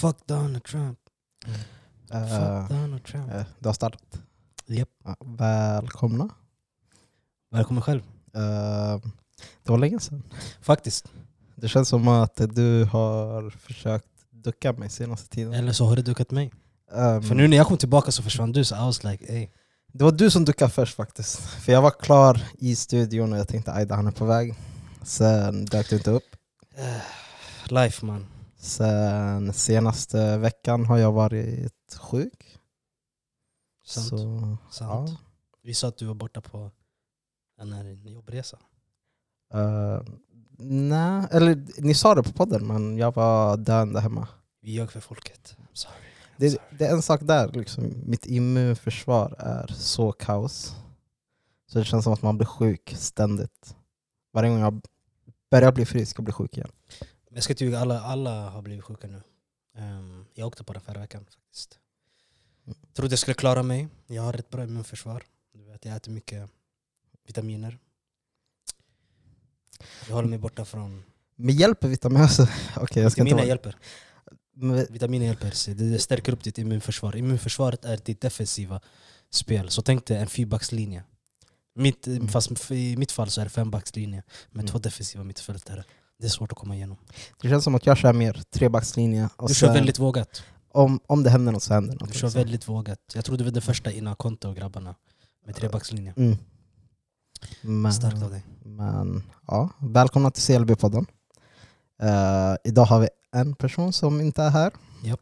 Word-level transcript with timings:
Fuck 0.00 0.16
Donald 0.26 0.64
Trump. 0.64 0.98
Eh, 2.10 2.20
Fuck 2.28 2.70
Donald 2.70 3.04
Trump. 3.04 3.30
eh, 3.34 3.42
det 3.58 3.68
har 3.68 3.72
startat. 3.74 4.20
Japp. 4.66 4.88
Ja, 5.04 5.16
välkomna. 5.20 6.28
Välkommen 7.50 7.82
själv. 7.82 8.00
Eh, 8.34 8.98
det 9.62 9.70
var 9.70 9.78
länge 9.78 10.00
sedan. 10.00 10.22
Faktiskt. 10.60 11.04
Det 11.56 11.68
känns 11.68 11.88
som 11.88 12.08
att 12.08 12.40
du 12.54 12.84
har 12.84 13.50
försökt 13.50 14.06
ducka 14.30 14.72
mig 14.72 14.90
senaste 14.90 15.28
tiden. 15.28 15.54
Eller 15.54 15.72
så 15.72 15.84
har 15.86 15.96
du 15.96 16.02
dukat 16.02 16.30
mig. 16.30 16.52
Ehm, 16.94 17.22
För 17.22 17.34
nu 17.34 17.48
när 17.48 17.56
jag 17.56 17.66
kom 17.66 17.76
tillbaka 17.78 18.12
så 18.12 18.22
försvann 18.22 18.52
du, 18.52 18.64
så 18.64 18.74
I 18.76 18.78
was 18.78 19.04
like 19.04 19.24
ey. 19.34 19.48
Det 19.92 20.04
var 20.04 20.12
du 20.12 20.30
som 20.30 20.44
duckade 20.44 20.70
först 20.70 20.96
faktiskt. 20.96 21.40
För 21.40 21.72
jag 21.72 21.82
var 21.82 21.90
klar 21.90 22.42
i 22.58 22.76
studion 22.76 23.32
och 23.32 23.38
jag 23.38 23.48
tänkte 23.48 23.72
Aida 23.72 23.94
han 23.94 24.06
är 24.06 24.10
på 24.10 24.24
väg. 24.24 24.54
Sen 25.02 25.64
dök 25.64 25.90
du 25.90 25.96
inte 25.96 26.10
upp. 26.10 26.36
Eh, 26.76 27.02
Life 27.72 28.06
man. 28.06 28.26
Sen 28.60 29.52
senaste 29.52 30.38
veckan 30.38 30.86
har 30.86 30.98
jag 30.98 31.12
varit 31.12 31.96
sjuk. 32.00 32.58
Sant. 33.84 34.08
Så, 34.08 34.56
Sant. 34.70 35.10
ja. 35.10 35.16
Vi 35.62 35.74
sa 35.74 35.88
att 35.88 35.96
du 35.98 36.06
var 36.06 36.14
borta 36.14 36.40
på 36.40 36.70
en 37.60 37.72
här 37.72 37.84
jobbresa. 38.10 38.58
Eh, 39.54 40.02
nej, 40.58 41.26
eller 41.30 41.66
ni 41.82 41.94
sa 41.94 42.14
det 42.14 42.22
på 42.22 42.32
podden 42.32 42.66
men 42.66 42.96
jag 42.98 43.14
var 43.14 43.56
döende 43.56 44.00
hemma. 44.00 44.28
Vi 44.62 44.70
ljög 44.72 44.90
för 44.90 45.00
folket. 45.00 45.56
I'm 45.58 45.74
sorry. 45.74 45.94
I'm 45.96 46.34
Det, 46.36 46.50
sorry. 46.50 46.64
det 46.78 46.86
är 46.86 46.92
en 46.92 47.02
sak 47.02 47.20
där, 47.22 47.52
liksom. 47.52 47.92
mitt 48.06 48.26
immunförsvar 48.26 49.34
är 49.38 49.66
så 49.66 50.12
kaos. 50.12 50.74
Så 51.66 51.78
det 51.78 51.84
känns 51.84 52.04
som 52.04 52.12
att 52.12 52.22
man 52.22 52.38
blir 52.38 52.46
sjuk 52.46 52.94
ständigt. 52.96 53.76
Varje 54.32 54.50
gång 54.50 54.58
jag 54.60 54.82
börjar 55.50 55.72
bli 55.72 55.86
frisk 55.86 56.18
och 56.18 56.24
blir 56.24 56.34
sjuk 56.34 56.56
igen. 56.56 56.70
Jag 57.34 57.42
ska 57.42 57.52
inte 57.52 57.64
ljuga, 57.64 57.78
alla, 57.78 58.00
alla 58.00 58.50
har 58.50 58.62
blivit 58.62 58.84
sjuka 58.84 59.06
nu. 59.06 59.22
Ehm, 59.76 60.24
jag 60.34 60.46
åkte 60.46 60.64
på 60.64 60.72
den 60.72 60.82
förra 60.82 61.00
veckan 61.00 61.24
faktiskt. 61.24 61.78
Mm. 62.66 62.78
Trodde 62.94 63.12
jag 63.12 63.18
skulle 63.18 63.34
klara 63.34 63.62
mig. 63.62 63.88
Jag 64.06 64.22
har 64.22 64.34
ett 64.34 64.50
bra 64.50 64.64
immunförsvar. 64.64 65.22
Du 65.52 65.64
vet, 65.64 65.84
jag 65.84 65.96
äter 65.96 66.12
mycket 66.12 66.50
vitaminer. 67.26 67.78
Jag 70.08 70.14
håller 70.14 70.28
mig 70.28 70.38
borta 70.38 70.64
från... 70.64 71.02
Men 71.36 71.54
hjälper 71.56 71.88
vitaminer? 71.88 72.22
Alltså, 72.22 72.42
Okej, 72.76 73.02
jag 73.02 73.12
ska 73.12 73.20
inte 73.20 73.24
Vitaminer 73.24 73.36
vara... 73.36 73.46
hjälper. 73.46 73.76
Men- 74.54 74.86
Vitaminer 74.90 75.26
hjälper. 75.26 75.74
Det 75.74 75.98
stärker 75.98 76.32
upp 76.32 76.42
ditt 76.44 76.58
immunförsvar. 76.58 77.16
Immunförsvaret 77.16 77.84
är 77.84 77.96
ditt 78.04 78.20
defensiva 78.20 78.80
spel. 79.30 79.70
Så 79.70 79.82
tänk 79.82 80.06
dig 80.06 80.16
en 80.16 80.26
fyrbackslinje. 80.26 81.04
Mitt, 81.74 82.06
Mm. 82.06 82.28
Fast 82.28 82.70
i 82.70 82.96
mitt 82.96 83.12
fall 83.12 83.30
så 83.30 83.40
är 83.40 83.44
det 83.44 83.50
fembackslinje 83.50 84.22
med 84.50 84.60
Mm. 84.62 84.66
två 84.72 84.78
defensiva 84.78 85.24
mittfältare. 85.24 85.84
Det 86.20 86.26
är 86.26 86.30
svårt 86.30 86.52
att 86.52 86.58
komma 86.58 86.74
igenom. 86.76 86.96
Det 87.42 87.48
känns 87.48 87.64
som 87.64 87.74
att 87.74 87.86
jag 87.86 87.96
kör 87.96 88.12
mer 88.12 88.42
trebackslinje. 88.50 89.28
Och 89.36 89.48
Du 89.48 89.54
kör 89.54 89.66
sen, 89.66 89.74
väldigt 89.74 89.98
vågat. 89.98 90.42
om, 90.72 91.00
om 91.06 91.22
det 91.22 91.30
händer 91.30 91.52
något 91.52 91.62
så 91.62 91.74
händer 91.74 91.92
något. 91.92 92.12
Du 92.12 92.18
kör 92.18 92.26
liksom. 92.26 92.38
väldigt 92.40 92.68
vågat. 92.68 92.98
Jag 93.14 93.24
tror 93.24 93.36
du 93.36 93.44
var 93.44 93.50
det 93.50 93.60
första 93.60 93.92
innan 93.92 94.16
Konto 94.16 94.48
och 94.48 94.56
grabbarna. 94.56 94.94
Med 95.46 95.56
trebackslinje. 95.56 96.14
Mm. 96.16 96.36
Men, 97.62 97.92
Starkt 97.92 98.22
av 98.22 98.30
dig. 98.30 98.42
men 98.64 99.22
ja, 99.46 99.68
välkomna 99.78 100.30
till 100.30 100.42
CLB-podden. 100.42 101.06
Eh, 102.02 102.54
idag 102.64 102.84
har 102.84 103.00
vi 103.00 103.08
en 103.32 103.54
person 103.54 103.92
som 103.92 104.20
inte 104.20 104.42
är 104.42 104.50
här. 104.50 104.72
Japp. 105.04 105.20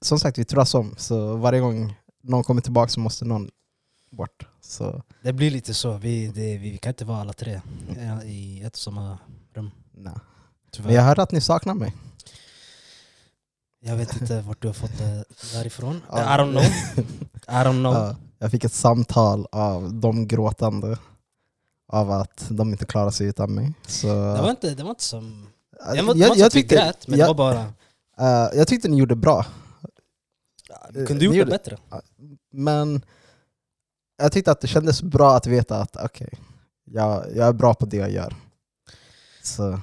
Som 0.00 0.18
sagt, 0.18 0.38
vi 0.38 0.44
turas 0.44 0.74
om, 0.74 0.94
så 0.98 1.36
varje 1.36 1.60
gång 1.60 1.94
någon 2.22 2.44
kommer 2.44 2.60
tillbaka 2.60 2.88
så 2.88 3.00
måste 3.00 3.24
någon 3.24 3.50
bort. 4.10 4.46
Så, 4.60 5.02
Det 5.22 5.32
blir 5.32 5.50
lite 5.50 5.74
så. 5.74 5.92
Vi, 5.96 6.26
det, 6.26 6.58
vi 6.58 6.78
kan 6.78 6.90
inte 6.90 7.04
vara 7.04 7.20
alla 7.20 7.32
tre 7.32 7.60
eh, 7.96 8.22
i 8.30 8.62
ett 8.62 8.72
och 8.72 8.78
samma 8.78 9.18
rum. 9.54 9.70
Nej. 9.94 10.14
Tyvärr. 10.72 10.86
Men 10.86 10.94
jag 10.96 11.02
hörde 11.02 11.22
att 11.22 11.32
ni 11.32 11.40
saknar 11.40 11.74
mig. 11.74 11.94
Jag 13.80 13.96
vet 13.96 14.20
inte 14.20 14.40
vart 14.40 14.62
du 14.62 14.68
har 14.68 14.74
fått 14.74 14.98
det 14.98 15.24
därifrån. 15.52 15.96
I 15.96 16.16
don't 16.16 16.50
know. 16.50 16.62
I 17.48 17.64
don't 17.64 17.80
know. 17.80 17.94
Ja, 17.94 18.16
jag 18.38 18.50
fick 18.50 18.64
ett 18.64 18.72
samtal 18.72 19.46
av 19.52 19.94
dem 19.94 20.28
gråtande 20.28 20.98
av 21.88 22.10
att 22.10 22.46
de 22.50 22.70
inte 22.72 22.86
klarar 22.86 23.10
sig 23.10 23.26
utan 23.26 23.54
mig. 23.54 23.74
Så, 23.86 24.06
Det 24.06 24.42
var 24.42 24.50
inte, 24.50 24.74
det 24.74 24.82
var 24.82 24.90
inte 24.90 25.04
som... 25.04 25.48
Det 25.94 26.02
var, 26.02 26.14
jag, 26.16 26.36
jag, 26.36 26.52
tyckte, 26.52 26.74
grät, 26.74 27.08
men 27.08 27.18
jag, 27.18 27.28
det 27.28 27.34
var 27.34 27.54
bara... 27.54 28.44
eh, 28.46 28.58
jag 28.58 28.68
tyckte 28.68 28.88
ni 28.88 28.96
gjorde 28.96 29.16
bra, 29.16 29.46
Vi 30.90 31.06
kunde 31.06 31.28
ni 31.28 31.36
gjort 31.36 31.46
det 31.46 31.50
bättre. 31.50 31.78
men 32.52 33.04
jag 34.16 34.32
tyckte 34.32 34.50
att 34.52 34.60
det 34.60 34.66
kändes 34.68 35.02
bra 35.02 35.36
att 35.36 35.46
veta 35.46 35.78
att 35.80 35.96
okej, 35.96 36.38
jag, 36.84 37.24
jag 37.36 37.48
är 37.48 37.52
bra 37.52 37.74
på 37.74 37.86
det 37.86 37.96
jag 37.96 38.10
gör. 38.10 38.36
Så, 39.42 39.80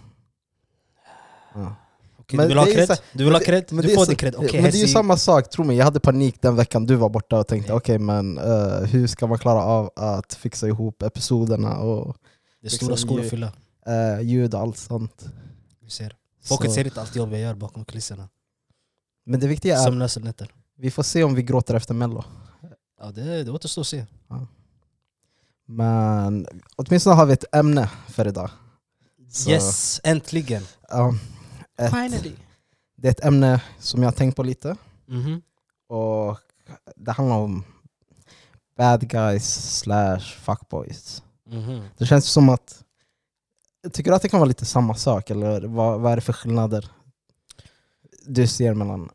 ja. 1.55 1.75
Okej, 2.17 2.37
Men 2.37 2.43
du 2.43 2.47
vill 2.47 2.57
ha 2.57 2.65
cred? 2.65 2.97
Du 3.13 3.23
vill 3.23 3.33
ha 3.33 3.39
cred? 3.39 3.65
Du 3.69 3.95
får 3.95 4.05
din 4.05 4.15
cred. 4.15 4.35
Okej, 4.35 4.61
men 4.61 4.71
det 4.71 4.77
är 4.77 4.81
ju 4.81 4.87
samma 4.87 5.17
sak, 5.17 5.49
tro 5.49 5.63
mig. 5.63 5.77
Jag 5.77 5.85
hade 5.85 5.99
panik 5.99 6.41
den 6.41 6.55
veckan 6.55 6.85
du 6.85 6.95
var 6.95 7.09
borta 7.09 7.39
och 7.39 7.47
tänkte 7.47 7.73
okej 7.73 7.99
men 7.99 8.37
eh, 8.37 8.77
hur 8.79 9.07
ska 9.07 9.27
man 9.27 9.37
klara 9.37 9.63
av 9.63 9.91
att 9.95 10.33
fixa 10.33 10.67
ihop 10.67 11.01
episoderna 11.01 11.77
och 11.77 12.17
Det 12.61 12.67
är 12.67 12.69
stora 12.69 12.91
liksom 12.91 13.07
skor 13.09 13.19
ju- 13.19 13.25
att 13.25 13.29
fylla. 13.29 13.51
eh, 13.87 14.21
ljud 14.21 14.53
och 14.53 14.59
allt 14.61 14.77
sånt. 14.77 15.25
Vi 15.83 15.89
ser. 15.89 16.15
Folket 16.43 16.71
ser 16.71 16.85
inte 16.85 17.01
allt 17.01 17.15
jobb 17.15 17.31
jag 17.33 17.39
gör 17.41 17.53
bakom 17.55 17.85
kulisserna. 17.85 18.29
Men 19.25 19.39
det 19.39 19.47
viktiga 19.47 19.77
är 19.79 19.83
Sömnlösa 19.83 20.19
nätter. 20.19 20.51
vi 20.77 20.91
får 20.91 21.03
se 21.03 21.23
om 21.23 21.35
vi 21.35 21.43
gråter 21.43 21.73
efter 21.75 21.93
mello. 21.93 22.23
Ja, 23.01 23.11
det, 23.11 23.43
det 23.43 23.51
återstår 23.51 23.81
att 23.81 23.87
se. 23.87 24.05
Men 25.67 26.47
åtminstone 26.75 27.15
har 27.15 27.25
vi 27.25 27.33
ett 27.33 27.55
ämne 27.55 27.89
för 28.07 28.27
idag. 28.27 28.49
Så- 29.31 29.49
Yes, 29.49 30.01
äntligen! 30.03 30.63
Ja, 30.89 31.13
ett, 31.81 32.25
det 32.95 33.07
är 33.07 33.11
ett 33.11 33.25
ämne 33.25 33.61
som 33.79 34.03
jag 34.03 34.07
har 34.07 34.17
tänkt 34.17 34.35
på 34.35 34.43
lite. 34.43 34.75
Mhm. 35.05 35.41
Och 35.87 36.37
det 36.95 37.11
handlar 37.11 37.35
om 37.35 37.63
bad 38.77 39.09
guys 39.09 39.77
slash 39.79 40.19
fuckboys. 40.19 41.23
Mhm. 41.47 41.83
Det 41.97 42.05
känns 42.05 42.25
som 42.25 42.49
att... 42.49 42.83
Tycker 43.93 44.11
du 44.11 44.15
att 44.15 44.21
det 44.21 44.29
kan 44.29 44.39
vara 44.39 44.47
lite 44.47 44.65
samma 44.65 44.95
sak? 44.95 45.29
Eller 45.29 45.61
vad, 45.61 45.99
vad 45.99 46.11
är 46.11 46.15
det 46.15 46.21
för 46.21 46.33
skillnader 46.33 46.89
du 48.25 48.47
ser 48.47 48.73
mellan 48.73 49.09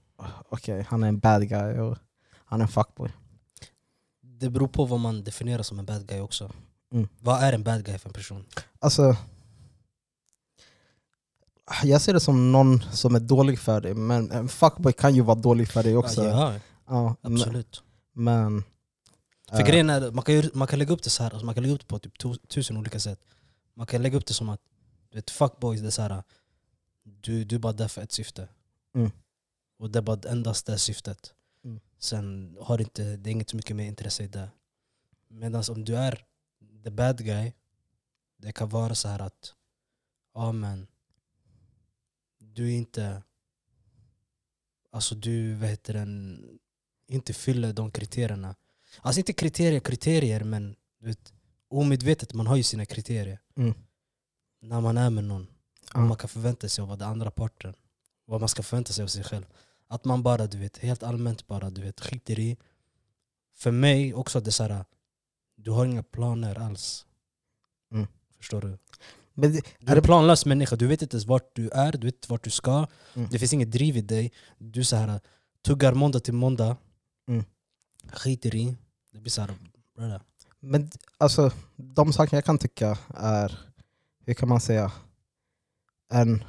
okej, 0.49 0.87
han 0.89 1.05
är 1.05 1.09
en 1.09 1.19
bad 1.19 1.49
guy 1.49 1.79
och 1.79 1.99
han 2.45 2.61
är 2.61 2.65
en 2.65 2.69
fuckboy? 2.69 3.11
Det 4.23 4.51
beror 4.51 4.69
på 4.69 4.85
vad 4.85 5.01
man 5.01 5.25
definierar 5.25 5.63
som 5.63 5.79
en 5.79 5.85
bad 5.85 6.07
guy 6.07 6.21
också. 6.21 6.53
Mm. 6.93 7.09
Vad 7.19 7.43
är 7.43 7.53
en 7.53 7.63
bad 7.63 7.85
guy 7.85 7.99
för 7.99 8.09
en 8.09 8.13
person? 8.13 8.45
Alltså, 8.79 9.17
jag 11.85 12.01
ser 12.01 12.13
det 12.13 12.21
som 12.21 12.53
någon 12.53 12.83
som 12.93 13.15
är 13.15 13.21
dålig 13.21 13.59
för 13.59 13.81
dig, 13.81 13.95
men 13.95 14.31
en 14.31 14.49
fuckboy 14.49 14.93
kan 14.93 15.15
ju 15.15 15.23
vara 15.23 15.39
dålig 15.39 15.69
för 15.69 15.83
dig 15.83 15.97
också. 15.97 16.25
Ja, 16.25 16.55
Ja, 16.89 17.17
absolut. 17.23 17.83
men 18.13 18.65
För 19.51 19.61
eh, 19.61 19.67
grejen 19.67 19.91
är, 19.91 20.11
man 20.11 20.25
kan, 20.25 20.35
ju- 20.35 20.51
man 20.55 20.69
kan 20.69 20.79
lägga 20.79 20.93
upp 20.95 21.03
det 21.03 21.11
så 21.11 21.23
här, 21.23 21.31
alltså 21.31 21.47
man 21.47 21.55
kan 21.55 21.63
lägga 21.63 21.75
upp 21.75 21.81
det 21.81 21.87
på 21.87 21.99
typ 21.99 22.19
tu- 22.19 22.47
tusen 22.49 22.77
olika 22.77 23.01
sätt. 23.01 23.21
Man 23.75 23.87
kan 23.87 24.03
lägga 24.03 24.17
upp 24.19 24.27
det 24.27 24.35
som 24.35 24.49
att 24.49 24.61
du 25.11 25.19
vet, 25.19 25.31
fuckboys, 25.31 25.81
det 25.81 25.87
är 25.87 25.91
så 25.91 26.03
här, 26.03 26.23
du, 27.05 27.45
du 27.45 27.55
är 27.57 27.61
bara 27.61 27.73
där 27.73 27.89
för 27.89 28.03
ett 28.03 28.13
syfte. 28.13 28.49
Mm. 28.95 29.11
Och 29.79 29.91
det 29.91 29.99
är 29.99 30.03
bara 30.03 30.21
endast 30.31 30.67
det 30.67 30.79
syftet. 30.79 31.33
Mm. 31.65 31.81
Sen 31.99 32.57
har 32.61 32.79
du 32.79 32.85
inte, 32.85 33.17
det 33.17 33.31
är 33.31 33.33
inget 33.33 33.51
så 33.51 33.57
mycket 33.57 33.77
mer 33.77 33.87
intresse 33.87 34.23
i 34.25 34.29
det. 34.29 34.49
Medan 35.29 35.63
om 35.71 35.85
du 35.85 35.97
är 35.97 36.25
the 36.85 36.91
bad 36.91 37.19
guy, 37.25 37.53
det 38.39 38.53
kan 38.53 38.69
vara 38.69 38.95
så 38.95 39.09
här 39.09 39.19
att 39.23 39.55
ja 40.35 40.53
men 40.53 40.87
du 42.57 42.73
är 42.73 42.77
inte 42.77 43.23
Alltså 44.91 45.15
du, 45.15 45.55
vad 45.55 45.69
heter 45.69 45.95
den, 45.95 46.41
inte 47.09 47.33
fyller 47.33 47.73
de 47.73 47.91
kriterierna. 47.91 48.55
Alltså 49.01 49.21
inte 49.21 49.33
kriterier, 49.33 49.81
kriterier 49.81 50.45
men 50.45 50.77
du 50.99 51.07
vet, 51.07 51.33
omedvetet, 51.69 52.35
man 52.35 52.47
har 52.47 52.57
ju 52.57 52.63
sina 52.63 52.87
kriterier. 52.87 53.41
Mm. 53.57 53.75
När 54.61 54.81
man 54.81 54.99
är 54.99 55.11
med 55.11 55.25
någon. 55.25 55.47
Vad 55.95 56.05
man 56.05 56.17
kan 56.17 56.29
förvänta 56.29 56.69
sig 56.69 56.83
av 56.83 56.99
den 56.99 57.09
andra 57.09 57.31
parten. 57.31 57.75
Vad 58.25 58.41
man 58.41 58.49
ska 58.49 58.63
förvänta 58.63 58.93
sig 58.93 59.03
av 59.03 59.09
sig 59.09 59.25
själv. 59.25 59.45
Att 59.87 60.05
man 60.05 60.23
bara, 60.23 60.47
du 60.47 60.59
vet, 60.59 60.79
helt 60.79 61.03
allmänt 61.03 61.47
bara, 61.47 61.71
du 61.71 61.81
vet, 61.81 62.01
skiter 62.01 62.39
i. 62.39 62.57
För 63.55 63.71
mig 63.71 64.15
också, 64.15 64.41
det 64.41 64.51
är 64.51 64.53
så 64.53 64.63
här, 64.63 64.85
du 65.57 65.71
har 65.71 65.85
inga 65.85 66.03
planer 66.03 66.59
alls. 66.59 67.07
Mm. 67.93 68.07
Förstår 68.37 68.61
du? 68.61 68.79
Men 69.37 69.53
det, 69.53 69.63
Du 69.79 69.93
är 69.93 69.97
en 69.97 70.03
planlös 70.03 70.47
människa, 70.47 70.77
du 70.77 70.87
vet 70.87 71.03
inte 71.03 71.15
ens 71.15 71.27
vart 71.27 71.57
du 71.57 71.71
är, 71.71 71.93
du 71.93 72.07
vet 72.07 72.15
inte 72.15 72.31
vart 72.31 72.45
du 72.45 72.51
ska. 72.51 72.87
Mm. 73.15 73.29
Det 73.31 73.39
finns 73.39 73.53
inget 73.53 73.71
driv 73.71 73.97
i 73.97 74.01
dig. 74.01 74.33
Du 74.59 74.85
så 74.85 74.97
här, 74.97 75.21
tuggar 75.65 75.95
måndag 75.95 76.21
till 76.21 76.35
måndag. 76.35 76.77
Mm. 77.29 77.45
Skiter 78.13 78.55
i. 78.55 78.77
Det 79.13 79.21
blir 79.21 79.31
såhär, 79.31 79.55
brother. 79.97 80.23
Men 80.61 80.91
alltså, 81.19 81.51
de 81.77 82.13
saker 82.13 82.37
jag 82.37 82.45
kan 82.45 82.59
tycka 82.59 82.99
är, 83.15 83.59
hur 84.25 84.35
kan 84.35 84.49
man 84.49 84.61
säga, 84.61 84.93
en 86.13 86.45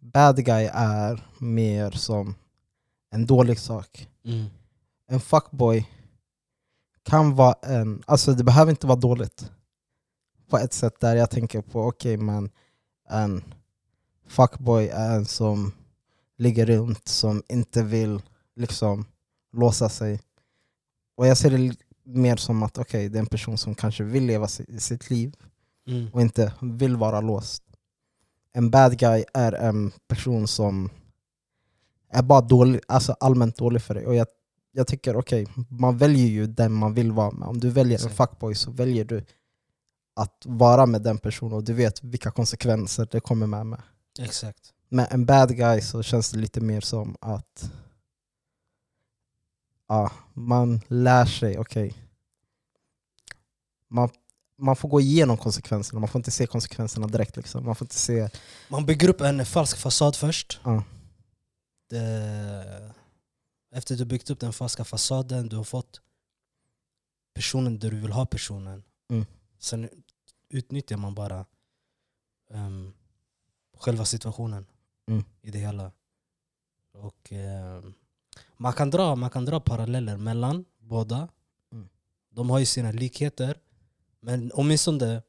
bad 0.00 0.44
guy 0.44 0.68
är 0.72 1.24
mer 1.38 1.90
som 1.90 2.34
en 3.10 3.26
dålig 3.26 3.58
sak. 3.58 4.08
Mm. 4.24 4.46
En 5.06 5.20
fuckboy 5.20 5.88
kan 7.02 7.34
vara 7.34 7.54
en, 7.62 8.02
alltså 8.06 8.32
det 8.32 8.44
behöver 8.44 8.70
inte 8.70 8.86
vara 8.86 8.98
dåligt. 8.98 9.50
På 10.50 10.58
ett 10.58 10.72
sätt 10.72 11.00
där 11.00 11.16
jag 11.16 11.30
tänker 11.30 11.60
på, 11.62 11.82
okej 11.86 12.16
men 12.16 12.50
en 13.08 13.44
fuckboy 14.28 14.88
är 14.88 15.16
en 15.16 15.24
som 15.26 15.72
ligger 16.38 16.66
runt, 16.66 17.08
som 17.08 17.42
inte 17.48 17.82
vill 17.82 18.22
liksom 18.56 19.04
låsa 19.52 19.88
sig. 19.88 20.20
Och 21.16 21.26
jag 21.26 21.36
ser 21.38 21.50
det 21.50 21.76
mer 22.04 22.36
som 22.36 22.62
att 22.62 22.78
okej, 22.78 23.08
det 23.08 23.18
är 23.18 23.20
en 23.20 23.26
person 23.26 23.58
som 23.58 23.74
kanske 23.74 24.04
vill 24.04 24.24
leva 24.26 24.48
si- 24.48 24.80
sitt 24.80 25.10
liv 25.10 25.34
Mm. 25.86 26.08
och 26.12 26.20
inte 26.20 26.52
vill 26.60 26.96
vara 26.96 27.20
låst. 27.20 27.62
En 28.52 28.70
bad 28.70 28.98
guy 28.98 29.24
är 29.34 29.52
en 29.52 29.92
person 30.08 30.48
som 30.48 30.90
är 32.10 32.22
bara 32.22 32.40
dålig, 32.40 32.80
alltså 32.88 33.12
allmänt 33.20 33.56
dålig 33.56 33.82
för 33.82 33.94
dig. 33.94 34.06
Och 34.06 34.14
jag, 34.14 34.26
jag 34.72 34.86
tycker 34.86 35.16
okej, 35.16 35.46
man 35.68 35.98
väljer 35.98 36.26
ju 36.26 36.46
den 36.46 36.72
man 36.72 36.94
vill 36.94 37.12
vara 37.12 37.30
med. 37.30 37.48
Om 37.48 37.60
du 37.60 37.70
väljer 37.70 38.04
en 38.04 38.10
fuckboy 38.10 38.54
så 38.54 38.70
väljer 38.70 39.04
du 39.04 39.24
att 40.14 40.42
vara 40.44 40.86
med 40.86 41.02
den 41.02 41.18
personen 41.18 41.52
och 41.52 41.64
du 41.64 41.72
vet 41.72 42.04
vilka 42.04 42.30
konsekvenser 42.30 43.08
det 43.10 43.20
kommer 43.20 43.46
med. 43.46 43.66
med. 43.66 43.82
Exakt. 44.18 44.72
Med 44.88 45.08
en 45.10 45.26
bad 45.26 45.56
guy 45.56 45.80
så 45.80 46.02
känns 46.02 46.30
det 46.30 46.38
lite 46.38 46.60
mer 46.60 46.80
som 46.80 47.16
att 47.20 47.70
ja, 49.88 50.12
man 50.34 50.80
lär 50.88 51.24
sig, 51.24 51.58
okej. 51.58 51.94
Man, 53.88 54.08
man 54.58 54.76
får 54.76 54.88
gå 54.88 55.00
igenom 55.00 55.36
konsekvenserna, 55.36 56.00
man 56.00 56.08
får 56.08 56.18
inte 56.18 56.30
se 56.30 56.46
konsekvenserna 56.46 57.06
direkt. 57.06 57.36
Liksom. 57.36 57.64
Man 57.64 57.74
får 57.74 57.84
inte 57.84 57.98
se... 57.98 58.28
Man 58.68 58.86
bygger 58.86 59.08
upp 59.08 59.20
en 59.20 59.46
falsk 59.46 59.76
fasad 59.76 60.16
först. 60.16 60.60
Ja. 60.64 60.84
Det, 61.88 62.92
efter 63.72 63.96
du 63.96 64.04
byggt 64.04 64.30
upp 64.30 64.40
den 64.40 64.52
falska 64.52 64.84
fasaden, 64.84 65.48
du 65.48 65.56
har 65.56 65.64
fått 65.64 66.00
personen 67.34 67.78
där 67.78 67.90
du 67.90 68.00
vill 68.00 68.12
ha 68.12 68.26
personen. 68.26 68.82
Mm. 69.10 69.26
Sen 69.60 69.88
utnyttjar 70.48 70.96
man 70.96 71.14
bara 71.14 71.46
ehm, 72.50 72.92
själva 73.76 74.04
situationen 74.04 74.66
Mm. 75.08 75.24
i 75.42 75.50
det 75.50 75.58
hela. 75.58 75.92
Och, 76.92 77.32
ehm, 77.32 77.94
man, 78.56 78.72
kan 78.72 78.90
dra, 78.90 79.14
man 79.16 79.30
kan 79.30 79.44
dra 79.44 79.60
paralleller 79.60 80.16
mellan 80.16 80.64
båda. 80.78 81.28
Mm. 81.72 81.88
De 82.30 82.50
har 82.50 82.58
ju 82.58 82.66
sina 82.66 82.92
likheter. 82.92 83.58
Men 84.20 84.50
åtminstone 84.54 85.22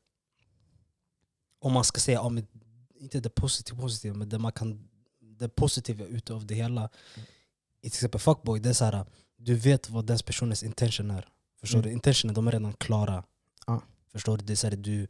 om 1.59 1.73
man 1.73 1.83
ska 1.83 1.99
säga, 1.99 2.17
ja, 2.17 2.29
men, 2.29 2.47
inte 2.99 3.19
det 3.19 3.29
positiva, 3.29 3.81
positiva 3.81 4.15
men 4.15 4.29
det, 4.29 4.39
man 4.39 4.51
kan, 4.51 4.89
det 5.19 5.49
positiva 5.49 6.05
utav 6.05 6.45
det 6.45 6.55
hela. 6.55 6.89
I 7.81 7.89
till 7.89 7.97
exempel 7.97 8.21
fuckboy, 8.21 8.59
det 8.59 8.69
är 8.69 8.73
så 8.73 8.85
här, 8.85 9.05
du 9.37 9.55
vet 9.55 9.89
vad 9.89 10.05
den 10.05 10.17
personens 10.25 10.63
intention 10.63 11.11
är. 11.11 11.27
Förstår 11.59 11.79
Mm. 11.79 11.87
du? 11.89 11.93
Intentionen, 11.93 12.35
de 12.35 12.47
är 12.47 12.51
redan 12.51 12.73
klara. 12.73 13.23
Ja. 13.67 13.81
Förstår 14.11 14.37
du? 14.37 14.43
Det 14.45 14.53
är 14.53 14.55
så 14.55 14.67
här, 14.67 14.75
du, 14.75 15.07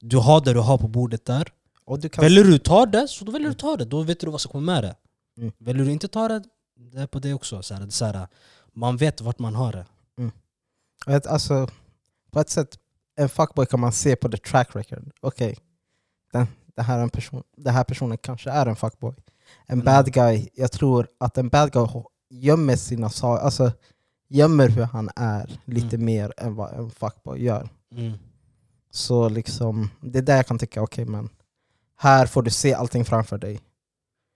du 0.00 0.16
har 0.16 0.40
det 0.40 0.52
du 0.52 0.60
har 0.60 0.78
på 0.78 0.88
bordet 0.88 1.24
där. 1.24 1.52
Och 1.84 2.00
du 2.00 2.08
kan 2.08 2.22
Väljer 2.24 2.44
du 2.44 2.58
ta 2.58 2.86
det, 2.86 3.08
så 3.08 3.24
då 3.24 3.32
väljer 3.32 3.48
du 3.48 3.54
ta 3.54 3.76
det. 3.76 3.84
Då 3.84 4.02
vet 4.02 4.20
du 4.20 4.30
vad 4.30 4.40
som 4.40 4.52
kommer 4.52 4.74
med 4.74 4.84
det. 4.84 4.96
Mm. 5.38 5.52
Väljer 5.58 5.84
du 5.84 5.92
inte 5.92 6.08
ta 6.08 6.28
det, 6.28 6.42
det 6.76 6.98
är 6.98 7.06
på 7.06 7.18
det 7.18 7.34
också. 7.34 7.62
Så 7.62 7.74
här, 7.74 7.80
det 7.86 7.90
så 7.90 8.04
här, 8.04 8.28
man 8.72 8.96
vet 8.96 9.20
vart 9.20 9.38
man 9.38 9.54
har 9.54 9.72
det. 9.72 9.86
Vet, 11.06 11.26
alltså, 11.26 11.68
på 12.30 12.40
ett 12.40 12.50
sätt, 12.50 12.78
en 13.16 13.28
fuckboy 13.28 13.66
kan 13.66 13.80
man 13.80 13.92
se 13.92 14.16
på 14.16 14.28
the 14.28 14.36
track 14.36 14.76
record. 14.76 15.10
Okej, 15.20 15.58
den, 16.32 16.46
det, 16.76 16.82
här 16.82 16.98
en 16.98 17.10
person, 17.10 17.42
här 17.66 17.84
personen 17.84 18.18
kanske 18.18 18.50
är 18.50 18.66
en 18.66 18.76
fuckboy. 18.76 19.14
En 19.66 19.80
Mm. 19.80 19.84
bad 19.84 20.12
guy, 20.12 20.48
jag 20.54 20.72
tror 20.72 21.08
att 21.18 21.38
en 21.38 21.48
bad 21.48 21.72
guy 21.72 21.86
gömmer 22.30 22.76
sina 22.76 23.10
saker, 23.10 23.44
alltså 23.44 23.72
gömmer 24.28 24.68
hur 24.68 24.82
han 24.82 25.10
är 25.16 25.60
lite 25.64 25.96
Mm. 25.96 26.04
mer 26.06 26.32
än 26.36 26.54
vad 26.54 26.72
en 26.72 26.90
fuckboy 26.90 27.44
gör. 27.44 27.68
Mm. 27.92 28.12
Så 28.90 29.28
liksom, 29.28 29.90
det 30.00 30.18
är 30.18 30.22
där 30.22 30.36
jag 30.36 30.46
kan 30.46 30.58
tycka, 30.58 30.82
okej 30.82 31.04
men 31.04 31.28
här 31.96 32.26
får 32.26 32.42
du 32.42 32.50
se 32.50 32.74
allting 32.74 33.04
framför 33.04 33.38
dig 33.38 33.60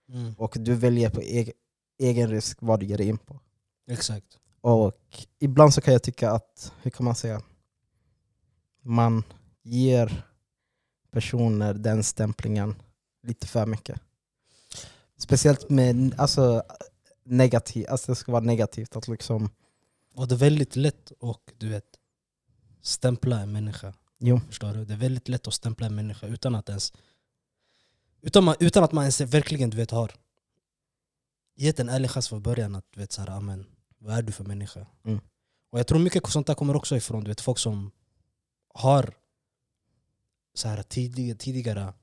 Mm. 0.09 0.33
och 0.37 0.55
du 0.59 0.75
väljer 0.75 1.09
på 1.09 1.21
egen, 1.21 1.53
egen 1.99 2.29
risk 2.29 2.57
vad 2.61 2.79
du 2.79 2.85
ger 2.85 2.97
dig 2.97 3.07
in 3.07 3.17
på. 3.17 3.39
Exakt. 3.87 4.25
Och 4.61 4.93
ibland 5.39 5.73
så 5.73 5.81
kan 5.81 5.93
jag 5.93 6.03
tycka 6.03 6.31
att, 6.31 6.73
hur 6.81 6.91
kan 6.91 7.05
man 7.05 7.15
säga, 7.15 7.41
man 8.81 9.23
ger 9.63 10.25
personer 11.11 11.73
den 11.73 12.03
stämplingen 12.03 12.75
lite 13.23 13.47
för 13.47 13.65
mycket. 13.65 14.01
Speciellt 15.17 15.69
med 15.69 16.15
alltså, 16.17 16.63
negativ, 17.23 17.85
alltså 17.89 18.11
det 18.11 18.15
ska 18.15 18.31
vara 18.31 18.43
negativt. 18.43 18.95
Att 18.95 19.07
liksom, 19.07 19.49
Och 20.15 20.27
det 20.27 20.35
är 20.35 20.39
väldigt 20.39 20.75
lätt 20.75 21.11
att 21.21 21.53
du 21.57 21.69
vet, 21.69 21.85
stämpla 22.85 23.39
en 23.39 23.51
människa. 23.51 23.93
jo, 24.19 24.41
Förstår 24.47 24.73
du? 24.73 24.85
Det 24.85 24.93
är 24.93 24.97
väldigt 24.97 25.27
lätt 25.27 25.47
att 25.47 25.53
stämpla 25.53 25.85
en 25.85 25.95
människa 25.95 26.27
utan 26.27 26.55
att 26.55 26.69
ens 26.69 26.93
utan, 28.21 28.43
man, 28.43 28.55
utan 28.59 28.83
att 28.83 28.91
man 28.91 29.03
ens 29.03 29.21
verkligen 29.21 29.69
du 29.69 29.77
vet, 29.77 29.91
har 29.91 30.11
gett 31.55 31.79
en 31.79 31.89
ärlig 31.89 32.11
chans 32.11 32.29
från 32.29 32.41
början 32.41 32.75
att 32.75 32.85
du 32.91 32.99
vet, 32.99 33.11
så 33.11 33.21
här, 33.21 33.29
amen, 33.29 33.65
vad 33.97 34.17
är 34.17 34.21
du 34.21 34.31
för 34.31 34.43
människa? 34.43 34.85
Mm. 35.03 35.19
Och 35.69 35.79
jag 35.79 35.87
tror 35.87 35.99
mycket 35.99 36.29
sånt 36.29 36.47
där 36.47 36.53
kommer 36.53 36.75
också 36.75 36.97
ifrån 36.97 37.23
du 37.23 37.31
vet, 37.31 37.41
folk 37.41 37.59
som 37.59 37.91
har 38.73 39.13
så 40.53 40.67
här, 40.67 40.83
tidiga, 40.83 41.35
tidigare 41.35 41.93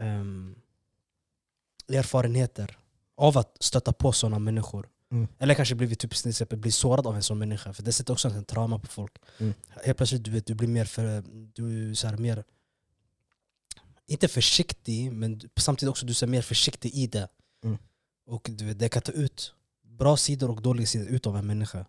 ehm, 0.00 0.54
erfarenheter 1.88 2.78
av 3.16 3.38
att 3.38 3.56
stöta 3.60 3.92
på 3.92 4.12
sådana 4.12 4.38
människor. 4.38 4.88
Mm. 5.12 5.28
Eller 5.38 5.54
kanske 5.54 5.74
blivit 5.74 5.98
typ, 5.98 6.50
bli 6.50 6.72
sårad 6.72 7.06
av 7.06 7.16
en 7.16 7.22
sån 7.22 7.38
människa. 7.38 7.72
För 7.72 7.82
det 7.82 7.92
sätter 7.92 8.12
också 8.12 8.28
en 8.28 8.44
trauma 8.44 8.78
på 8.78 8.86
folk. 8.86 9.12
Mm. 9.38 9.54
Helt 9.84 9.96
plötsligt 9.96 10.24
du 10.24 10.30
vet, 10.30 10.46
du 10.46 10.54
blir 10.54 10.68
mer, 10.68 10.84
för, 10.84 11.24
du 11.54 11.94
så 11.94 12.08
här, 12.08 12.16
mer 12.16 12.44
inte 14.06 14.28
försiktig, 14.28 15.12
men 15.12 15.40
samtidigt 15.56 15.90
också 15.90 16.06
du 16.06 16.12
är 16.12 16.26
mer 16.26 16.42
försiktig 16.42 16.94
i 16.94 17.06
det. 17.06 17.28
Mm. 17.64 17.78
Och 18.26 18.50
du 18.52 18.64
vet, 18.64 18.78
det 18.78 18.88
kan 18.88 19.02
ta 19.02 19.12
ut 19.12 19.54
bra 19.82 20.16
sidor 20.16 20.50
och 20.50 20.62
dåliga 20.62 20.86
sidor 20.86 21.08
ut 21.08 21.26
av 21.26 21.36
en 21.36 21.46
människa. 21.46 21.86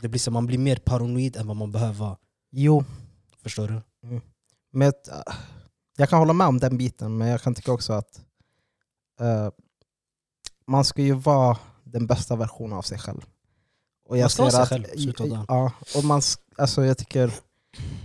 Det 0.00 0.08
blir 0.08 0.20
så, 0.20 0.30
man 0.30 0.46
blir 0.46 0.58
mer 0.58 0.76
paranoid 0.76 1.36
än 1.36 1.46
vad 1.46 1.56
man 1.56 1.72
behöver 1.72 1.94
vara. 1.94 2.16
jo 2.50 2.84
Förstår 3.42 3.68
du? 3.68 3.80
men 4.70 4.88
ett, 4.88 5.08
äh, 5.08 5.34
jag 5.96 6.08
kan 6.08 6.18
hålla 6.18 6.32
med 6.32 6.46
om 6.46 6.58
den 6.58 6.78
biten, 6.78 7.16
men 7.16 7.28
jag 7.28 7.42
kan 7.42 7.54
tycka 7.54 7.72
också 7.72 7.92
att 7.92 8.20
eh, 9.20 9.50
man 10.66 10.84
ska 10.84 11.02
ju 11.02 11.12
vara 11.12 11.58
den 11.94 12.06
bästa 12.06 12.36
versionen 12.36 12.78
av 12.78 12.82
sig 12.82 12.98
själv. 12.98 13.24
Och 14.08 14.16
Man 14.16 14.30
ska 14.30 14.42
vara 14.42 14.52
sig 14.52 14.62
att- 14.62 14.68
själv, 14.68 15.12
dagen. 15.12 15.44
Ja, 15.48 15.72
och 15.96 16.04
man, 16.04 16.22
alltså 16.58 16.84
jag 16.84 16.98
tycker, 16.98 17.34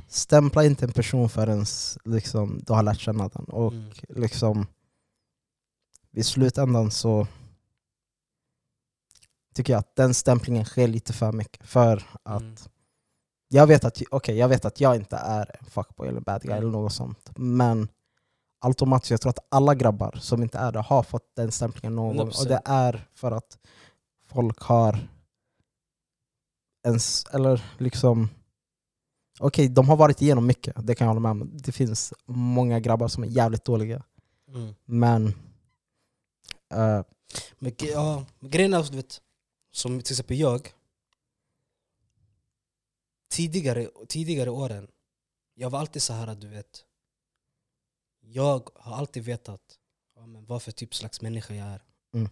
stämpla 0.08 0.66
inte 0.66 0.86
en 0.86 0.92
person 0.92 1.30
förrän 1.30 1.66
liksom, 2.06 2.62
du 2.68 2.74
har 2.74 2.84
lärt 2.84 3.00
känna 3.00 3.28
den. 3.28 3.44
Och 3.46 3.72
Mm. 3.74 3.92
liksom, 4.10 4.68
vid 6.12 6.26
slutändan 6.26 6.92
så 6.92 7.28
tycker 9.54 9.74
jag 9.74 9.80
att 9.80 9.96
den 9.96 10.14
stämplingen 10.14 10.66
sker 10.66 10.88
lite 10.88 11.14
för 11.14 11.32
mycket. 11.32 11.66
För 11.68 12.04
att 12.24 12.42
Mm. 12.42 12.56
jag, 13.48 13.68
vet 13.68 13.84
att, 13.86 14.02
okay, 14.12 14.36
jag 14.36 14.48
vet 14.50 14.66
att 14.66 14.80
jag 14.80 14.96
inte 14.96 15.18
är 15.18 15.56
en 15.60 15.66
fuckboy 15.66 16.08
eller 16.08 16.22
bad 16.22 16.42
guy 16.42 16.52
Mm. 16.52 16.64
eller 16.64 16.72
något 16.72 16.94
sånt. 16.94 17.32
Men 17.36 17.88
automatiskt, 18.62 19.12
jag 19.12 19.22
tror 19.22 19.30
att 19.30 19.46
alla 19.50 19.76
grabbar 19.76 20.18
som 20.22 20.44
inte 20.44 20.58
är 20.58 20.72
det 20.72 20.80
har 20.82 21.04
fått 21.04 21.36
den 21.36 21.52
stämplingen 21.52 21.96
någon 21.96 22.18
gång. 22.18 22.28
Och 22.28 22.34
100%. 22.34 22.48
det 22.50 22.62
är 22.66 23.08
för 23.16 23.32
att 23.32 23.58
folk 24.30 24.60
har 24.60 25.08
ens, 26.86 27.26
eller 27.26 27.76
liksom 27.78 28.30
Okej, 29.42 29.70
de 29.70 29.90
har 29.90 29.98
varit 29.98 30.22
igenom 30.22 30.46
mycket, 30.46 30.76
det 30.88 30.96
kan 30.96 31.06
jag 31.06 31.14
hålla 31.14 31.34
med 31.34 31.42
om. 31.44 31.58
Det 31.58 31.72
finns 31.72 32.14
många 32.26 32.80
grabbar 32.80 33.08
som 33.08 33.24
är 33.24 33.28
jävligt 33.28 33.66
dåliga. 33.66 34.04
Mm. 34.48 34.76
Men 34.86 35.28
eh, 36.70 37.04
Men, 37.60 37.76
ja, 37.78 38.26
grejen 38.40 38.74
är, 38.74 38.92
du 38.92 38.98
vet, 38.98 39.22
som 39.72 40.02
till 40.02 40.14
exempel 40.14 40.38
jag. 40.40 40.74
Tidigare, 43.32 43.90
tidigare 44.08 44.50
åren, 44.50 44.88
jag 45.54 45.70
var 45.70 45.80
alltid 45.80 46.02
så 46.02 46.14
här 46.14 46.36
du 46.36 46.48
vet. 46.48 46.86
Jag 48.22 48.70
har 48.76 48.96
alltid 48.96 49.24
vetat 49.24 49.80
ja, 50.16 50.26
men 50.26 50.46
vad 50.46 50.62
för 50.62 50.72
typ 50.72 50.96
slags 50.96 51.22
människa 51.22 51.54
jag 51.54 51.68
är. 51.68 51.84
Mm. 52.14 52.30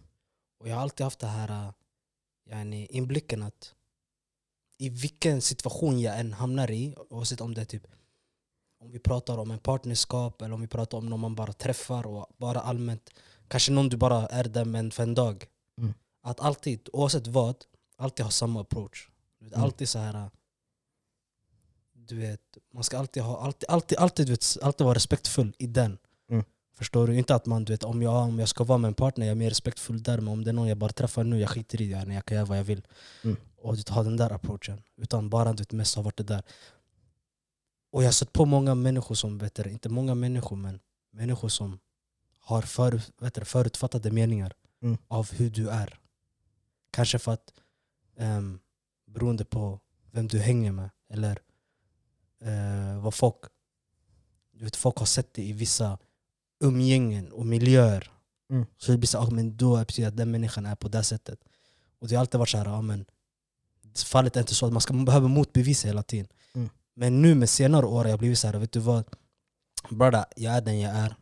Och 0.58 0.68
jag 0.68 0.74
har 0.74 0.82
alltid 0.82 1.04
haft 1.04 1.18
det 1.18 1.26
här 1.26 1.66
äh, 1.66 1.72
yani, 2.48 2.86
inblicken 2.86 3.42
att 3.42 3.74
i 4.78 4.88
vilken 4.88 5.42
situation 5.42 6.00
jag 6.00 6.20
än 6.20 6.32
hamnar 6.32 6.70
i, 6.70 6.94
oavsett 7.10 7.40
om 7.40 7.54
det 7.54 7.60
är 7.60 7.64
typ 7.64 7.86
om 8.80 8.90
vi 8.90 8.98
pratar 8.98 9.38
om 9.38 9.50
en 9.50 9.58
partnerskap 9.58 10.42
eller 10.42 10.54
om 10.54 10.60
vi 10.60 10.66
pratar 10.66 10.98
om 10.98 11.06
någon 11.06 11.20
man 11.20 11.34
bara 11.34 11.52
träffar 11.52 12.06
och 12.06 12.26
bara 12.36 12.60
allmänt 12.60 13.10
Kanske 13.48 13.72
någon 13.72 13.88
du 13.88 13.96
bara 13.96 14.26
är 14.26 14.44
där 14.44 14.64
med 14.64 14.94
för 14.94 15.02
en 15.02 15.14
dag. 15.14 15.46
Mm. 15.78 15.94
Att 16.22 16.40
alltid, 16.40 16.88
oavsett 16.92 17.26
vad, 17.26 17.56
alltid 17.96 18.24
ha 18.24 18.30
samma 18.30 18.60
approach. 18.60 19.08
Mm. 19.40 19.62
Alltid 19.62 19.88
så 19.88 19.98
här. 19.98 20.30
Du 21.92 22.16
vet, 22.16 22.58
man 22.74 22.84
ska 22.84 22.98
alltid, 22.98 23.22
ha, 23.22 23.38
alltid, 23.38 23.68
alltid, 23.68 23.98
alltid, 23.98 24.26
du 24.26 24.32
vet, 24.32 24.56
alltid 24.62 24.84
vara 24.84 24.94
respektfull 24.94 25.54
i 25.58 25.66
den. 25.66 25.98
Mm. 26.30 26.44
Förstår 26.78 27.06
du? 27.06 27.18
Inte 27.18 27.34
att 27.34 27.46
man, 27.46 27.64
du 27.64 27.72
vet, 27.72 27.84
om, 27.84 28.02
jag, 28.02 28.14
om 28.14 28.38
jag 28.38 28.48
ska 28.48 28.64
vara 28.64 28.78
med 28.78 28.88
en 28.88 28.94
partner, 28.94 29.26
jag 29.26 29.30
är 29.30 29.36
mer 29.36 29.48
respektfull 29.48 30.02
där. 30.02 30.18
Men 30.18 30.28
om 30.28 30.44
det 30.44 30.50
är 30.50 30.52
någon 30.52 30.68
jag 30.68 30.78
bara 30.78 30.92
träffar 30.92 31.24
nu, 31.24 31.40
jag 31.40 31.50
skiter 31.50 31.82
i 31.82 31.92
det. 31.92 32.14
Jag 32.14 32.24
kan 32.24 32.36
göra 32.36 32.46
vad 32.46 32.58
jag 32.58 32.64
vill. 32.64 32.82
Mm. 33.24 33.36
Och 33.56 33.76
du 33.76 33.92
ha 33.92 34.02
den 34.02 34.16
där 34.16 34.32
approachen. 34.32 34.82
Utan 34.96 35.30
bara 35.30 35.52
du 35.52 35.58
vet, 35.58 35.72
mest 35.72 35.96
ha 35.96 36.02
varit 36.02 36.16
det 36.16 36.24
där. 36.24 36.42
Och 37.92 38.02
jag 38.02 38.06
har 38.06 38.12
sett 38.12 38.32
på 38.32 38.44
många 38.44 38.74
människor 38.74 39.14
som, 39.14 39.38
vet 39.38 39.54
du, 39.54 39.70
inte 39.70 39.88
många 39.88 40.14
människor 40.14 40.56
men 40.56 40.80
människor 41.10 41.48
som 41.48 41.78
har 42.38 42.62
för, 42.62 43.02
vet 43.18 43.34
du, 43.34 43.44
förutfattade 43.44 44.10
meningar. 44.10 44.52
Mm. 44.82 44.98
av 45.08 45.32
hur 45.32 45.50
du 45.50 45.68
är. 45.68 45.98
Kanske 46.90 47.18
för 47.18 47.32
att 47.32 47.52
um, 48.16 48.60
beroende 49.06 49.44
på 49.44 49.80
vem 50.10 50.28
du 50.28 50.38
hänger 50.38 50.72
med 50.72 50.90
eller 51.08 51.38
eh, 52.40 53.00
vad 53.00 53.14
folk, 53.14 53.36
du 54.52 54.64
vet, 54.64 54.76
folk 54.76 54.96
har 54.96 55.06
sett 55.06 55.34
det 55.34 55.42
i 55.42 55.52
vissa 55.52 55.98
umgängen 56.60 57.32
och 57.32 57.46
miljöer. 57.46 58.10
Mm. 58.50 58.66
Så 58.76 58.92
det 58.92 58.98
blir 58.98 59.08
så 59.08 59.18
ah, 59.18 59.30
men 59.30 59.56
då 59.56 59.76
betyder 59.76 60.02
det 60.02 60.08
att 60.08 60.16
den 60.16 60.30
människan 60.30 60.66
är 60.66 60.74
på 60.76 60.88
det 60.88 61.02
sättet. 61.02 61.40
Och 61.98 62.08
det 62.08 62.14
har 62.14 62.20
alltid 62.20 62.38
varit 62.38 62.48
så 62.48 62.58
här, 62.58 62.66
ah, 62.66 62.82
men 62.82 63.04
fallet 64.06 64.36
är 64.36 64.40
inte 64.40 64.54
så 64.54 64.66
att 64.66 64.72
man 64.72 64.80
ska 64.80 64.92
man 64.92 65.04
behöver 65.04 65.28
motbevisa 65.28 65.88
hela 65.88 66.02
tiden. 66.02 66.28
Mm. 66.54 66.70
Men 66.94 67.22
nu 67.22 67.34
med 67.34 67.50
senare 67.50 67.86
år 67.86 68.04
har 68.04 68.10
jag 68.10 68.18
blivit 68.18 68.38
så 68.38 68.46
här, 68.46 68.58
vet 68.58 68.72
du 68.72 68.80
vad? 68.80 69.04
Brother, 69.90 70.24
jag 70.36 70.54
är 70.54 70.60
den 70.60 70.80
jag 70.80 70.92
är. 70.92 71.16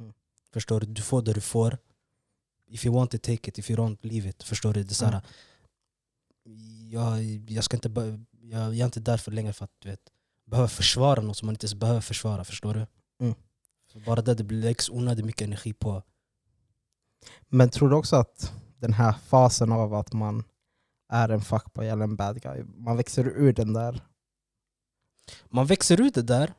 Mm. 0.00 0.12
Förstår 0.52 0.80
du? 0.80 0.86
Du 0.86 1.02
får 1.02 1.22
det 1.22 1.32
du 1.32 1.40
får. 1.40 1.78
If 2.66 2.86
you 2.86 2.94
want 2.94 3.14
it, 3.14 3.22
take 3.22 3.48
it. 3.48 3.58
If 3.58 3.70
you 3.70 3.78
don't, 3.78 3.98
leave 4.00 4.28
it. 4.28 4.42
Förstår 4.42 4.72
du? 4.72 4.82
Det 4.82 4.92
är 4.92 4.94
så 4.94 5.04
här, 5.04 5.22
jag, 6.90 7.22
jag, 7.50 7.64
ska 7.64 7.76
inte, 7.76 7.88
jag, 8.40 8.60
jag 8.60 8.80
är 8.80 8.84
inte 8.84 9.00
där 9.00 9.16
för 9.16 9.32
länge 9.32 9.52
för 9.52 9.64
att 9.64 9.74
du 9.78 9.88
vet, 9.88 10.00
behöva 10.44 10.68
försvara 10.68 11.20
något 11.20 11.36
som 11.36 11.46
man 11.46 11.54
inte 11.54 11.64
ens 11.64 11.74
behöver 11.74 12.00
försvara. 12.00 12.44
Förstår 12.44 12.74
du? 12.74 12.86
Mm. 13.20 13.34
Bara 14.06 14.22
det, 14.22 14.34
det 14.34 14.54
läggs 14.54 14.90
onödigt 14.90 15.24
mycket 15.24 15.42
energi 15.46 15.72
på. 15.72 16.02
Men 17.48 17.70
tror 17.70 17.88
du 17.90 17.96
också 17.96 18.16
att 18.16 18.52
den 18.78 18.92
här 18.92 19.12
fasen 19.12 19.72
av 19.72 19.94
att 19.94 20.12
man 20.12 20.44
är 21.08 21.28
en 21.28 21.40
fuckboy 21.40 21.86
eller 21.88 22.04
en 22.04 22.16
bad 22.16 22.42
guy, 22.42 22.64
man 22.64 22.96
växer 22.96 23.24
ur 23.24 23.52
den 23.52 23.72
där? 23.72 24.00
Man 25.48 25.66
växer 25.66 26.00
ut 26.00 26.14
det 26.14 26.22
där. 26.22 26.52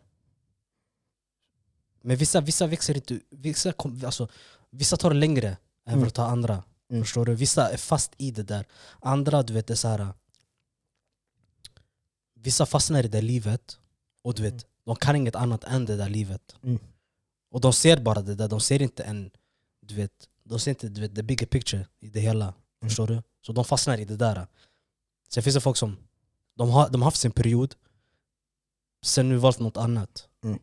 Men 2.02 2.18
vissa, 2.18 2.42
vissa 2.42 2.68
växer 2.68 2.96
inte 2.96 3.20
vissa, 3.30 3.72
kom, 3.74 4.02
alltså, 4.06 4.28
vissa 4.70 4.98
tar 4.98 5.14
längre 5.14 5.48
än 5.86 5.94
Mm. 5.94 6.04
det 6.06 6.10
tar 6.12 6.26
andra. 6.28 6.64
Mm. 6.90 7.04
Förstår 7.04 7.26
du? 7.26 7.36
Vissa 7.36 7.70
är 7.72 7.78
fast 7.78 8.12
i 8.18 8.32
det 8.32 8.44
där. 8.44 8.66
Andra, 9.00 9.44
du 9.44 9.54
vet, 9.54 9.68
det 9.68 9.74
är 9.74 9.76
så 9.76 9.88
här. 9.88 10.08
Vissa 12.34 12.66
fastnar 12.66 13.04
i 13.06 13.08
det 13.08 13.22
livet 13.22 13.80
och 14.24 14.34
du 14.34 14.42
vet, 14.44 14.54
Mm. 14.54 14.64
de 14.86 14.96
kan 14.96 15.16
inget 15.16 15.36
annat 15.36 15.64
än 15.64 15.86
det 15.86 15.96
där 15.98 16.10
livet. 16.10 16.56
Mm. 16.64 16.80
Och 17.52 17.62
de 17.62 17.74
ser 17.74 17.98
bara 17.98 18.22
det 18.22 18.36
där, 18.36 18.48
de 18.48 18.60
ser 18.60 18.82
inte 18.82 19.04
en, 19.04 19.32
du 19.82 19.96
vet, 19.96 20.30
de 20.44 20.60
ser 20.60 20.72
inte 20.72 20.90
du 20.90 21.02
vet, 21.02 21.16
the 21.16 21.24
bigger 21.24 21.46
picture 21.46 21.88
i 22.00 22.10
det 22.10 22.20
hela. 22.20 22.46
Mm. 22.46 22.90
Förstår 22.90 23.08
du? 23.08 23.24
Så 23.42 23.52
de 23.54 23.66
fastnar 23.66 23.98
i 23.98 24.06
det 24.06 24.16
där. 24.16 24.48
Sen 25.30 25.44
finns 25.44 25.56
det 25.56 25.62
folk 25.62 25.78
som 25.78 25.98
de 26.56 26.70
har, 26.70 26.90
de 26.90 27.02
har 27.02 27.08
haft 27.08 27.20
sin 27.20 27.32
period, 27.32 27.76
sen 29.06 29.30
nu 29.30 29.38
valt 29.38 29.60
något 29.60 29.78
annat. 29.78 30.28
Mm. 30.44 30.60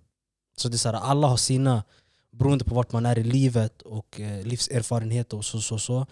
Så 0.57 0.68
det 0.68 0.76
är 0.76 0.78
så 0.78 0.88
här, 0.88 0.97
alla 0.97 1.26
har 1.26 1.37
sina, 1.37 1.85
beroende 2.30 2.64
på 2.64 2.75
vart 2.75 2.92
man 2.92 3.07
är 3.07 3.18
i 3.18 3.25
livet 3.25 3.83
och 3.83 4.21
eh, 4.21 4.47
livserfarenhet 4.47 5.33
och 5.33 5.45
så, 5.45 5.61
så, 5.61 5.78
så. 5.78 6.07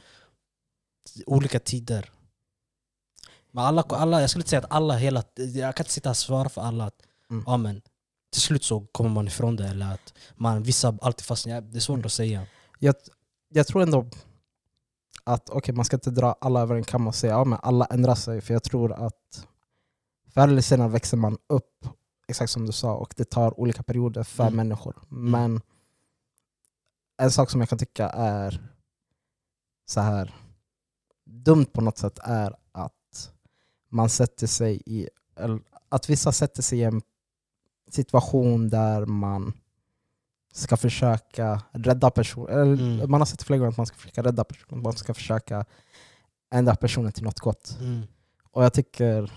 Olika 1.26 1.61
tider. 1.61 2.11
Men 3.50 3.64
alla, 3.64 3.83
alla, 3.83 4.21
jag 4.21 4.30
skulle 4.30 4.40
inte 4.40 4.50
säga 4.50 4.61
att 4.61 4.73
alla 4.73 4.97
hela, 4.97 5.25
jag 5.35 5.76
kan 5.76 5.85
inte 5.85 5.92
sitta 5.92 6.11
och 6.11 6.16
svara 6.16 6.49
för 6.49 6.61
alla 6.61 6.85
att 6.85 7.02
Mm. 7.30 7.45
ja, 7.47 7.56
men, 7.56 7.83
till 8.33 8.40
slut 8.42 8.64
så 8.64 8.80
kommer 8.80 9.11
man 9.11 9.26
ifrån 9.26 9.56
det 9.56 9.68
eller 9.68 9.92
att 9.95 10.14
man, 10.35 10.62
vissa 10.62 10.99
alltid 11.00 11.25
fastnar. 11.26 11.61
Det 11.61 11.78
är 11.78 11.80
svårt 11.80 11.95
Mm. 11.95 12.06
att 12.06 12.12
säga. 12.12 12.47
Jag, 12.78 12.95
jag 13.49 13.66
tror 13.66 13.83
ändå 13.83 14.06
att 15.25 15.50
okay, 15.50 15.75
man 15.75 15.85
ska 15.85 15.97
inte 15.97 16.11
dra 16.11 16.37
alla 16.40 16.61
över 16.61 16.75
en 16.76 16.85
kam 16.85 17.06
och 17.06 17.14
säga 17.14 17.40
att 17.40 17.49
ja, 17.49 17.56
alla 17.56 17.85
ändrar 17.85 18.14
sig, 18.14 18.40
för 18.40 18.54
jag 18.54 18.62
tror 18.62 18.92
att 18.92 19.47
förr 20.35 20.49
eller 20.49 20.62
senare 20.62 20.88
växer 20.88 21.16
man 21.16 21.38
upp, 21.49 21.87
exakt 22.28 22.50
som 22.52 22.66
du 22.66 22.73
sa, 22.73 22.95
och 22.95 23.14
det 23.16 23.25
tar 23.25 23.61
olika 23.61 23.83
perioder 23.83 24.23
för 24.23 24.42
Mm. 24.45 24.56
människor. 24.56 24.97
Men 25.09 25.61
en 27.23 27.30
sak 27.30 27.50
som 27.50 27.61
jag 27.61 27.68
kan 27.68 27.78
tycka 27.78 28.09
är 28.09 28.71
så 29.87 30.00
här 30.00 30.35
dumt 31.25 31.64
på 31.64 31.80
något 31.80 31.99
sätt 31.99 32.18
är 32.23 32.56
att 32.73 33.33
man 33.88 34.09
sätter 34.09 34.47
sig 34.47 34.83
i, 34.87 35.09
att 35.88 36.11
vissa 36.11 36.33
sätter 36.33 36.62
sig 36.62 36.78
i 36.78 36.83
en 36.85 37.02
situation 37.90 38.69
där 38.69 39.07
man 39.07 39.52
ska 40.52 40.76
försöka 40.76 41.62
rädda 41.73 42.11
personen. 42.11 42.73
Mm. 42.78 43.11
Man 43.11 43.21
har 43.21 43.26
sett 43.26 43.43
flera 43.43 43.59
gånger 43.59 43.71
att 43.71 43.76
man 43.76 43.87
ska 43.87 43.97
försöka 43.97 44.23
rädda 44.23 44.45
personen, 44.45 44.83
man 44.83 44.93
ska 44.93 45.14
försöka 45.14 45.64
ändra 46.50 46.76
personen 46.76 47.12
till 47.12 47.25
något 47.25 47.40
gott. 47.40 47.76
Mm. 47.81 48.02
Och 48.50 48.64
jag 48.64 48.73
tycker 48.73 49.33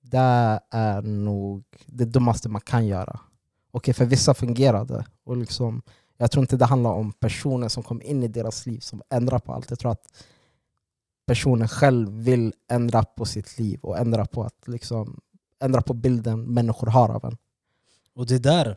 det 0.00 0.60
är 0.70 1.02
nog 1.02 1.64
det 1.86 2.04
dummaste 2.04 2.48
man 2.48 2.60
kan 2.60 2.86
göra. 2.86 3.20
Okej, 3.70 3.94
för 3.94 4.04
vissa 4.04 4.34
fungerar 4.34 4.84
det. 4.84 5.06
Och 5.24 5.36
liksom, 5.36 5.82
jag 6.16 6.30
tror 6.30 6.42
inte 6.42 6.56
det 6.56 6.64
handlar 6.64 6.90
om 6.90 7.12
personen 7.12 7.70
som 7.70 7.82
kom 7.82 8.02
in 8.02 8.22
i 8.22 8.28
deras 8.28 8.66
liv 8.66 8.80
som 8.80 9.02
ändrar 9.10 9.38
på 9.38 9.52
allt. 9.52 9.70
Jag 9.70 9.78
tror 9.78 9.92
att 9.92 10.24
personen 11.26 11.68
själv 11.68 12.10
vill 12.12 12.52
ändra 12.70 13.04
på 13.04 13.24
sitt 13.24 13.58
liv 13.58 13.80
och 13.82 13.98
ändra 13.98 14.26
på, 14.26 14.44
att 14.44 14.68
liksom, 14.68 15.20
ändra 15.64 15.82
på 15.82 15.94
bilden 15.94 16.42
människor 16.42 16.86
har 16.86 17.08
av 17.08 17.24
en. 17.24 17.36
Och 18.14 18.26
det 18.26 18.34
är 18.34 18.38
där 18.38 18.76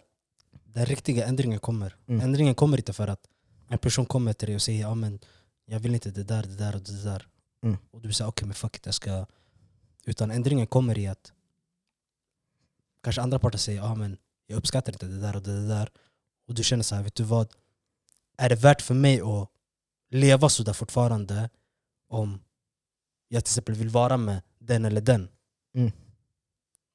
den 0.63 0.85
riktiga 0.85 1.25
ändringen 1.25 1.59
kommer. 1.59 1.95
Mm. 2.07 2.21
Ändringen 2.21 2.55
kommer 2.55 2.77
inte 2.77 2.93
för 2.93 3.07
att 3.07 3.27
en 3.69 3.77
person 3.77 4.05
kommer 4.05 4.33
till 4.33 4.47
dig 4.47 4.55
och 4.55 4.61
säger 4.61 4.81
ja, 4.81 4.95
men 4.95 5.19
jag 5.65 5.79
vill 5.79 5.93
inte 5.93 6.11
det 6.11 6.23
där, 6.23 6.43
det 6.43 6.55
där 6.55 6.75
och 6.75 6.81
det 6.81 7.03
där. 7.03 7.27
Mm. 7.63 7.77
Och 7.91 8.01
du 8.01 8.13
säger 8.13 8.29
okej 8.29 8.47
men 8.47 8.55
fuck 8.55 8.75
it, 8.75 8.85
jag 8.85 8.95
ska... 8.95 9.25
Utan 10.05 10.31
ändringen 10.31 10.67
kommer 10.67 10.97
i 10.97 11.07
att 11.07 11.31
kanske 13.03 13.21
andra 13.21 13.39
parter 13.39 13.57
säger 13.57 13.79
ja, 13.79 13.95
men 13.95 14.17
jag 14.47 14.57
uppskattar 14.57 14.93
inte 14.93 15.05
det 15.05 15.19
där 15.19 15.35
och 15.35 15.41
det 15.41 15.67
där. 15.67 15.89
Och 16.47 16.53
du 16.53 16.63
känner 16.63 16.83
så 16.83 16.95
här, 16.95 17.03
vet 17.03 17.15
du 17.15 17.23
vad? 17.23 17.47
Är 18.37 18.49
det 18.49 18.55
värt 18.55 18.81
för 18.81 18.93
mig 18.93 19.21
att 19.21 19.49
leva 20.09 20.49
så 20.49 20.63
där 20.63 20.73
fortfarande 20.73 21.49
om 22.09 22.39
jag 23.27 23.45
till 23.45 23.51
exempel 23.51 23.75
vill 23.75 23.89
vara 23.89 24.17
med 24.17 24.41
den 24.59 24.85
eller 24.85 25.01
den? 25.01 25.29
Mm. 25.75 25.91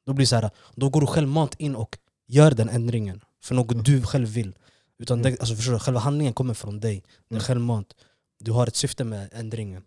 Då 0.07 0.13
blir 0.13 0.23
det 0.23 0.29
så 0.29 0.37
här, 0.37 0.51
då 0.75 0.89
går 0.89 1.01
du 1.01 1.07
självmant 1.07 1.55
in 1.59 1.77
och 1.77 1.99
gör 2.27 2.51
den 2.51 2.69
ändringen 2.69 3.21
för 3.43 3.55
något 3.55 3.73
Mm. 3.73 3.85
du 3.85 4.03
själv 4.03 4.29
vill. 4.29 4.55
Utan 4.99 5.21
Mm. 5.21 5.33
det, 5.33 5.41
alltså 5.41 5.57
förstår 5.57 5.73
du, 5.73 5.79
själva 5.79 6.01
handlingen 6.01 6.33
kommer 6.33 6.55
från 6.55 6.81
dig. 6.81 7.03
Det 7.29 7.35
är 7.35 7.37
Mm. 7.37 7.45
självmant. 7.45 7.95
Du 8.41 8.53
har 8.53 8.67
ett 8.67 8.77
syfte 8.77 9.05
med 9.05 9.29
ändringen. 9.33 9.83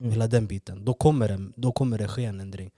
Mm. 0.00 0.12
Hela 0.12 0.26
den 0.26 0.46
biten. 0.46 0.84
Då 0.84 0.94
kommer, 0.94 1.28
det, 1.28 1.52
då 1.56 1.72
kommer 1.72 1.98
det 1.98 2.08
ske 2.08 2.24
en 2.24 2.40
ändring. 2.40 2.70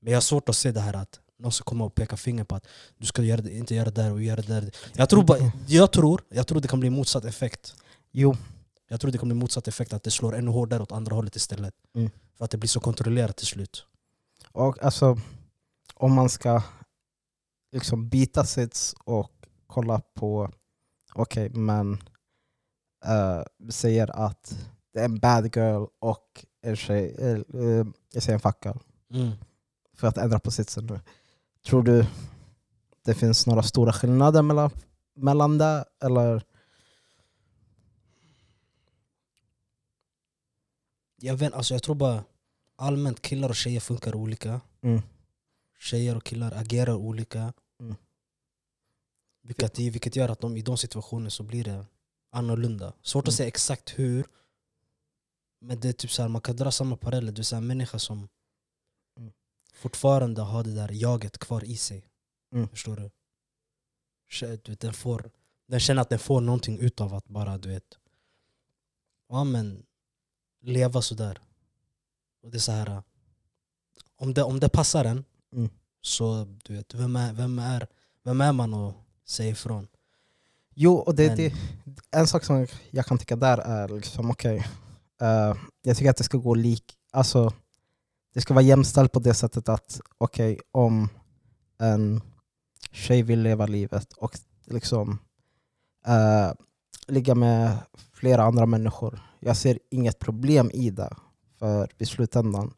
Men 0.00 0.12
jag 0.12 0.16
har 0.16 0.22
svårt 0.22 0.48
att 0.48 0.56
se 0.56 0.72
det 0.72 0.80
här 0.80 0.94
att 0.96 1.20
någon 1.38 1.52
ska 1.52 1.64
komma 1.64 1.84
och 1.84 1.94
peka 1.94 2.16
finger 2.16 2.44
på 2.44 2.54
att 2.54 2.66
du 2.98 3.06
ska 3.06 3.22
göra 3.22 3.40
det, 3.40 3.56
inte 3.56 3.74
göra 3.74 3.90
det 3.90 4.02
där 4.02 4.12
och 4.12 4.22
göra 4.22 4.42
det 4.42 4.60
där. 4.60 4.70
Jag 4.94 5.08
tror, 5.08 5.22
bara, 5.24 5.52
jag, 5.66 5.92
tror, 5.92 6.20
jag 6.28 6.46
tror 6.46 6.60
det 6.60 6.68
kan 6.68 6.80
bli 6.80 6.90
motsatt 6.90 7.24
effekt. 7.24 7.74
Jo, 8.12 8.36
Jag 8.88 9.00
tror 9.00 9.10
det 9.10 9.18
kan 9.18 9.28
bli 9.28 9.34
motsatt 9.34 9.68
effekt, 9.68 9.92
att 9.92 10.02
det 10.02 10.10
slår 10.10 10.36
ännu 10.36 10.50
hårdare 10.50 10.82
åt 10.82 10.92
andra 10.92 11.14
hållet 11.14 11.36
istället. 11.36 11.74
Mm. 11.94 12.10
För 12.38 12.44
att 12.44 12.50
det 12.50 12.56
blir 12.58 12.68
så 12.68 12.80
kontrollerat 12.80 13.36
till 13.36 13.46
slut. 13.46 13.84
och 14.52 14.82
alltså 14.84 15.18
om 15.94 16.14
man 16.14 16.28
ska 16.28 16.62
liksom 17.72 18.08
byta 18.08 18.44
sits 18.44 18.94
och 19.04 19.32
kolla 19.66 20.00
på, 20.14 20.50
okej 21.14 21.50
men 21.50 21.92
eh, 23.04 23.42
vi 23.58 23.72
säger 23.72 24.26
att 24.26 24.58
det 24.92 25.00
är 25.00 25.04
en 25.04 25.18
bad 25.18 25.56
girl 25.56 25.84
och 25.98 26.44
en 26.62 26.76
tjej, 26.76 27.16
eh, 27.18 27.38
jag 28.12 28.22
säger 28.22 28.34
en 28.34 28.40
fuck 28.40 28.64
girl, 28.64 28.78
Mm. 29.10 29.32
för 29.96 30.06
att 30.08 30.18
ändra 30.18 30.38
på 30.38 30.50
sitsen 30.50 30.86
nu. 30.86 31.00
Tror 31.66 31.82
du 31.82 32.06
det 33.04 33.14
finns 33.14 33.46
några 33.46 33.62
stora 33.62 33.92
skillnader 33.92 34.42
mellan, 34.42 34.70
mellan 35.14 35.58
det? 35.58 35.84
Eller? 36.04 36.42
Jag, 41.16 41.36
vet, 41.36 41.52
alltså 41.52 41.74
jag 41.74 41.82
tror 41.82 41.94
bara 41.94 42.24
allmänt 42.76 43.22
killar 43.22 43.48
och 43.48 43.56
tjejer 43.56 43.80
funkar 43.80 44.14
olika. 44.14 44.60
Mm. 44.82 45.02
Tjejer 45.78 46.16
och 46.16 46.24
killar 46.24 46.52
agerar 46.52 46.94
olika. 46.94 47.52
Mm. 47.80 47.94
Vilket, 49.42 49.78
vilket 49.78 50.16
gör 50.16 50.28
att 50.28 50.40
de, 50.40 50.56
i 50.56 50.62
de 50.62 50.76
situationerna 50.78 51.30
så 51.30 51.42
blir 51.42 51.64
det 51.64 51.86
annorlunda. 52.30 52.92
Svårt 53.02 53.22
att 53.28 53.28
Mm. 53.28 53.36
säga 53.36 53.48
exakt 53.48 53.98
hur. 53.98 54.26
Men 55.60 55.80
det 55.80 55.88
är 55.88 55.92
typ 55.92 56.10
så 56.10 56.22
här, 56.22 56.28
man 56.28 56.40
kan 56.42 56.56
dra 56.56 56.70
samma 56.70 56.96
paralleller. 56.96 57.32
Du 57.32 57.42
är 57.42 57.54
en 57.54 57.66
människa 57.66 57.98
som 57.98 58.28
Mm. 59.16 59.32
fortfarande 59.74 60.42
har 60.42 60.64
det 60.64 60.74
där 60.74 60.90
jaget 60.92 61.38
kvar 61.38 61.64
i 61.64 61.76
sig. 61.76 62.08
Mm. 62.52 62.68
Förstår 62.68 62.96
du? 62.96 63.10
Du 64.40 64.72
vet, 64.72 64.80
den, 64.80 64.94
får, 64.94 65.30
den 65.66 65.80
känner 65.80 66.02
att 66.02 66.08
den 66.08 66.18
får 66.18 66.40
någonting 66.40 66.78
utav 66.78 67.14
att 67.14 67.28
bara 67.28 67.58
du 67.58 67.68
vet 67.68 67.98
ja, 69.28 69.44
men, 69.44 69.86
leva 70.60 71.02
sådär. 71.02 71.40
Och 72.42 72.50
det 72.50 72.56
är 72.56 72.60
så 72.60 72.72
här, 72.72 73.02
om 74.16 74.34
det, 74.34 74.42
om 74.42 74.60
det 74.60 74.68
passar 74.68 75.04
en 75.04 75.24
Mm. 75.54 75.70
så 76.00 76.44
du 76.64 76.76
vet, 76.76 76.94
vem 76.94 77.16
är, 77.16 77.32
vem 77.32 77.58
är, 77.58 77.86
vem 78.24 78.40
är 78.40 78.52
man 78.52 78.74
att 78.74 78.94
säga 79.26 79.50
ifrån? 79.50 79.88
Jo, 80.74 80.94
och 80.94 81.14
det, 81.14 81.26
Men- 81.28 81.36
det, 81.36 81.52
en 82.10 82.26
sak 82.26 82.44
som 82.44 82.66
jag 82.90 83.06
kan 83.06 83.18
tycka 83.18 83.36
där 83.36 83.58
är 83.58 83.88
liksom 83.88 84.30
okej, 84.30 84.66
eh, 85.20 85.54
jag 85.82 85.96
tycker 85.96 86.10
att 86.10 86.16
det 86.16 86.24
ska 86.24 86.38
gå 86.38 86.54
lik, 86.54 86.94
alltså 87.10 87.52
det 88.34 88.40
ska 88.40 88.54
vara 88.54 88.64
jämställt 88.64 89.12
på 89.12 89.20
det 89.20 89.34
sättet 89.34 89.68
att 89.68 90.00
okej, 90.18 90.60
om 90.70 91.08
en 91.78 92.20
tjej 92.92 93.22
vill 93.22 93.40
leva 93.42 93.66
livet 93.66 94.12
och 94.12 94.38
liksom 94.64 95.18
eh, 96.06 96.52
ligga 97.06 97.34
med 97.34 97.78
flera 98.12 98.42
andra 98.44 98.66
människor. 98.66 99.20
Jag 99.40 99.56
ser 99.56 99.78
inget 99.90 100.18
problem 100.18 100.70
i 100.74 100.90
det. 100.90 101.16
För 101.58 101.88
i 101.98 102.06
slutändan, 102.06 102.74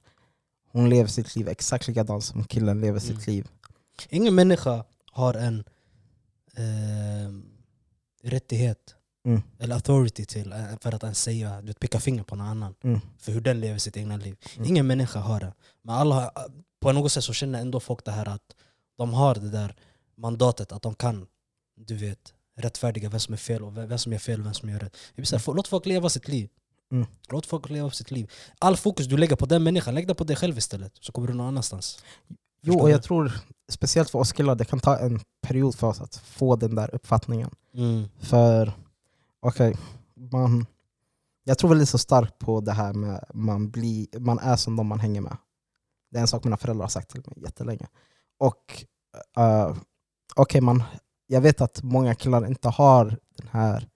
hon 0.76 0.88
lever 0.90 1.08
sitt 1.08 1.36
liv 1.36 1.48
exakt 1.48 1.88
likadant 1.88 2.24
som 2.24 2.44
killen 2.44 2.80
lever 2.80 2.98
sitt 3.00 3.10
Mm. 3.10 3.24
liv. 3.26 3.48
Ingen 4.08 4.34
människa 4.34 4.84
har 5.12 5.34
en 5.34 5.64
eh, 6.56 7.30
rättighet 8.22 8.92
Mm. 9.26 9.42
eller 9.58 9.74
authority 9.74 10.24
till 10.24 10.52
eh, 10.52 10.64
för 10.80 10.94
att 10.94 11.02
ens 11.02 11.22
säga, 11.22 11.62
du 11.62 11.72
peka 11.74 12.00
finger 12.00 12.22
på 12.22 12.36
någon 12.36 12.46
annan 12.46 12.74
Mm. 12.84 13.00
för 13.18 13.32
hur 13.32 13.40
den 13.40 13.60
lever 13.60 13.78
sitt 13.78 13.96
egna 13.96 14.16
liv. 14.16 14.36
Mm. 14.56 14.68
Ingen 14.68 14.86
människa 14.86 15.18
har 15.18 15.40
det. 15.40 15.52
Men 15.82 15.94
alla, 15.94 16.32
på 16.80 16.92
något 16.92 17.12
sätt 17.12 17.24
så 17.24 17.32
känner 17.32 17.60
ändå 17.60 17.80
folk 17.80 18.04
det 18.04 18.10
här 18.10 18.28
att 18.28 18.54
de 18.98 19.14
har 19.14 19.34
det 19.34 19.50
där 19.50 19.76
mandatet 20.16 20.72
att 20.72 20.82
de 20.82 20.94
kan 20.94 21.26
du 21.76 21.94
vet, 21.96 22.34
rättfärdiga 22.58 23.08
vem 23.08 23.20
som 23.20 23.34
är 23.34 23.38
fel 23.38 23.62
och 23.62 23.76
vem 23.76 23.98
som 23.98 24.12
gör 24.12 24.18
fel 24.18 24.40
och 24.40 24.46
vem 24.46 24.54
som 24.54 24.68
gör 24.70 24.78
rätt. 24.78 24.96
Här, 25.32 25.38
få- 25.38 25.52
låt 25.52 25.68
folk 25.68 25.86
leva 25.86 26.08
sitt 26.08 26.28
liv. 26.28 26.48
Mm. 26.92 27.06
Låt 27.28 27.46
folk 27.46 27.70
leva 27.70 27.90
sitt 27.90 28.10
liv. 28.10 28.32
All 28.58 28.76
fokus 28.76 29.06
du 29.06 29.16
lägger 29.16 29.36
på 29.36 29.46
den 29.46 29.62
människan, 29.62 29.94
lägg 29.94 30.08
det 30.08 30.14
på 30.14 30.24
dig 30.24 30.36
själv 30.36 30.58
istället. 30.58 30.92
Så 31.00 31.12
kommer 31.12 31.28
du 31.28 31.34
någon 31.34 31.46
annanstans. 31.46 32.04
Jo, 32.62 32.80
och 32.80 32.90
jag 32.90 33.02
tror 33.02 33.32
speciellt 33.68 34.10
för 34.10 34.18
oss 34.18 34.32
killar, 34.32 34.54
det 34.54 34.64
kan 34.64 34.80
ta 34.80 34.98
en 34.98 35.20
period 35.42 35.74
för 35.74 35.86
oss 35.86 36.00
att 36.00 36.16
få 36.16 36.56
den 36.56 36.74
där 36.74 36.94
uppfattningen. 36.94 37.50
Mm. 37.74 38.04
För, 38.20 38.72
okej, 39.40 39.76
man... 40.14 40.66
Jag 41.44 41.58
tror 41.58 41.70
väldigt 41.70 41.88
så 41.88 41.98
starkt 41.98 42.38
på 42.38 42.60
det 42.60 42.72
här 42.72 42.92
med 42.92 43.24
man, 43.34 43.70
blir, 43.70 44.18
man 44.18 44.38
är 44.38 44.56
som 44.56 44.76
de 44.76 44.86
man 44.86 45.00
hänger 45.00 45.20
med. 45.20 45.36
Det 46.10 46.18
är 46.18 46.20
en 46.20 46.28
sak 46.28 46.44
mina 46.44 46.56
föräldrar 46.56 46.84
har 46.84 46.88
sagt 46.88 47.10
till 47.10 47.22
mig 47.26 47.42
jättelänge. 47.42 47.86
Och 48.38 48.84
uh, 49.38 49.76
okej, 50.36 50.60
man 50.60 50.82
jag 51.26 51.40
vet 51.40 51.60
att 51.60 51.82
många 51.82 52.14
killar 52.14 52.46
inte 52.46 52.68
har 52.68 53.18
den 53.36 53.48
här 53.50 53.88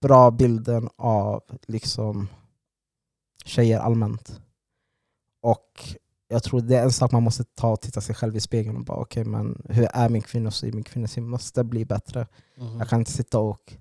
bra 0.00 0.30
bilden 0.30 0.88
av 0.96 1.42
liksom 1.66 2.28
tjejer 3.44 3.78
allmänt. 3.78 4.40
Och 5.40 5.96
jag 6.28 6.42
tror 6.42 6.60
det 6.60 6.76
är 6.76 6.82
en 6.82 6.92
sak 6.92 7.12
man 7.12 7.22
måste 7.22 7.44
ta 7.44 7.72
och 7.72 7.80
titta 7.80 8.00
sig 8.00 8.14
själv 8.14 8.36
i 8.36 8.40
spegeln 8.40 8.76
och 8.76 8.84
bara 8.84 8.98
okej 8.98 9.24
men 9.24 9.62
hur 9.68 9.88
är 9.92 10.08
min 10.08 10.22
kvinnosyn? 10.22 10.74
Min 10.74 10.84
kvinnosyn 10.84 11.28
måste 11.28 11.64
bli 11.64 11.84
bättre. 11.84 12.26
Mhm. 12.56 12.78
Jag 12.78 12.88
kan 12.88 12.98
inte 12.98 13.12
sitta 13.12 13.38
och 13.38 13.76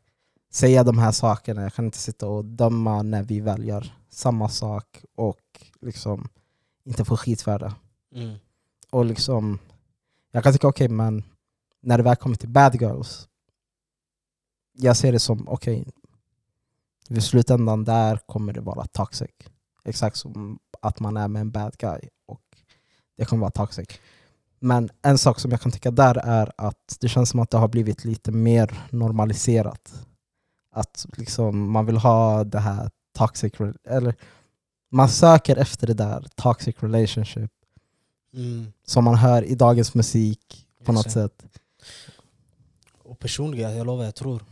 säga 0.51 0.83
de 0.83 0.97
här 0.97 1.11
sakerna, 1.11 1.61
jag 1.61 1.73
kan 1.73 1.85
inte 1.85 1.97
sitta 1.97 2.27
och 2.27 2.45
döma 2.45 3.01
när 3.01 3.23
vi 3.23 3.39
väl 3.39 3.67
gör 3.67 3.93
samma 4.09 4.49
sak 4.49 5.05
och 5.15 5.39
liksom 5.81 6.29
inte 6.83 7.05
få 7.05 7.17
skit 7.17 7.41
för 7.41 7.59
det. 7.59 7.73
Mm. 8.15 8.37
Och 8.91 9.05
liksom, 9.05 9.59
jag 10.31 10.43
kan 10.43 10.53
tycka 10.53 10.67
okej 10.67 10.89
men 10.89 11.23
när 11.81 11.97
det 11.97 12.03
väl 12.03 12.15
kommer 12.15 12.35
till 12.35 12.49
bad 12.49 12.81
girls, 12.81 13.27
jag 14.73 14.97
ser 14.97 15.11
det 15.11 15.19
som 15.19 15.47
okej, 15.47 15.87
vid 17.09 17.23
slutändan 17.23 17.83
där 17.83 18.17
kommer 18.25 18.53
det 18.53 18.61
vara 18.61 18.85
toxic. 18.85 19.29
Exakt 19.83 20.17
som 20.17 20.59
att 20.81 20.99
man 20.99 21.17
är 21.17 21.27
med 21.27 21.39
en 21.41 21.51
bad 21.51 21.77
guy 21.77 21.99
och 22.27 22.41
det 23.17 23.25
kommer 23.25 23.41
vara 23.41 23.51
toxic. 23.51 23.87
Men 24.59 24.89
en 25.01 25.17
sak 25.17 25.39
som 25.39 25.51
jag 25.51 25.61
kan 25.61 25.71
tycka 25.71 25.91
där 25.91 26.17
är 26.17 26.51
att 26.57 26.97
det 26.99 27.09
känns 27.09 27.29
som 27.29 27.39
att 27.39 27.49
det 27.49 27.57
har 27.57 27.67
blivit 27.67 28.05
lite 28.05 28.31
mer 28.31 28.87
normaliserat. 28.91 30.05
Att 30.71 31.05
liksom 31.17 31.71
man 31.71 31.85
vill 31.85 31.97
ha 31.97 32.43
det 32.43 32.59
här 32.59 32.89
toxic, 33.17 33.53
eller 33.83 34.15
man 34.91 35.09
söker 35.09 35.55
efter 35.55 35.87
det 35.87 35.93
där 35.93 36.27
toxic 36.35 36.75
relationship 36.79 37.51
Mm. 38.33 38.73
som 38.85 39.03
man 39.03 39.15
hör 39.15 39.43
i 39.43 39.55
dagens 39.55 39.95
musik 39.95 40.67
på 40.83 40.91
något 40.91 41.11
sätt. 41.11 41.45
Och 43.03 43.19
personligen, 43.19 43.77
jag 43.77 43.87
lovar, 43.87 44.03
jag 44.03 44.15
tror 44.15 44.43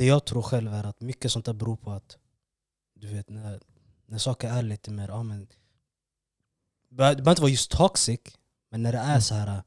Det 0.00 0.06
jag 0.06 0.24
tror 0.24 0.42
själv 0.42 0.74
är 0.74 0.84
att 0.84 1.00
mycket 1.00 1.32
sånt 1.32 1.44
där 1.44 1.52
beror 1.52 1.76
på 1.76 1.90
att 1.90 2.18
Du 2.94 3.06
vet, 3.06 3.28
när, 3.28 3.60
när 4.06 4.18
saker 4.18 4.48
är 4.50 4.62
lite 4.62 4.90
mer, 4.90 5.08
ja 5.08 5.22
men 5.22 5.48
Det 6.88 6.94
behöver 6.94 7.30
inte 7.30 7.42
vara 7.42 7.50
just 7.50 7.70
toxic 7.70 8.20
Men 8.70 8.82
när 8.82 8.92
det 8.92 8.98
är 8.98 9.08
Mm. 9.08 9.20
så 9.20 9.34
här 9.34 9.62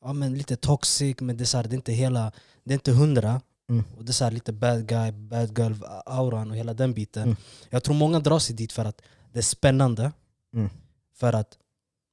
Ja 0.00 0.12
men 0.12 0.34
lite 0.34 0.56
toxic, 0.56 1.20
men 1.20 1.36
det 1.36 1.44
är, 1.44 1.46
så 1.46 1.56
här, 1.56 1.64
det 1.64 1.74
är 1.74 1.76
inte 1.76 1.92
hela 1.92 2.32
Det 2.64 2.72
är 2.72 2.74
inte 2.74 2.92
hundra 2.92 3.40
Mm. 3.68 3.84
Och 3.96 4.04
det 4.04 4.10
är 4.10 4.12
så 4.12 4.24
här 4.24 4.30
lite 4.30 4.52
bad 4.52 4.86
guy, 4.86 5.12
bad 5.12 5.58
girl 5.58 5.74
auran 6.06 6.50
och 6.50 6.56
hela 6.56 6.74
den 6.74 6.94
biten 6.94 7.22
Mm. 7.22 7.36
Jag 7.70 7.84
tror 7.84 7.94
många 7.94 8.20
drar 8.20 8.38
sig 8.38 8.56
dit 8.56 8.72
för 8.72 8.84
att 8.84 9.02
det 9.32 9.38
är 9.38 9.42
spännande 9.42 10.12
Mm. 10.54 10.70
För 11.14 11.32
att 11.32 11.58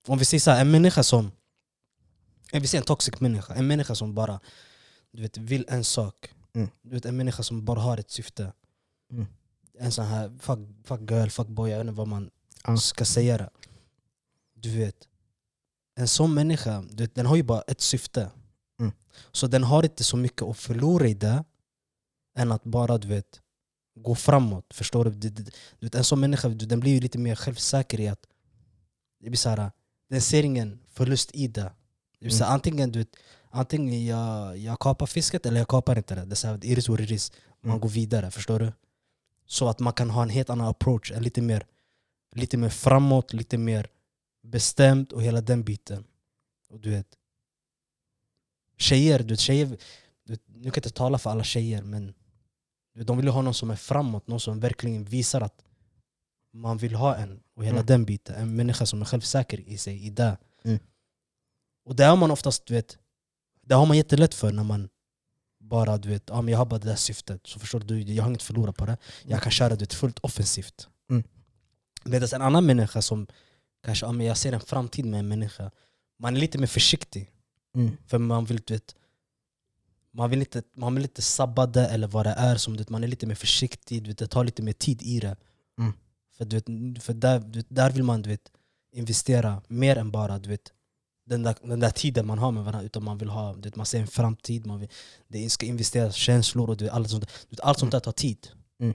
Om 0.08 0.18
vi 0.18 0.26
säger 0.26 0.42
så 0.42 0.52
här, 0.52 0.62
en 0.62 0.72
människa 0.72 1.04
som 1.04 1.32
om 2.54 2.62
vi 2.62 2.68
säger 2.68 2.82
en 2.82 2.86
toxic 2.86 3.20
människa, 3.20 3.54
en 3.54 3.68
människa 3.68 3.96
som 3.96 4.14
bara 4.16 4.40
du 5.12 5.22
vet, 5.22 5.38
vill 5.38 5.66
en 5.68 5.84
sak 5.84 6.34
Mm. 6.58 6.70
du 6.82 6.90
vet, 6.90 7.06
En 7.06 7.18
människa 7.18 7.44
som 7.44 7.66
bara 7.66 7.80
har 7.80 7.98
ett 7.98 8.12
syfte 8.12 8.54
Mm. 9.12 9.26
En 9.80 9.92
sån 9.92 10.06
här 10.06 10.38
fuck, 10.40 10.60
fuck 10.84 11.12
girl, 11.12 11.28
fuck 11.30 11.48
boy, 11.48 11.70
jag 11.72 11.78
vet 11.78 11.88
inte 11.88 11.98
vad 11.98 12.08
man 12.08 12.30
Ja. 12.68 12.78
ska 12.78 13.06
säga 13.06 13.38
det 13.38 13.50
Du 14.54 14.78
vet 14.78 15.08
En 15.96 16.08
sån 16.08 16.34
människa, 16.34 16.82
du 16.92 17.04
vet, 17.04 17.16
den 17.16 17.26
har 17.26 17.36
ju 17.36 17.44
bara 17.44 17.62
ett 17.62 17.82
syfte 17.82 18.32
Mm. 18.80 18.92
Så 19.32 19.48
den 19.48 19.64
har 19.64 19.84
inte 19.84 20.04
så 20.04 20.18
mycket 20.18 20.42
att 20.42 20.58
förlora 20.58 21.08
i 21.08 21.14
det 21.14 21.44
Än 22.38 22.52
att 22.52 22.64
bara 22.64 22.98
du 22.98 23.08
vet 23.08 23.42
gå 23.96 24.16
framåt, 24.16 24.74
förstår 24.74 25.06
du? 25.06 25.12
Du, 25.30 25.46
vet, 25.80 25.96
en 25.96 26.04
sån 26.04 26.20
människa 26.20 26.50
du, 26.50 26.66
den 26.66 26.80
blir 26.80 26.92
ju 26.92 27.00
lite 27.00 27.18
mer 27.18 27.36
självsäker 27.36 28.00
i 28.00 28.08
att 28.08 28.26
det 29.20 29.30
blir 29.30 29.38
så 29.38 29.50
här, 29.50 29.72
Den 30.10 30.22
ser 30.22 30.44
ingen 30.44 30.80
förlust 30.90 31.32
i 31.34 31.48
det 31.48 31.72
det 32.20 32.26
vill 32.26 32.32
säga, 32.38 32.46
Mm. 32.46 32.54
antingen, 32.54 32.92
du 32.92 33.00
vet, 33.00 33.16
antingen 33.58 34.06
jag, 34.06 34.58
jag 34.58 34.80
kapar 34.80 35.06
fisket 35.06 35.46
eller 35.46 35.58
jag 35.58 35.68
kapar 35.68 35.98
inte 35.98 36.16
det. 36.16 36.26
Det 36.26 36.34
är 36.34 36.36
så 36.36 36.48
här, 36.48 36.66
it 36.66 36.78
is 36.78 36.90
what 36.90 37.00
it 37.00 37.12
is. 37.12 37.32
Man 37.62 37.70
Mm. 37.72 37.82
går 37.82 37.90
vidare, 37.90 38.32
förstår 38.32 38.60
du? 38.60 38.74
Så 39.46 39.68
att 39.70 39.80
man 39.80 39.94
kan 39.94 40.10
ha 40.10 40.22
en 40.24 40.30
helt 40.30 40.50
annan 40.50 40.68
approach, 40.68 41.12
en 41.12 41.24
lite 41.24 41.42
mer, 41.42 41.66
lite 42.36 42.58
mer 42.58 42.70
framåt, 42.70 43.34
lite 43.34 43.58
mer 43.58 43.88
bestämd 44.44 45.14
och 45.14 45.24
hela 45.24 45.42
den 45.42 45.64
biten. 45.64 46.04
Och 46.70 46.80
du 46.80 46.90
vet, 46.90 47.08
tjejer, 48.78 49.20
du 49.20 49.34
vet, 49.34 49.40
tjejer 49.40 49.78
du 50.24 50.34
vet, 50.34 50.42
nu 50.48 50.54
kan 50.64 50.64
jag 50.66 50.78
inte 50.78 50.90
tala 50.90 51.18
för 51.18 51.30
alla 51.30 51.44
tjejer 51.44 51.82
men 51.84 52.14
vet, 52.96 53.08
de 53.08 53.18
vill 53.18 53.26
ju 53.26 53.32
ha 53.32 53.42
någon 53.42 53.54
som 53.54 53.70
är 53.72 53.76
framåt, 53.76 54.28
någon 54.28 54.40
som 54.40 54.60
verkligen 54.60 55.04
visar 55.06 55.42
att 55.42 55.64
man 56.54 56.78
vill 56.78 56.96
ha 56.96 57.16
en 57.16 57.40
och 57.56 57.66
hela 57.66 57.76
Mm. 57.78 57.86
den 57.86 58.06
biten. 58.06 58.36
En 58.36 58.56
människa 58.56 58.86
som 58.86 59.02
är 59.02 59.06
självsäker 59.06 59.60
i 59.60 59.78
sig, 59.78 60.06
i 60.06 60.10
det. 60.10 60.38
Mm. 60.64 60.80
Och 61.86 61.96
det 61.96 62.04
har 62.06 62.16
man 62.16 62.32
oftast, 62.32 62.66
du 62.66 62.74
vet, 62.74 62.98
det 63.68 63.76
har 63.76 63.86
man 63.86 63.98
jättelätt 63.98 64.34
för 64.34 64.52
när 64.52 64.64
man 64.64 64.90
bara 65.60 65.98
du 65.98 66.10
vet, 66.10 66.24
ja, 66.28 66.42
men 66.42 66.52
jag 66.52 66.58
har 66.58 66.66
bara 66.66 66.80
det 66.80 66.88
där 66.88 66.96
syftet, 66.96 67.48
så 67.48 67.60
förstår 67.60 67.80
du, 67.80 68.02
jag 68.02 68.24
har 68.24 68.30
inget 68.30 68.40
att 68.40 68.44
förlora 68.44 68.74
på 68.74 68.86
det. 68.86 68.98
Jag 69.24 69.42
kan 69.42 69.52
köra 69.52 69.70
du 69.70 69.76
vet, 69.76 69.94
fullt 69.94 70.20
offensivt. 70.20 70.88
Mm. 71.10 71.24
Medan 72.04 72.30
en 72.34 72.42
annan 72.42 72.66
människa 72.66 73.02
som 73.02 73.28
kanske, 73.84 74.06
ja, 74.06 74.12
men 74.12 74.26
jag 74.26 74.38
ser 74.38 74.54
en 74.54 74.60
framtid 74.60 75.06
med 75.06 75.20
en 75.20 75.28
människa, 75.28 75.72
man 76.20 76.36
är 76.36 76.40
lite 76.40 76.58
mer 76.58 76.68
försiktig. 76.68 77.32
Mm. 77.76 77.98
För 78.08 78.18
man 78.18 78.46
vill, 78.46 78.62
du 78.66 78.74
vet, 78.74 78.96
man 80.12 80.30
vill 80.30 80.40
inte, 80.40 80.64
man 80.76 80.96
vill 80.96 81.04
inte 81.04 81.22
sabba 81.22 81.66
det 81.66 81.88
eller 81.88 82.08
vad 82.08 82.26
det 82.26 82.34
är, 82.38 82.56
som, 82.56 82.74
du 82.74 82.78
vet, 82.78 82.90
man 82.90 83.04
är 83.04 83.08
lite 83.08 83.28
mer 83.28 83.36
försiktig, 83.36 84.04
du 84.04 84.10
vet, 84.10 84.18
det 84.18 84.28
tar 84.28 84.44
lite 84.44 84.62
mer 84.62 84.74
tid 84.74 85.02
i 85.02 85.20
det. 85.20 85.36
Mm. 85.80 85.94
För, 86.38 86.46
du 86.46 86.56
vet, 86.56 87.04
för 87.04 87.14
där, 87.14 87.40
du 87.40 87.60
vet, 87.60 87.66
där 87.70 87.92
vill 87.92 88.04
man 88.04 88.22
du 88.22 88.30
vet, 88.30 88.52
investera 88.92 89.62
mer 89.68 89.98
än 89.98 90.12
bara 90.12 90.40
du 90.40 90.50
vet, 90.50 90.74
den, 91.28 91.44
där, 91.44 91.56
den 91.62 91.80
där 91.80 91.90
tiden 91.90 92.28
man 92.28 92.40
har 92.40 92.52
med 92.52 92.64
varandra, 92.64 92.86
utan 92.86 93.04
man 93.04 93.18
vill 93.18 93.30
ha, 93.30 93.54
vet, 93.54 93.76
man 93.76 93.86
ser 93.86 94.00
en 94.00 94.08
framtid, 94.08 94.66
man 94.66 94.80
vill, 94.80 94.90
det 95.28 95.50
ska 95.50 95.66
investeras 95.66 96.16
känslor 96.16 96.70
och 96.70 96.82
allt, 96.92 97.10
sånt, 97.10 97.26
vet, 97.50 97.60
allt 97.60 97.80
sånt 97.80 97.92
där 97.92 98.00
tar 98.00 98.12
tid. 98.12 98.48
Mm. 98.80 98.94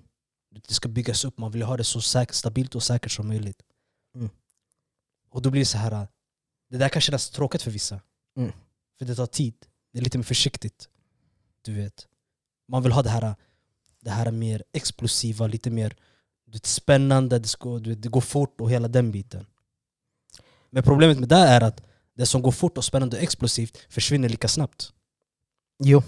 Det 0.69 0.75
ska 0.75 0.89
byggas 0.89 1.25
upp, 1.25 1.39
man 1.39 1.51
vill 1.51 1.63
ha 1.63 1.77
det 1.77 1.85
så 1.85 2.01
säkert, 2.01 2.35
stabilt 2.35 2.75
och 2.75 2.83
säkert 2.83 3.13
som 3.13 3.29
möjligt. 3.29 3.63
Mm. 4.15 4.31
Och 5.31 5.43
då 5.43 5.51
blir 5.51 5.61
det 5.61 5.67
så 5.67 5.79
här 5.79 6.09
det 6.71 6.79
där 6.79 6.89
kan 6.89 7.03
kännas 7.03 7.31
tråkigt 7.31 7.63
för 7.63 7.71
vissa. 7.71 8.01
Mm. 8.37 8.53
För 8.99 9.05
det 9.05 9.15
tar 9.15 9.27
tid, 9.27 9.55
det 9.93 9.99
är 9.99 10.03
lite 10.03 10.19
mer 10.19 10.25
försiktigt. 10.25 10.89
Du 11.63 11.75
vet. 11.75 12.07
Man 12.69 12.83
vill 12.83 12.93
ha 12.93 13.03
det 13.03 13.11
här, 13.11 13.35
det 14.01 14.11
här 14.11 14.31
mer 14.31 14.63
explosiva, 14.73 15.47
lite 15.47 15.71
mer 15.71 15.97
du 16.47 16.53
vet, 16.53 16.67
spännande, 16.67 17.39
det, 17.39 17.49
ska, 17.49 17.79
det 17.79 18.09
går 18.09 18.21
fort 18.21 18.61
och 18.61 18.71
hela 18.71 18.89
den 18.89 19.13
biten. 19.13 19.47
Men 20.71 20.83
problemet 20.83 21.19
med 21.19 21.29
det 21.29 21.37
är 21.37 21.61
att 21.61 21.83
det 22.17 22.27
som 22.27 22.43
går 22.43 22.53
fort 22.53 22.79
och 22.79 22.85
spännande 22.85 23.17
och 23.17 23.23
explosivt 23.23 23.79
försvinner 23.89 24.29
lika 24.29 24.49
snabbt. 24.49 24.93
Jo. 25.85 26.03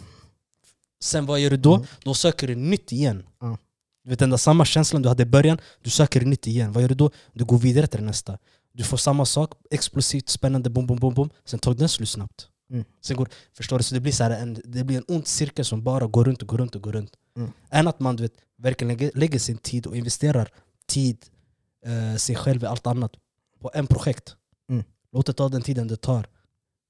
Sen 1.01 1.27
vad 1.27 1.41
gör 1.41 1.51
du 1.51 1.57
då? 1.57 1.75
Mm. 1.75 1.87
Då 2.05 2.15
söker 2.15 2.49
du 2.49 2.55
nytt 2.55 2.93
igen. 2.93 3.27
Ja. 3.41 3.59
Du 4.05 4.11
vet 4.11 4.19
den 4.19 4.31
där 4.31 4.37
samma 4.37 4.65
känslan 4.65 5.03
du 5.03 5.09
hade 5.09 5.23
i 5.23 5.27
början, 5.27 5.59
du 5.83 5.91
söker 5.91 6.21
nytt 6.21 6.47
igen. 6.47 6.73
Vad 6.73 6.83
gör 6.83 6.89
du 6.89 6.95
då? 6.95 7.11
Du 7.33 7.45
går 7.45 7.59
vidare 7.59 7.87
till 7.87 8.05
nästa. 8.05 8.39
Du 8.73 8.85
får 8.85 8.97
samma 8.97 9.27
sak, 9.27 9.53
explosivt, 9.71 10.29
spännande, 10.29 10.71
bom, 10.71 10.87
bom, 10.87 10.99
bom, 10.99 11.15
bom. 11.15 11.31
Sen 11.45 11.59
tar 11.59 11.75
den 11.75 11.89
slut 11.89 12.09
snabbt. 12.09 12.49
Mm. 12.71 12.85
Sen 13.01 13.17
går, 13.17 13.29
förstår 13.57 13.79
du? 13.79 13.85
Så 13.85 13.95
det 13.95 14.01
blir, 14.01 14.13
så 14.13 14.25
en, 14.25 14.63
det 14.65 14.85
blir 14.85 14.97
en 14.97 15.05
ond 15.09 15.27
cirkel 15.27 15.65
som 15.65 15.83
bara 15.83 16.07
går 16.07 16.25
runt 16.25 16.43
och 16.43 16.49
går 16.49 16.59
runt 16.59 16.75
och 16.75 16.83
går 16.83 16.93
runt. 16.93 17.13
Mm. 17.37 17.53
Än 17.71 17.89
att 17.89 18.01
man 18.01 18.17
du 18.17 18.23
vet, 18.23 18.33
verkligen 18.59 18.89
lägger, 18.89 19.11
lägger 19.15 19.39
sin 19.39 19.59
tid 19.59 19.87
och 19.87 19.97
investerar 19.97 20.49
tid, 20.87 21.27
eh, 21.87 22.17
sig 22.17 22.37
själv 22.37 22.65
och 22.65 22.71
allt 22.71 22.87
annat 22.87 23.13
på 23.61 23.71
en 23.75 23.87
projekt. 23.87 24.37
Mm. 24.71 24.85
Låt 25.15 25.27
det 25.27 25.33
ta 25.33 25.49
den 25.49 25.63
tiden 25.63 25.89
det 25.89 25.97
tar. 25.97 26.27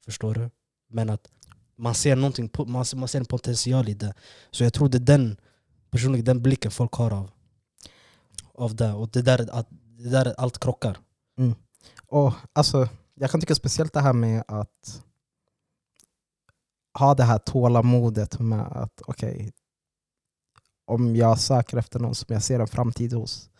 Förstår 0.04 0.34
du? 0.34 0.50
Men 0.88 1.10
att 1.10 1.28
Man 1.76 1.94
ser, 1.94 2.16
någonting, 2.16 2.50
man, 2.66 2.84
ser- 2.84 2.96
man 2.96 3.08
ser 3.08 3.18
en 3.18 3.24
potential 3.24 3.88
i 3.88 3.94
det. 3.94 4.14
Så 4.50 4.64
jag 4.64 4.72
tror 4.72 4.88
det 4.88 4.98
är 4.98 5.00
den, 5.00 5.36
personligen 5.90 6.24
den 6.24 6.42
blicken 6.42 6.70
folk 6.70 6.92
har 6.92 7.10
av, 7.10 7.30
av 8.54 8.76
det. 8.76 8.92
Och 8.92 9.08
det 9.08 9.22
där, 9.22 9.48
att, 9.52 9.68
det 9.98 10.10
där 10.10 10.34
allt 10.38 10.58
krockar. 10.58 10.98
Mm. 11.38 11.54
Och 12.06 12.32
alltså, 12.52 12.88
jag 13.14 13.30
kan 13.30 13.40
tycka 13.40 13.54
speciellt 13.54 13.92
det 13.92 14.00
här 14.00 14.12
med 14.12 14.44
att 14.48 15.02
ha 16.98 17.14
det 17.14 17.24
här 17.24 17.38
tålamodet 17.38 18.40
med 18.40 18.66
att 18.66 19.02
okej, 19.06 19.52
om 20.84 21.16
jag 21.16 21.40
söker 21.40 21.76
efter 21.76 22.00
någon 22.00 22.14
som 22.14 22.32
jag 22.32 22.42
ser 22.42 22.60
en 22.60 22.66
framtid 22.66 23.12
hos, 23.12 23.50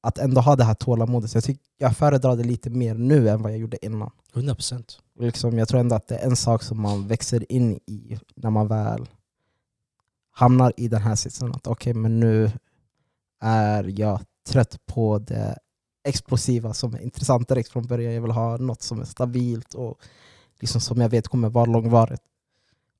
att 0.00 0.18
ändå 0.18 0.40
ha 0.40 0.56
det 0.56 0.64
här 0.64 0.74
tålamodet. 0.74 1.34
Jag, 1.34 1.44
tycker, 1.44 1.64
jag 1.78 1.96
föredrar 1.96 2.36
det 2.36 2.44
lite 2.44 2.70
mer 2.70 2.94
nu 2.94 3.28
än 3.28 3.42
vad 3.42 3.52
jag 3.52 3.58
gjorde 3.58 3.86
innan. 3.86 4.10
100%. 4.34 4.98
Liksom, 5.18 5.58
jag 5.58 5.68
tror 5.68 5.80
ändå 5.80 5.94
att 5.94 6.08
det 6.08 6.16
är 6.16 6.26
en 6.26 6.36
sak 6.36 6.62
som 6.62 6.80
man 6.80 7.08
växer 7.08 7.52
in 7.52 7.80
i 7.86 8.18
när 8.36 8.50
man 8.50 8.68
väl 8.68 9.08
hamnar 10.30 10.72
i 10.76 10.88
den 10.88 11.02
här 11.02 11.14
sitsen. 11.14 11.52
Att 11.52 11.66
okej, 11.66 11.94
men 11.94 12.20
nu 12.20 12.52
är 13.40 14.00
jag 14.00 14.20
trött 14.48 14.86
på 14.86 15.18
det 15.18 15.58
explosiva 16.04 16.74
som 16.74 16.94
är 16.94 17.00
intressant 17.00 17.48
direkt 17.48 17.68
från 17.68 17.86
början. 17.86 18.14
Jag 18.14 18.22
vill 18.22 18.30
ha 18.30 18.56
något 18.56 18.82
som 18.82 19.00
är 19.00 19.04
stabilt 19.04 19.74
och 19.74 20.00
liksom 20.60 20.80
som 20.80 21.00
jag 21.00 21.08
vet 21.08 21.28
kommer 21.28 21.48
vara 21.48 21.64
långvarigt. 21.64 22.22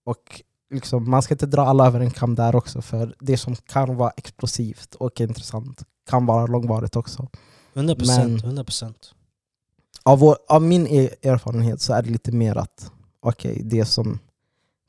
Och 0.04 0.42
liksom, 0.70 1.10
man 1.10 1.22
ska 1.22 1.34
inte 1.34 1.46
dra 1.46 1.62
alla 1.62 1.86
över 1.86 2.00
en 2.00 2.10
kam 2.10 2.34
där 2.34 2.56
också, 2.56 2.82
för 2.82 3.14
det 3.20 3.36
som 3.36 3.56
kan 3.56 3.96
vara 3.96 4.10
explosivt 4.10 4.94
och 4.94 5.20
intressant 5.20 5.84
kan 6.06 6.26
vara 6.26 6.46
långvarigt 6.46 6.96
också. 6.96 7.28
100%. 7.74 8.06
Men- 8.16 8.38
100%. 8.40 8.94
Av, 10.02 10.18
vår, 10.18 10.36
av 10.48 10.62
min 10.62 10.86
e- 10.86 11.14
erfarenhet 11.22 11.80
så 11.80 11.92
är 11.92 12.02
det 12.02 12.10
lite 12.10 12.32
mer 12.32 12.56
att 12.56 12.92
okej, 13.20 13.62
det 13.64 13.84
som 13.84 14.18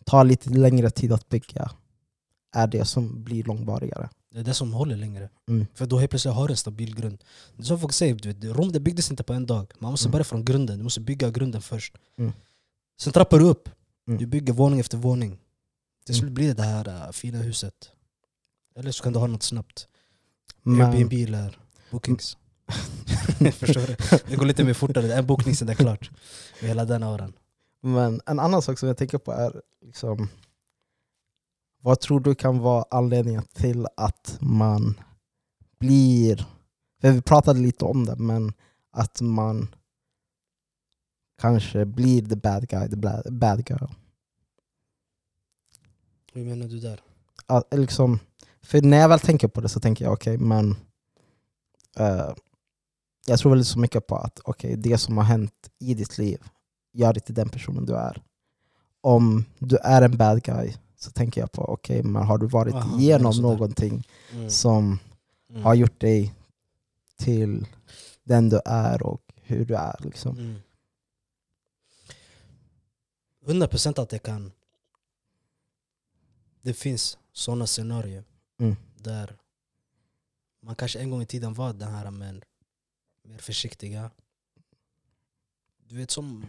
tar 0.06 0.24
lite 0.24 0.50
längre 0.50 0.90
tid 0.90 1.12
att 1.14 1.30
bygga 1.30 1.72
är 2.56 2.68
det 2.68 2.86
som 2.86 3.24
blir 3.24 3.44
långvarigare. 3.44 4.10
Det 4.34 4.40
är 4.40 4.44
det 4.44 4.54
som 4.54 4.74
håller 4.74 4.96
längre. 4.96 5.30
Mm. 5.50 5.68
För 5.74 5.86
då 5.86 5.98
helt 6.00 6.10
plötsligt 6.12 6.34
har 6.34 6.48
du 6.48 6.54
en 6.54 6.58
stabil 6.58 6.96
grund. 6.96 7.24
Det 7.56 7.62
är 7.64 7.66
som 7.66 7.80
folk 7.80 7.94
säger, 7.94 8.16
du 8.16 8.34
vet, 8.34 8.58
Rom 8.58 8.72
det 8.72 8.80
byggdes 8.80 9.12
inte 9.12 9.24
på 9.24 9.34
en 9.34 9.46
dag. 9.46 9.72
Man 9.80 9.92
måste 9.92 10.06
Mm. 10.06 10.12
börja 10.12 10.24
från 10.24 10.46
grunden, 10.46 10.78
du 10.78 10.84
måste 10.84 11.02
bygga 11.02 11.30
grunden 11.30 11.62
först. 11.62 11.98
Mm. 12.20 12.32
Sen 13.02 13.14
trappar 13.14 13.40
du 13.40 13.46
upp. 13.46 13.70
Mm. 14.08 14.20
Du 14.20 14.26
bygger 14.26 14.54
våning 14.54 14.80
efter 14.80 14.98
våning. 14.98 15.40
Till 16.06 16.16
Mm. 16.16 16.20
slut 16.20 16.32
blir 16.32 16.48
det 16.48 16.54
det 16.54 16.64
här 16.64 17.06
äh, 17.08 17.12
fina 17.12 17.38
huset. 17.38 17.74
Eller 18.76 18.92
så 18.92 19.04
kan 19.04 19.14
du 19.14 19.20
ha 19.20 19.28
något 19.28 19.44
snabbt. 19.44 19.88
Men, 20.64 20.82
Airbnb 20.82 21.14
eller 21.14 21.60
bookings. 21.92 22.38
Förstår 23.52 23.88
du? 23.88 23.96
Det 24.28 24.36
går 24.36 24.46
lite 24.46 24.64
mer 24.64 24.74
fortare, 24.74 25.14
en 25.14 25.26
bokning 25.26 25.56
sen 25.56 25.68
det 25.68 25.74
är 25.74 25.76
klart. 25.76 26.12
Hela 26.60 26.86
den 26.86 27.04
auran. 27.04 27.34
men 27.82 28.22
en 28.26 28.40
annan 28.40 28.62
sak 28.62 28.80
som 28.80 28.88
jag 28.88 28.98
tänker 28.98 29.18
på 29.18 29.32
är 29.32 29.62
liksom, 29.82 30.30
vad 31.82 32.00
tror 32.00 32.20
du 32.20 32.36
kan 32.36 32.60
vara 32.60 32.86
anledningen 32.92 33.44
till 33.54 33.88
att 33.98 34.38
man 34.42 35.00
blir, 35.80 36.46
vi 37.02 37.22
pratade 37.22 37.60
lite 37.60 37.86
om 37.86 38.06
det, 38.06 38.16
men 38.16 38.54
att 38.92 39.22
man 39.22 39.76
kanske 41.42 41.86
blir 41.86 42.26
the 42.26 42.36
bad 42.36 42.68
guy, 42.68 42.90
the 42.90 43.32
bad 43.32 43.70
girl. 43.70 43.86
Hur 46.34 46.46
menar 46.46 46.68
du 46.68 46.80
där? 46.80 47.02
att, 47.52 47.68
liksom, 47.72 48.20
för 48.72 48.82
när 48.82 48.98
jag 48.98 49.10
väl 49.10 49.20
tänker 49.20 49.48
på 49.48 49.62
det 49.62 49.70
så 49.70 49.80
tänker 49.80 50.06
jag 50.06 50.14
okej, 50.14 50.38
men 50.38 50.76
eh, 51.98 52.34
jag 53.26 53.40
tror 53.40 53.50
väldigt 53.52 53.68
så 53.68 53.80
mycket 53.80 54.08
på 54.08 54.16
att 54.16 54.40
okej, 54.44 54.76
det 54.78 54.98
som 54.98 55.18
har 55.18 55.24
hänt 55.24 55.70
i 55.80 55.94
ditt 55.94 56.18
liv 56.18 56.44
gör 56.94 57.14
dig 57.14 57.22
till 57.22 57.36
den 57.36 57.50
personen 57.50 57.86
du 57.86 57.96
är. 57.96 58.22
Om 59.02 59.46
du 59.60 59.78
är 59.78 60.02
en 60.02 60.18
bad 60.18 60.44
guy 60.44 60.74
så 60.98 61.12
tänker 61.12 61.42
jag 61.42 61.52
på 61.52 61.62
okej, 61.70 62.04
men 62.04 62.24
har 62.24 62.38
du 62.38 62.48
varit 62.48 62.74
Aha, 62.76 63.00
igenom 63.00 63.36
någonting 63.42 64.08
Mm. 64.34 64.50
som 64.50 65.00
Mm. 65.50 65.64
har 65.64 65.74
gjort 65.74 66.00
dig 66.02 66.34
till 67.18 67.68
den 68.24 68.50
du 68.50 68.60
är 68.66 69.04
och 69.04 69.22
hur 69.36 69.66
du 69.66 69.76
är? 69.76 69.96
Liksom. 70.00 70.38
Mm. 70.38 70.56
100% 73.46 74.00
att 74.02 74.10
det 74.10 74.20
kan... 74.20 74.52
Det 76.62 76.74
finns 76.74 77.18
sådana 77.34 77.68
scenarier 77.68 78.24
Mm. 78.62 78.76
där 78.98 79.38
man 80.62 80.76
kanske 80.76 81.00
en 81.00 81.10
gång 81.10 81.22
i 81.22 81.26
tiden 81.26 81.54
var 81.54 81.74
den 81.74 81.92
här 81.92 82.12
men, 82.12 82.44
mer 83.24 83.38
försiktiga. 83.38 84.12
Du 85.88 85.96
vet 85.98 86.12
som, 86.12 86.46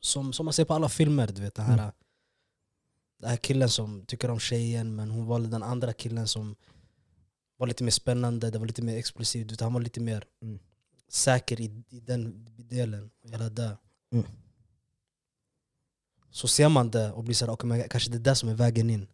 som, 0.00 0.32
som 0.32 0.44
man 0.46 0.52
ser 0.52 0.64
på 0.64 0.74
alla 0.74 0.88
filmer, 0.88 1.26
du 1.26 1.42
vet 1.42 1.54
den 1.54 1.64
här, 1.64 1.78
Mm. 1.78 1.92
den 3.18 3.30
här 3.30 3.36
killen 3.36 3.68
som 3.70 4.04
tycker 4.06 4.30
om 4.30 4.38
tjejen 4.40 4.96
men 4.96 5.10
hon 5.10 5.26
valde 5.26 5.48
den 5.48 5.62
andra 5.62 5.92
killen 5.92 6.28
som 6.28 6.56
var 7.56 7.66
lite 7.66 7.84
mer 7.84 7.90
spännande, 7.90 8.50
det 8.50 8.58
var 8.58 8.66
lite 8.66 8.82
mer 8.82 8.96
explosivt, 8.96 9.48
du 9.48 9.52
vet, 9.52 9.60
han 9.60 9.72
var 9.72 9.80
lite 9.80 10.00
mer 10.00 10.24
Mm. 10.42 10.58
säker 11.08 11.60
i, 11.60 11.82
i 11.88 12.00
den 12.00 12.46
delen. 12.58 13.10
Hela 13.22 13.48
det. 13.50 13.76
Mm. 14.12 14.26
Så 16.30 16.48
ser 16.48 16.68
man 16.68 16.90
det 16.90 17.12
och 17.12 17.24
blir 17.24 17.34
såhär, 17.34 17.52
okay, 17.52 17.68
men 17.68 17.88
kanske 17.88 18.10
det 18.10 18.16
är 18.16 18.20
det 18.20 18.34
som 18.34 18.48
är 18.48 18.54
vägen 18.54 18.90
in. 18.90 19.06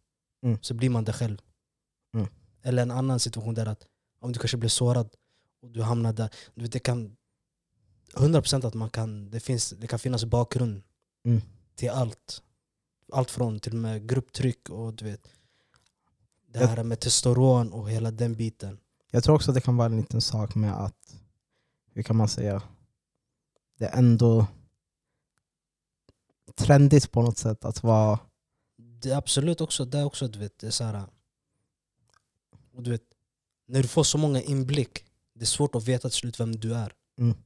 Mm. 0.42 0.58
Så 0.62 0.74
blir 0.74 0.90
man 0.90 1.04
det 1.04 1.12
själv. 1.12 1.42
Mm. 2.14 2.26
Eller 2.62 2.82
en 2.82 2.90
annan 2.90 3.20
situation 3.20 3.54
där 3.54 3.66
att 3.66 3.86
om 4.20 4.32
du 4.32 4.38
kanske 4.38 4.56
blir 4.56 4.70
sårad 4.70 5.14
och 5.62 5.70
du 5.70 5.82
hamnar 5.82 6.12
där. 6.12 6.30
Du 6.54 6.62
vet, 6.62 6.72
det 6.72 6.78
kan 6.78 7.16
100% 8.14 8.66
att 8.66 8.74
man 8.74 8.90
kan, 8.90 9.30
det, 9.30 9.40
finns, 9.40 9.70
det 9.70 9.86
kan 9.86 9.98
finnas 9.98 10.24
bakgrund 10.24 10.82
Mm. 11.24 11.40
till 11.74 11.90
allt. 11.90 12.42
Allt 13.12 13.30
från 13.30 13.60
till 13.60 13.72
och 13.72 13.78
med 13.78 14.08
grupptryck 14.08 14.70
och 14.70 14.94
du 14.94 15.04
vet 15.04 15.28
det 16.46 16.60
Jag- 16.60 16.66
här 16.68 16.84
med 16.84 17.00
testosteron 17.00 17.72
och 17.72 17.90
hela 17.90 18.10
den 18.10 18.34
biten. 18.34 18.78
Jag 19.10 19.24
tror 19.24 19.34
också 19.34 19.50
att 19.50 19.54
det 19.54 19.60
kan 19.60 19.76
vara 19.76 19.86
en 19.86 19.96
liten 19.96 20.20
sak 20.20 20.54
med 20.54 20.72
att, 20.84 21.16
hur 21.92 22.02
kan 22.02 22.16
man 22.16 22.28
säga, 22.28 22.62
det 23.78 23.84
är 23.86 23.98
ändå 23.98 24.46
trendigt 26.54 27.10
på 27.12 27.22
något 27.22 27.38
sätt 27.38 27.64
att 27.64 27.82
vara 27.82 28.18
Det 28.76 29.10
är 29.10 29.16
absolut 29.16 29.60
också, 29.60 29.84
det 29.84 29.98
är 29.98 30.04
också 30.04 30.28
du 30.28 30.38
vet, 30.38 30.58
det 30.58 30.66
är 30.66 30.70
så 30.70 30.84
här, 30.84 31.06
och 32.72 32.82
du 32.82 32.90
vet, 32.90 33.02
när 33.66 33.82
du 33.82 33.88
får 33.88 34.04
så 34.04 34.18
många 34.18 34.42
inblick, 34.42 35.04
det 35.34 35.44
är 35.44 35.46
svårt 35.46 35.74
att 35.74 35.88
veta 35.88 36.08
till 36.08 36.18
slut 36.18 36.40
vem 36.40 36.56
du 36.56 36.74
är. 36.74 36.92
Mm. 37.18 37.36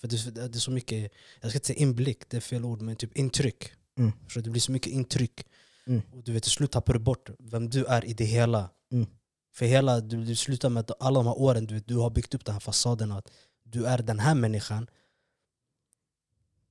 För 0.00 0.08
det, 0.08 0.56
är 0.56 0.60
så 0.60 0.70
mycket, 0.70 1.12
jag 1.40 1.50
ska 1.50 1.56
inte 1.56 1.66
säga 1.66 1.78
inblick, 1.78 2.28
det 2.28 2.36
är 2.36 2.40
fel 2.40 2.64
ord, 2.64 2.82
men 2.82 2.96
typ 2.96 3.16
intryck. 3.16 3.72
Mm. 3.98 4.12
Du? 4.34 4.40
det 4.40 4.50
blir 4.50 4.60
så 4.60 4.72
mycket 4.72 4.92
intryck. 4.92 5.46
Mm. 5.86 6.02
Och 6.12 6.24
du 6.24 6.32
vet, 6.32 6.42
till 6.42 6.52
slut 6.52 6.70
tappar 6.70 6.92
du 6.92 6.98
bort 6.98 7.30
vem 7.38 7.70
du 7.70 7.84
är 7.84 8.04
i 8.04 8.12
det 8.12 8.24
hela. 8.24 8.70
Mm. 8.92 9.06
För 9.52 9.66
hela, 9.66 10.00
du, 10.00 10.24
du 10.24 10.36
slutar 10.36 10.68
med 10.68 10.80
att 10.80 11.02
alla 11.02 11.18
de 11.18 11.26
här 11.26 11.38
åren 11.38 11.66
du, 11.66 11.74
vet, 11.74 11.88
du 11.88 11.96
har 11.96 12.10
byggt 12.10 12.34
upp 12.34 12.44
den 12.44 12.52
här 12.52 12.60
fasaden 12.60 13.12
att 13.12 13.30
du 13.62 13.86
är 13.86 13.98
den 13.98 14.18
här 14.18 14.34
människan. 14.34 14.86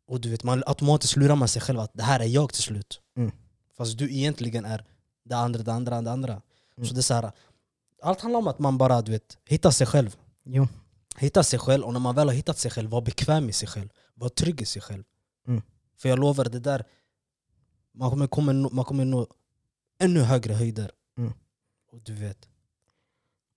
Och 0.07 0.21
du 0.21 0.29
vet, 0.29 0.43
man 0.43 0.63
automatiskt 0.65 1.15
lurar 1.15 1.35
man 1.35 1.47
sig 1.47 1.61
själv 1.61 1.79
att 1.79 1.93
det 1.93 2.03
här 2.03 2.19
är 2.19 2.25
jag 2.25 2.53
till 2.53 2.63
slut. 2.63 3.01
Mm. 3.17 3.31
Fast 3.77 3.97
du 3.97 4.11
egentligen 4.11 4.65
är 4.65 4.85
det 5.23 5.35
andra, 5.35 5.63
det 5.63 5.73
andra, 5.73 6.01
det 6.01 6.11
andra. 6.11 6.41
Mm. 6.77 6.88
Så 6.88 6.93
det 6.93 6.99
är 6.99 7.01
så 7.01 7.13
här, 7.13 7.31
allt 8.05 8.21
handlar 8.21 8.39
om 8.39 8.47
att 8.47 8.59
man 8.59 8.77
bara 8.77 9.01
du 9.01 9.11
vet, 9.11 9.37
hittar 9.45 9.71
sig 9.71 9.87
själv. 9.87 10.17
jo, 10.43 10.67
Hitta 11.17 11.43
sig 11.43 11.59
själv, 11.59 11.83
och 11.83 11.93
när 11.93 11.99
man 11.99 12.15
väl 12.15 12.27
har 12.27 12.35
hittat 12.35 12.57
sig 12.57 12.71
själv, 12.71 12.89
var 12.89 13.01
bekväm 13.01 13.49
i 13.49 13.53
sig 13.53 13.67
själv. 13.67 13.89
Var 14.13 14.29
trygg 14.29 14.61
i 14.61 14.65
sig 14.65 14.81
själv. 14.81 15.03
Mm. 15.47 15.61
För 15.97 16.09
jag 16.09 16.19
lovar, 16.19 16.45
det 16.45 16.59
där 16.59 16.85
man 17.93 18.27
kommer, 18.27 18.53
nå, 18.53 18.69
man 18.69 18.85
kommer 18.85 19.05
nå 19.05 19.27
ännu 19.99 20.21
högre 20.21 20.53
höjder. 20.53 20.91
Mm. 21.17 21.33
Och 21.91 22.01
du 22.01 22.13
vet. 22.13 22.49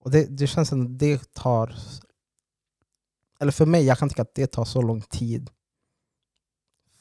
och 0.01 0.11
det, 0.11 0.27
det 0.39 0.47
känns 0.47 0.69
som 0.69 0.83
att 0.83 0.99
det 0.99 1.33
tar, 1.33 1.77
eller 3.41 3.53
för 3.53 3.67
mig, 3.67 3.85
jag 3.85 3.99
kan 3.99 4.09
tycka 4.09 4.23
att 4.23 4.35
det 4.35 4.47
tar 4.47 4.65
så 4.65 4.83
lång 4.83 5.03
tid. 5.03 5.51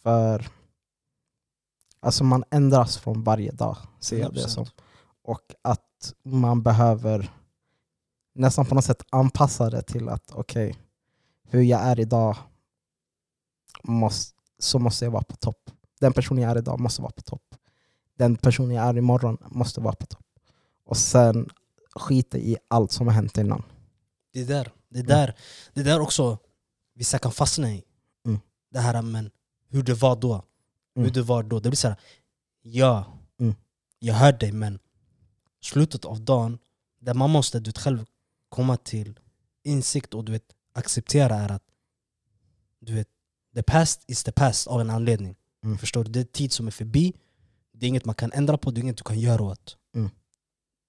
För 0.03 0.47
alltså 1.99 2.23
man 2.23 2.43
ändras 2.51 2.97
från 2.97 3.23
varje 3.23 3.51
dag, 3.51 3.77
ser 3.99 4.19
jag 4.19 4.33
det 4.33 4.45
100%. 4.45 4.47
som. 4.47 4.65
Och 5.21 5.55
att 5.61 6.13
man 6.23 6.63
behöver 6.63 7.36
nästan 8.37 8.65
på 8.65 8.75
något 8.75 8.85
sätt 8.85 9.03
anpassa 9.09 9.69
det 9.69 9.81
till 9.81 10.09
att 10.09 10.31
okej, 10.31 10.75
hur 11.49 11.61
jag 11.61 11.81
är 11.81 11.99
idag 11.99 12.37
måste, 13.83 14.37
så 14.59 14.79
måste 14.79 15.05
jag 15.05 15.11
vara 15.11 15.23
på 15.23 15.35
topp. 15.35 15.71
Den 15.99 16.13
personen 16.13 16.43
jag 16.43 16.51
är 16.51 16.57
idag 16.57 16.79
måste 16.79 17.01
vara 17.01 17.11
på 17.11 17.21
topp. 17.21 17.55
Den 18.17 18.35
personen 18.35 18.71
jag 18.75 18.85
är 18.85 18.97
imorgon 18.97 19.37
måste 19.45 19.81
vara 19.81 19.95
på 19.95 20.05
topp. 20.05 20.25
Och 20.85 20.97
sen 20.97 21.49
skita 21.95 22.37
i 22.37 22.57
allt 22.67 22.91
som 22.91 23.07
har 23.07 23.13
hänt 23.13 23.37
innan. 23.37 23.63
Det 24.33 24.41
är 24.41 24.45
där, 24.45 24.71
det 24.89 24.99
är 24.99 25.03
där, 25.03 25.35
det 25.73 25.81
är 25.81 25.85
där 25.85 25.99
också 25.99 26.37
vissa 26.93 27.19
kan 27.19 27.31
fastna 27.31 27.71
i. 27.71 27.83
Mm. 28.25 28.39
Det 28.71 28.79
här 28.79 29.01
men 29.01 29.29
hur 29.69 29.83
det 29.83 29.93
var 29.93 30.15
då. 30.15 30.43
Hur 30.95 31.01
Mm. 31.03 31.13
det 31.13 31.21
var 31.21 31.43
då. 31.43 31.59
Det 31.59 31.69
blir 31.69 31.77
så 31.77 31.87
här, 31.87 31.97
ja, 32.61 33.05
Mm. 33.39 33.55
jag 33.99 34.13
hör 34.13 34.31
dig 34.31 34.51
men 34.51 34.79
slutet 35.61 36.05
av 36.05 36.21
dagen, 36.21 36.59
där 36.99 37.13
man 37.13 37.29
måste 37.29 37.59
du 37.59 37.71
själv 37.71 38.05
komma 38.49 38.77
till 38.77 39.19
insikt 39.63 40.13
och 40.13 40.25
du 40.25 40.31
vet, 40.31 40.55
acceptera 40.73 41.35
är 41.35 41.51
att 41.51 41.63
du 42.79 42.93
vet, 42.93 43.07
the 43.55 43.63
past 43.63 44.03
is 44.07 44.23
the 44.23 44.31
past 44.31 44.67
av 44.67 44.81
en 44.81 44.89
anledning. 44.89 45.35
Mm. 45.63 45.77
Förstår 45.77 46.03
du? 46.03 46.09
Det 46.09 46.19
är 46.19 46.23
tid 46.23 46.51
som 46.51 46.67
är 46.67 46.71
förbi. 46.71 47.13
Det 47.73 47.85
är 47.85 47.87
inget 47.87 48.05
man 48.05 48.15
kan 48.15 48.31
ändra 48.31 48.57
på, 48.57 48.71
det 48.71 48.79
är 48.79 48.81
inget 48.81 48.97
du 48.97 49.03
kan 49.03 49.19
göra 49.19 49.43
åt. 49.43 49.77
Mm. 49.95 50.09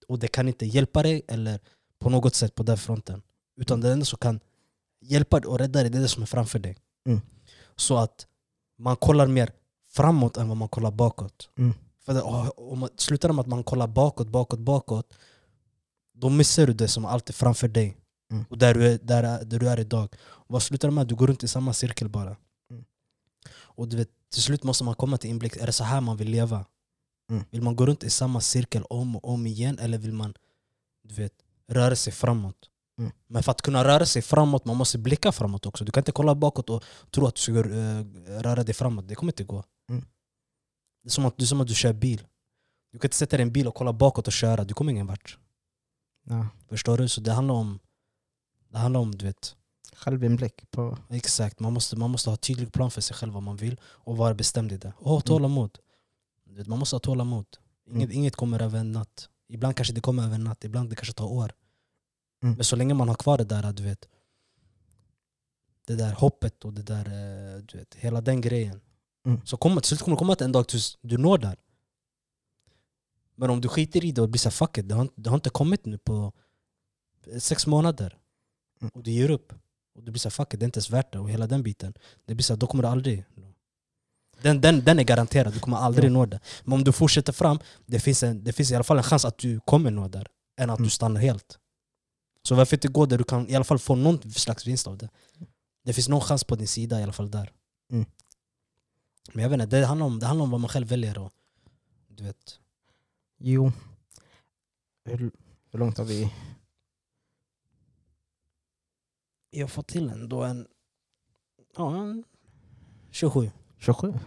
Och 0.09 0.19
det 0.19 0.29
kan 0.29 0.49
inte 0.49 0.67
hjälpa 0.67 1.03
dig 1.03 1.23
eller 1.29 1.61
på 1.99 2.11
något 2.11 2.35
sätt 2.35 2.55
på 2.55 2.63
den 2.63 2.79
fronten. 2.79 3.23
Utan 3.57 3.81
det 3.81 3.93
enda 3.93 4.05
som 4.05 4.19
kan 4.19 4.41
hjälpa 5.01 5.41
dig 5.41 5.49
och 5.49 5.59
rädda 5.59 5.81
dig, 5.81 5.91
det 5.91 5.99
är 5.99 6.03
det 6.03 6.09
som 6.09 6.23
är 6.23 6.27
framför 6.27 6.59
dig. 6.59 6.77
Mm. 7.07 7.21
Så 7.77 7.97
att 7.97 8.27
man 8.79 8.97
kollar 8.97 9.27
mer 9.27 9.53
framåt 9.89 10.37
än 10.37 10.49
vad 10.49 10.57
man 10.57 10.69
kollar 10.69 10.91
bakåt. 10.91 11.51
Mm. 11.59 11.75
För 12.05 12.15
det, 12.15 12.23
om 12.23 12.79
man, 12.79 12.89
slutar 12.97 13.33
med 13.33 13.41
att 13.41 13.47
man 13.47 13.65
kollar 13.65 13.87
bakåt, 13.87 14.29
bakåt, 14.29 14.59
bakåt 14.59 15.15
då 16.21 16.29
missar 16.29 16.67
du 16.67 16.73
det 16.73 16.89
som 16.89 17.05
alltid 17.05 17.35
är 17.35 17.39
framför 17.39 17.69
dig. 17.69 17.97
Mm. 18.33 18.45
Och 18.51 18.59
där 18.59 18.75
du, 18.75 18.87
är, 18.87 18.99
där, 19.03 19.23
är- 19.23 19.45
där 19.45 19.59
du 19.59 19.69
är 19.69 19.81
idag. 19.81 20.09
Vad 20.47 20.63
slutar 20.63 20.89
det 20.89 20.95
med? 20.95 21.07
Du 21.07 21.15
går 21.15 21.27
runt 21.27 21.43
i 21.45 21.49
samma 21.49 21.73
cirkel 21.73 22.09
bara. 22.09 22.37
Mm. 22.71 22.85
Och 23.51 23.89
du 23.89 23.97
vet, 23.97 24.11
till 24.33 24.43
slut 24.43 24.65
måste 24.65 24.85
man 24.85 24.95
komma 24.95 25.19
till 25.19 25.31
inblick, 25.31 25.57
är 25.57 25.67
det 25.67 25.73
så 25.73 25.85
här 25.85 26.01
man 26.01 26.17
vill 26.17 26.31
leva? 26.31 26.65
Mm. 27.31 27.45
Vill 27.51 27.63
man 27.63 27.77
gå 27.77 27.87
runt 27.87 28.05
i 28.05 28.11
samma 28.11 28.41
cirkel 28.41 28.83
om 28.91 29.17
och 29.17 29.29
om 29.29 29.47
igen 29.47 29.79
eller 29.79 29.99
vill 29.99 30.13
man 30.13 30.35
du 31.09 31.15
vet, 31.15 31.33
röra 31.69 31.97
sig 31.97 32.13
framåt? 32.13 32.71
Mm. 32.99 33.13
Men 33.27 33.43
för 33.43 33.51
att 33.51 33.63
kunna 33.63 33.85
röra 33.85 34.07
sig 34.07 34.23
framåt, 34.23 34.65
man 34.65 34.77
måste 34.77 34.99
blicka 34.99 35.33
framåt 35.33 35.67
också. 35.67 35.85
Du 35.85 35.93
kan 35.93 36.01
inte 36.01 36.13
kolla 36.13 36.35
bakåt 36.35 36.71
och 36.71 36.85
tro 37.11 37.27
att 37.27 37.35
du 37.35 37.41
ska 37.41 37.53
eh, 37.53 38.05
röra 38.43 38.65
dig 38.65 38.75
framåt. 38.75 39.09
Det 39.09 39.15
kommer 39.15 39.33
inte 39.33 39.45
gå. 39.45 39.65
Mm. 39.91 40.05
Det, 41.03 41.09
är 41.09 41.11
som 41.11 41.25
att, 41.27 41.37
det 41.37 41.45
är 41.45 41.47
som 41.47 41.61
att 41.61 41.67
du 41.69 41.75
kör 41.75 41.93
bil. 41.93 42.27
Du 42.93 42.99
kan 42.99 43.07
inte 43.09 43.17
sätta 43.17 43.37
dig 43.37 43.45
i 43.45 43.47
en 43.47 43.53
bil 43.53 43.69
och 43.69 43.75
kolla 43.75 43.93
bakåt 43.93 44.27
och 44.27 44.33
köra. 44.33 44.65
Du 44.65 44.75
kommer 44.75 44.93
ingen 44.93 45.07
vart. 45.07 45.39
Ja. 46.29 46.47
Förstår 46.69 46.99
du? 46.99 47.09
Så 47.09 47.21
det 47.21 47.33
handlar 47.33 47.55
om, 47.55 47.79
det 48.69 48.79
handlar 48.79 49.01
om 49.01 49.15
du 49.15 49.25
vet, 49.25 49.55
Självinblick 49.93 50.71
på... 50.71 50.99
exakt. 51.11 51.61
Man 51.61 51.73
måste, 51.73 51.97
man 51.97 52.11
måste 52.11 52.31
ha 52.31 52.37
tydlig 52.37 52.73
plan 52.73 52.91
för 52.91 53.01
sig 53.01 53.17
själv 53.17 53.33
vad 53.33 53.43
man 53.43 53.57
vill 53.57 53.81
och 53.85 54.17
vara 54.17 54.35
bestämd 54.35 54.73
i 54.73 54.77
det. 54.77 54.93
Och 54.99 55.11
ha 55.11 55.21
tålamod. 55.21 55.79
Du 56.45 56.55
vet, 56.55 56.67
Man 56.67 56.79
måste 56.79 56.97
ha 56.97 57.01
tålamod. 57.01 57.47
Inget, 57.91 58.05
Mm. 58.09 58.17
inget 58.19 58.37
kommer 58.37 58.63
över 58.63 58.79
en 58.79 58.93
natt. 58.93 59.29
Ibland 59.49 59.77
kanske 59.77 59.95
det 59.95 60.01
kommer 60.01 60.23
över 60.25 60.35
en 60.35 60.45
natt, 60.45 60.65
ibland 60.65 60.91
det 60.91 60.97
kanske 60.97 61.13
tar 61.15 61.27
år. 61.33 61.53
Mm. 62.43 62.55
Men 62.55 62.65
så 62.65 62.77
länge 62.77 62.95
man 62.95 63.09
har 63.09 63.15
kvar 63.15 63.39
det 63.39 63.45
där, 63.45 63.73
du 63.73 63.83
vet, 63.83 64.09
det 65.87 65.95
där 65.97 66.13
hoppet 66.13 66.65
och 66.65 66.73
det 66.73 66.83
där, 66.83 67.07
eh, 67.07 67.63
du 67.63 67.79
vet, 67.79 67.95
hela 67.95 68.21
den 68.21 68.41
grejen. 68.41 68.81
Mm. 69.27 69.41
Så 69.47 69.57
kommer, 69.57 69.81
till 69.81 69.89
slut 69.89 70.01
kommer 70.01 70.17
det 70.17 70.19
komma 70.19 70.37
en 70.41 70.53
dag 70.53 70.69
tills 70.69 70.99
du 71.01 71.19
når 71.19 71.39
där. 71.39 71.57
Men 73.39 73.51
om 73.51 73.61
du 73.61 73.69
skiter 73.69 74.05
i 74.05 74.13
det 74.13 74.23
och 74.23 74.29
blir 74.29 74.39
såhär 74.39 74.51
fuck 74.51 74.79
it, 74.79 74.89
det 74.89 74.95
har, 74.95 75.09
det 75.17 75.31
har 75.31 75.35
inte 75.35 75.51
kommit 75.51 75.87
nu 75.87 75.99
på 75.99 76.33
sex 77.39 77.67
månader. 77.67 78.19
Mm. 78.81 78.91
Och 78.95 79.03
du 79.03 79.11
ger 79.11 79.31
upp. 79.31 79.53
Och 79.95 80.03
du 80.03 80.13
blir 80.13 80.21
såhär 80.21 80.31
fuck 80.31 80.55
it, 80.55 80.61
det 80.61 80.65
är 80.65 80.67
inte 80.67 80.79
ens 80.79 80.91
värt 80.91 81.13
det. 81.13 81.19
Och 81.19 81.31
hela 81.31 81.47
den 81.47 81.63
biten. 81.63 81.95
Det 82.25 82.35
blir 82.35 82.45
såhär, 82.45 82.59
då 82.59 82.67
kommer 82.67 82.83
du 82.83 82.89
aldrig 82.89 83.25
den, 84.43 84.61
den, 84.61 84.85
den 84.85 84.99
är 84.99 85.03
garanterad, 85.05 85.53
du 85.53 85.61
kommer 85.61 85.77
aldrig 85.77 86.05
Ja. 86.11 86.13
nå 86.13 86.27
det. 86.27 86.41
Men 86.65 86.73
om 86.73 86.85
du 86.85 86.93
fortsätter 86.93 87.33
fram, 87.33 87.59
det 87.87 88.01
finns, 88.01 88.23
en, 88.23 88.45
det 88.45 88.53
finns 88.53 88.71
i 88.71 88.75
alla 88.75 88.85
fall 88.85 88.97
en 88.99 89.03
chans 89.03 89.25
att 89.25 89.39
du 89.39 89.61
kommer 89.61 89.91
nå 89.91 90.09
där. 90.09 90.27
Än 90.57 90.71
att 90.71 90.79
Mm. 90.79 90.87
du 90.87 90.91
stannar 90.91 91.21
helt. 91.21 91.59
Så 92.43 92.55
varför 92.55 92.77
inte 92.77 92.89
gå 92.89 93.07
där 93.07 93.19
du 93.19 93.25
kan 93.25 93.49
i 93.49 93.55
alla 93.55 93.65
fall 93.65 93.79
få 93.79 93.95
någon 93.95 94.31
slags 94.31 94.67
vinst 94.67 94.87
av 94.87 94.99
det? 94.99 95.09
Det 95.85 95.93
finns 95.93 96.09
någon 96.09 96.21
chans 96.21 96.45
på 96.45 96.57
din 96.57 96.69
sida 96.69 97.01
i 97.01 97.03
alla 97.03 97.13
fall 97.13 97.31
där. 97.31 97.53
Mm. 97.93 98.07
Men 99.33 99.43
jag 99.43 99.51
vet 99.51 99.61
inte, 99.61 99.81
det 99.81 99.87
handlar 99.87 100.07
om, 100.07 100.19
det 100.19 100.27
handlar 100.27 100.45
om 100.45 100.51
vad 100.51 100.61
man 100.61 100.69
själv 100.69 100.87
väljer. 100.89 101.19
Och, 101.19 101.33
du 102.09 102.25
vet. 102.25 102.59
Jo. 103.39 103.73
Hur, 105.05 105.31
hur 105.71 105.79
långt 105.79 105.99
har 105.99 106.05
vi... 106.05 106.33
Jag 109.51 109.63
har 109.67 109.69
fått 109.69 109.87
till 109.89 110.09
ändå 110.09 110.43
en... 110.43 110.67
Ja, 111.77 111.97
en 111.97 112.25
27. 113.11 113.51
27? 113.79 114.15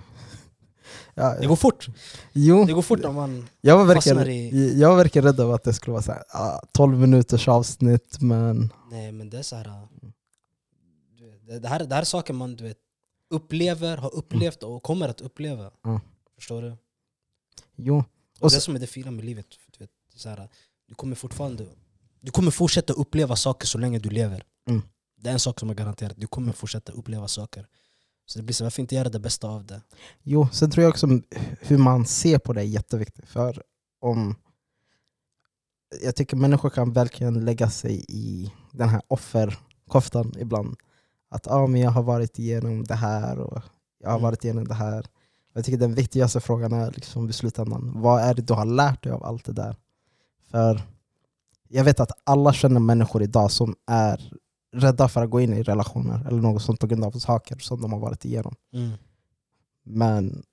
Ja, 1.13 1.35
Det 1.39 1.47
går 1.47 1.55
fort. 1.55 1.87
jo, 2.33 2.65
Det 2.65 2.73
går 2.73 2.81
fort 2.81 2.99
när 2.99 3.11
man... 3.11 3.47
jag 3.61 3.85
var, 3.85 3.95
fastnar 3.95 4.15
verkligen, 4.15 4.55
i- 4.55 4.79
jag 4.79 4.89
var 4.89 4.97
verkligen 4.97 5.25
rädd 5.25 5.39
över 5.39 5.53
att 5.53 5.63
det 5.63 5.73
skulle 5.73 5.91
vara 5.91 6.03
så 6.03 6.11
här, 6.11 6.23
ah, 6.29 6.59
12 6.71 6.97
minuters 6.99 7.47
avsnitt, 7.47 8.21
men... 8.21 8.69
Nej 8.91 9.11
men 9.11 9.29
det 9.29 9.37
är 9.39 9.43
så 9.43 9.55
här... 9.55 9.87
Det, 11.61 11.67
här, 11.67 11.79
det 11.85 11.95
här 11.95 12.01
är 12.01 12.05
saker 12.05 12.33
man 12.33 12.55
du 12.55 12.63
vet, 12.63 12.77
upplever, 13.29 13.97
har 13.97 14.15
upplevt 14.15 14.63
och 14.63 14.83
kommer 14.83 15.09
att 15.09 15.21
uppleva. 15.21 15.71
Ja. 15.81 16.01
Förstår 16.35 16.61
du? 16.61 16.75
Jo. 17.75 18.03
Och 18.41 18.45
Och 18.45 18.49
det 18.51 18.55
så- 18.55 18.61
som 18.61 18.75
är 18.75 18.79
det 18.79 18.87
fina 18.87 19.11
med 19.11 19.25
livet. 19.25 19.45
Du, 19.71 19.83
vet, 19.83 19.89
så 20.15 20.29
här, 20.29 20.49
du 20.87 20.95
kommer 20.95 21.15
fortfarande... 21.15 21.65
Du 22.21 22.31
kommer 22.31 22.51
fortsätta 22.51 22.93
uppleva 22.93 23.35
saker 23.35 23.67
så 23.67 23.77
länge 23.77 23.99
du 23.99 24.09
lever. 24.09 24.43
Mm. 24.69 24.81
Det 25.17 25.29
är 25.29 25.33
en 25.33 25.39
sak 25.39 25.59
som 25.59 25.69
är 25.69 25.73
garanterad. 25.73 26.13
Du 26.17 26.27
kommer 26.27 26.51
fortsätta 26.53 26.91
uppleva 26.91 27.27
saker. 27.27 27.67
Så 28.25 28.39
det 28.39 28.43
blir 28.43 28.53
så, 28.53 28.63
varför 28.63 28.81
inte 28.81 28.95
göra 28.95 29.09
det 29.09 29.19
bästa 29.19 29.47
av 29.47 29.65
det? 29.65 29.81
Jo, 30.23 30.47
sen 30.51 30.71
tror 30.71 30.83
jag 30.83 30.89
också 30.89 31.07
hur 31.61 31.77
man 31.77 32.05
ser 32.05 32.37
på 32.39 32.53
det 32.53 32.61
är 32.61 32.65
jätteviktigt. 32.65 33.29
För 33.29 33.63
om 34.01 34.35
Jag 36.03 36.15
tycker 36.15 36.37
människor 36.37 36.69
kan 36.69 36.93
verkligen 36.93 37.45
lägga 37.45 37.69
sig 37.69 38.05
i 38.09 38.51
den 38.71 38.89
här 38.89 39.01
offerkoftan 39.07 40.33
ibland. 40.39 40.77
Att 41.29 41.47
ah, 41.47 41.67
men 41.67 41.81
jag 41.81 41.91
har 41.91 42.03
varit 42.03 42.39
igenom 42.39 42.83
det 42.83 42.95
här 42.95 43.39
och 43.39 43.61
jag 43.99 44.09
har 44.09 44.15
Mm. 44.17 44.23
varit 44.23 44.43
igenom 44.43 44.67
det 44.67 44.73
här. 44.73 45.05
Jag 45.53 45.65
tycker 45.65 45.77
den 45.77 45.93
viktigaste 45.93 46.39
frågan 46.39 46.73
är 46.73 46.91
liksom 46.91 47.29
i 47.29 47.33
slutändan, 47.33 47.91
vad 47.95 48.21
är 48.21 48.33
det 48.33 48.41
du 48.41 48.53
har 48.53 48.65
lärt 48.65 49.03
dig 49.03 49.11
av 49.11 49.23
allt 49.23 49.45
det 49.45 49.53
där? 49.53 49.75
För 50.51 50.81
jag 51.67 51.83
vet 51.83 51.99
att 51.99 52.11
alla 52.23 52.53
känner 52.53 52.79
människor 52.79 53.23
idag 53.23 53.51
som 53.51 53.75
är 53.87 54.31
rädda 54.73 55.07
för 55.07 55.23
att 55.23 55.29
gå 55.29 55.41
in 55.41 55.53
i 55.53 55.63
relationer 55.63 56.27
eller 56.27 56.41
något 56.41 56.61
sånt 56.61 56.79
på 56.79 56.87
grund 56.87 57.03
av 57.03 57.11
saker 57.11 57.57
som 57.57 57.81
de 57.81 57.93
har 57.93 57.99
varit 57.99 58.25
igenom. 58.25 58.55
Mm. 58.73 58.91
Men 59.83 60.43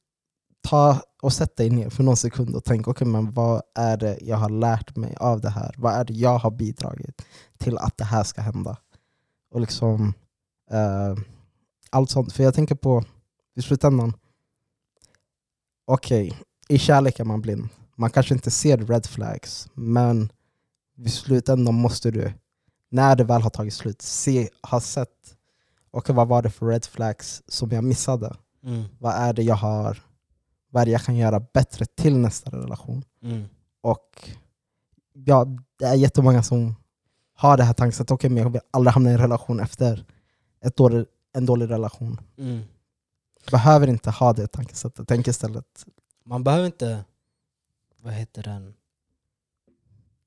ta 0.60 1.00
och 1.22 1.32
sätt 1.32 1.56
dig 1.56 1.70
ner 1.70 1.90
för 1.90 2.02
någon 2.02 2.16
sekund 2.16 2.56
och 2.56 2.64
tänk, 2.64 2.88
okej 2.88 3.06
men 3.06 3.32
vad 3.32 3.62
är 3.74 3.96
det 3.96 4.18
jag 4.20 4.36
har 4.36 4.48
lärt 4.48 4.96
mig 4.96 5.16
av 5.16 5.40
det 5.40 5.50
här? 5.50 5.74
Vad 5.78 5.94
är 5.94 6.04
det 6.04 6.12
jag 6.12 6.38
har 6.38 6.50
bidragit 6.50 7.22
till 7.58 7.78
att 7.78 7.96
det 7.96 8.04
här 8.04 8.24
ska 8.24 8.40
hända? 8.40 8.76
Och 9.50 9.60
liksom 9.60 10.14
eh, 10.70 11.14
allt 11.90 12.10
sånt. 12.10 12.32
För 12.32 12.44
jag 12.44 12.54
tänker 12.54 12.74
på, 12.74 13.04
i 13.56 13.62
slutändan, 13.62 14.12
okej, 15.88 16.38
i 16.68 16.78
kärlek 16.78 17.20
är 17.20 17.24
man 17.24 17.40
blind. 17.40 17.68
Man 17.96 18.10
kanske 18.10 18.34
inte 18.34 18.50
ser 18.50 18.78
red 18.78 19.06
flags, 19.06 19.68
men 19.74 20.32
i 20.96 21.08
slutändan 21.08 21.74
måste 21.74 22.10
du, 22.10 22.32
när 22.90 23.16
det 23.16 23.24
väl 23.24 23.42
har 23.42 23.50
tagit 23.50 23.74
slut, 23.74 24.02
se, 24.02 24.48
ha 24.62 24.80
sett, 24.80 25.36
okej 25.90 26.14
vad 26.14 26.28
var 26.28 26.42
det 26.42 26.50
för 26.50 26.66
red 26.66 26.84
flags 26.84 27.42
som 27.48 27.70
jag 27.70 27.84
missade? 27.84 28.36
Mm. 28.64 28.84
Vad 28.98 29.14
är 29.14 29.32
det 29.32 29.42
jag 29.42 29.54
har, 29.54 30.02
vad 30.70 30.80
är 30.80 30.86
det 30.86 30.92
jag 30.92 31.02
kan 31.02 31.16
göra 31.16 31.40
bättre 31.40 31.86
till 31.86 32.16
nästa 32.16 32.50
relation? 32.50 33.04
Mm. 33.22 33.44
Och 33.80 34.30
ja, 35.12 35.46
det 35.78 35.84
är 35.84 35.94
jättemånga 35.94 36.42
som 36.42 36.74
har 37.34 37.56
det 37.56 37.64
här 37.64 37.74
tankesättet, 37.74 38.10
okej 38.10 38.30
men 38.30 38.42
jag 38.42 38.50
vill 38.50 38.60
aldrig 38.70 38.92
hamna 38.92 39.10
i 39.10 39.12
en 39.12 39.20
relation 39.20 39.60
efter 39.60 40.04
ett 40.64 40.76
dålig, 40.76 41.06
en 41.32 41.46
dålig 41.46 41.70
relation. 41.70 42.20
Mm. 42.38 42.62
Behöver 43.50 43.86
inte 43.86 44.10
ha 44.10 44.32
det 44.32 44.46
tankesättet, 44.46 45.08
tänk 45.08 45.28
istället. 45.28 45.86
Man 46.24 46.44
behöver 46.44 46.66
inte, 46.66 47.04
vad 48.02 48.12
heter 48.12 48.42
den, 48.42 48.74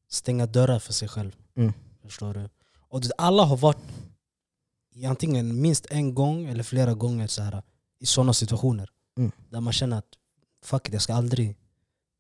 stänga 0.09 0.45
dörrar 0.45 0.79
för 0.79 0.93
sig 0.93 1.07
själv. 1.07 1.35
Mm. 1.55 1.73
Förstår 2.03 2.33
du? 2.33 2.49
Och 2.89 3.01
alla 3.17 3.43
har 3.43 3.57
varit 3.57 3.77
antingen 5.05 5.61
minst 5.61 5.85
en 5.85 6.15
gång 6.15 6.45
eller 6.45 6.63
flera 6.63 6.93
gånger 6.93 7.27
så 7.27 7.41
här, 7.41 7.63
i 7.99 8.05
sådana 8.05 8.33
situationer. 8.33 8.89
Mm. 9.17 9.31
Där 9.49 9.61
man 9.61 9.73
känner 9.73 9.97
att 9.97 10.17
fuck 10.63 10.87
it, 10.87 10.93
jag 10.93 11.01
ska 11.01 11.13
aldrig 11.13 11.57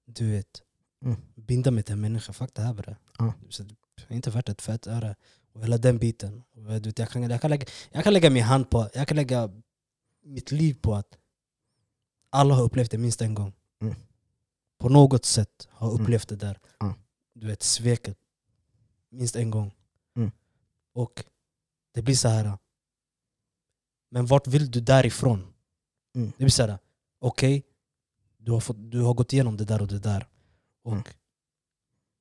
du 0.05 0.31
vet, 0.31 0.61
Mm. 1.05 1.17
binda 1.35 1.71
mig 1.71 1.83
till 1.83 1.93
en 1.93 2.01
människa. 2.01 2.33
Fuck 2.33 2.49
det 2.53 2.61
här 2.61 2.73
bre. 2.73 2.95
Så 3.49 3.63
det 3.63 3.75
är 4.07 4.15
inte 4.15 4.29
värt 4.29 4.49
ett 4.49 4.61
fett 4.61 4.87
öre. 4.87 5.15
Och 5.53 5.63
hela 5.63 5.77
den 5.77 5.97
biten. 5.97 6.43
Och 6.55 6.61
du 6.61 6.89
vet, 6.89 6.99
jag, 6.99 7.09
kan, 7.09 7.29
jag, 7.29 7.41
kan 7.41 7.49
lägga, 7.49 7.67
jag 7.91 8.03
kan 8.03 8.13
lägga 8.13 8.29
min 8.29 8.43
hand 8.43 8.69
på, 8.69 8.89
jag 8.93 9.07
kan 9.07 9.17
lägga 9.17 9.49
mitt 10.21 10.51
liv 10.51 10.73
på 10.81 10.95
att 10.95 11.17
alla 12.29 12.55
har 12.55 12.63
upplevt 12.63 12.91
det 12.91 12.97
minst 12.97 13.21
en 13.21 13.33
gång. 13.33 13.53
Mm. 13.81 13.95
På 14.77 14.89
något 14.89 15.25
sätt 15.25 15.67
har 15.71 15.89
Mm. 15.91 16.01
upplevt 16.01 16.27
det 16.29 16.35
där. 16.35 16.59
Ja. 16.79 16.93
Du 17.33 17.47
vet, 17.47 17.63
sveket. 17.63 18.17
Minst 19.09 19.35
en 19.35 19.51
gång. 19.51 19.73
Mm. 20.15 20.31
Och 20.93 21.25
det 21.93 22.01
blir 22.01 22.15
så 22.15 22.27
här. 22.27 22.57
Men 24.09 24.25
vart 24.25 24.47
vill 24.47 24.71
du 24.71 24.81
därifrån? 24.81 25.53
Mm. 26.15 26.27
Det 26.31 26.37
blir 26.37 26.49
så 26.49 26.63
här. 26.67 26.77
okej, 27.19 27.63
du, 28.37 28.51
har 28.51 28.59
fått- 28.59 28.91
du 28.91 29.01
har 29.01 29.13
gått 29.13 29.33
igenom 29.33 29.57
det 29.57 29.65
där 29.65 29.81
och 29.81 29.87
det 29.87 29.99
där. 29.99 30.27
Och 30.83 30.91
Mm. 30.91 31.03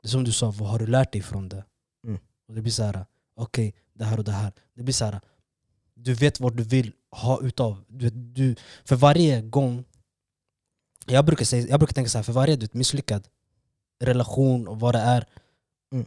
det 0.02 0.06
är 0.06 0.08
som 0.08 0.24
du 0.24 0.32
sa, 0.32 0.50
vad 0.50 0.68
har 0.70 0.78
du 0.78 0.86
lärt 0.86 1.12
dig 1.12 1.22
från 1.22 1.48
det? 1.48 1.64
Mm. 2.04 2.18
Och 2.46 2.54
det 2.54 2.62
blir 2.62 2.72
så 2.72 2.82
här. 2.82 3.06
okej, 3.34 3.74
det 3.92 4.04
här 4.04 4.18
och 4.18 4.24
det 4.24 4.32
här. 4.32 4.52
Det 4.74 4.82
blir 4.82 4.94
så 4.94 5.04
här. 5.04 5.20
Du 6.04 6.14
vet 6.14 6.40
vad 6.40 6.56
du 6.56 6.62
vill 6.62 6.92
ha 7.10 7.40
utav. 7.42 7.84
Du, 7.88 8.10
du, 8.10 8.56
för 8.84 8.96
varje 8.96 9.42
gång, 9.42 9.84
jag 11.06 11.24
brukar, 11.24 11.44
säga, 11.44 11.66
jag 11.68 11.80
brukar 11.80 11.94
tänka 11.94 12.10
så 12.10 12.18
här, 12.18 12.22
för 12.22 12.32
varje 12.32 12.56
du 12.56 12.60
vet, 12.60 12.74
misslyckad 12.74 13.28
relation 14.00 14.68
och 14.68 14.80
vad 14.80 14.94
det 14.94 14.98
är, 15.00 15.26
Mm. 15.92 16.06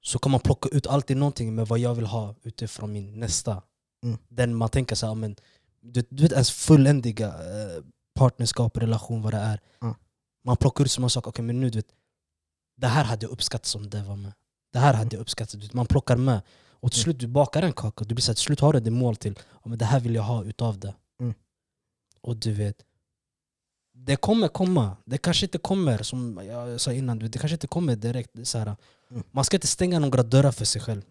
så 0.00 0.18
kan 0.18 0.32
man 0.32 0.40
plocka 0.40 0.68
ut 0.68 0.86
alltid 0.86 1.16
någonting 1.16 1.54
med 1.54 1.66
vad 1.66 1.78
jag 1.78 1.94
vill 1.94 2.06
ha 2.06 2.34
utifrån 2.42 2.92
min 2.92 3.20
nästa. 3.20 3.62
Mm. 4.04 4.18
Den 4.28 4.54
man 4.54 4.68
tänker 4.68 4.94
så 4.96 5.06
här, 5.06 5.14
men, 5.14 5.36
du, 5.80 6.02
du 6.10 6.22
vet 6.22 6.32
ens 6.32 6.50
fulländiga 6.50 7.26
eh, 7.28 7.82
partnerskap, 8.14 8.76
relation, 8.76 9.22
vad 9.22 9.32
det 9.32 9.38
är. 9.38 9.60
Ja. 9.80 9.94
Man 10.44 10.56
plockar 10.56 10.84
ut 10.84 10.90
samma 10.90 11.08
sak, 11.08 11.26
okej 11.26 11.44
men 11.44 11.60
nu 11.60 11.70
du 11.70 11.78
vet, 11.78 11.92
det 12.76 12.86
här 12.86 13.04
hade 13.04 13.24
jag 13.26 13.30
uppskattat 13.32 13.74
om 13.74 13.90
det 13.90 14.02
var 14.02 14.16
med. 14.16 14.32
Det 14.72 14.78
här 14.78 14.94
hade 14.94 15.16
jag 15.16 15.20
uppskattat. 15.20 15.72
Man 15.74 15.86
plockar 15.86 16.16
med. 16.16 16.40
Och 16.80 16.92
till 16.92 16.98
Mm. 17.00 17.04
slut 17.04 17.18
du 17.18 17.26
bakar 17.26 17.62
en 17.62 17.72
kaka, 17.72 18.04
du 18.04 18.14
blir 18.14 18.22
så 18.22 18.30
här, 18.30 18.34
till 18.34 18.42
slut 18.44 18.60
har 18.60 18.72
du 18.72 18.80
det 18.80 18.90
mål 18.90 19.16
till 19.16 19.38
men 19.64 19.78
det 19.78 19.84
här 19.84 20.00
vill 20.00 20.14
jag 20.14 20.22
ha 20.22 20.44
utav 20.44 20.78
det. 20.78 20.94
Mm. 21.20 21.34
Och 22.20 22.36
du 22.36 22.52
vet, 22.52 22.84
det 23.94 24.16
kommer 24.16 24.48
komma. 24.48 24.96
Det 25.04 25.18
kanske 25.18 25.46
inte 25.46 25.58
kommer, 25.58 26.02
som 26.02 26.40
jag 26.46 26.80
sa 26.80 26.92
innan, 26.92 27.18
det 27.18 27.38
kanske 27.38 27.54
inte 27.54 27.66
kommer 27.66 27.96
direkt. 27.96 28.30
Så 28.48 28.58
här, 28.58 28.76
Mm. 29.10 29.22
Man 29.30 29.44
ska 29.44 29.56
inte 29.56 29.66
stänga 29.66 29.98
några 29.98 30.22
dörrar 30.22 30.52
för 30.52 30.64
sig 30.64 30.80
själv. 30.82 31.02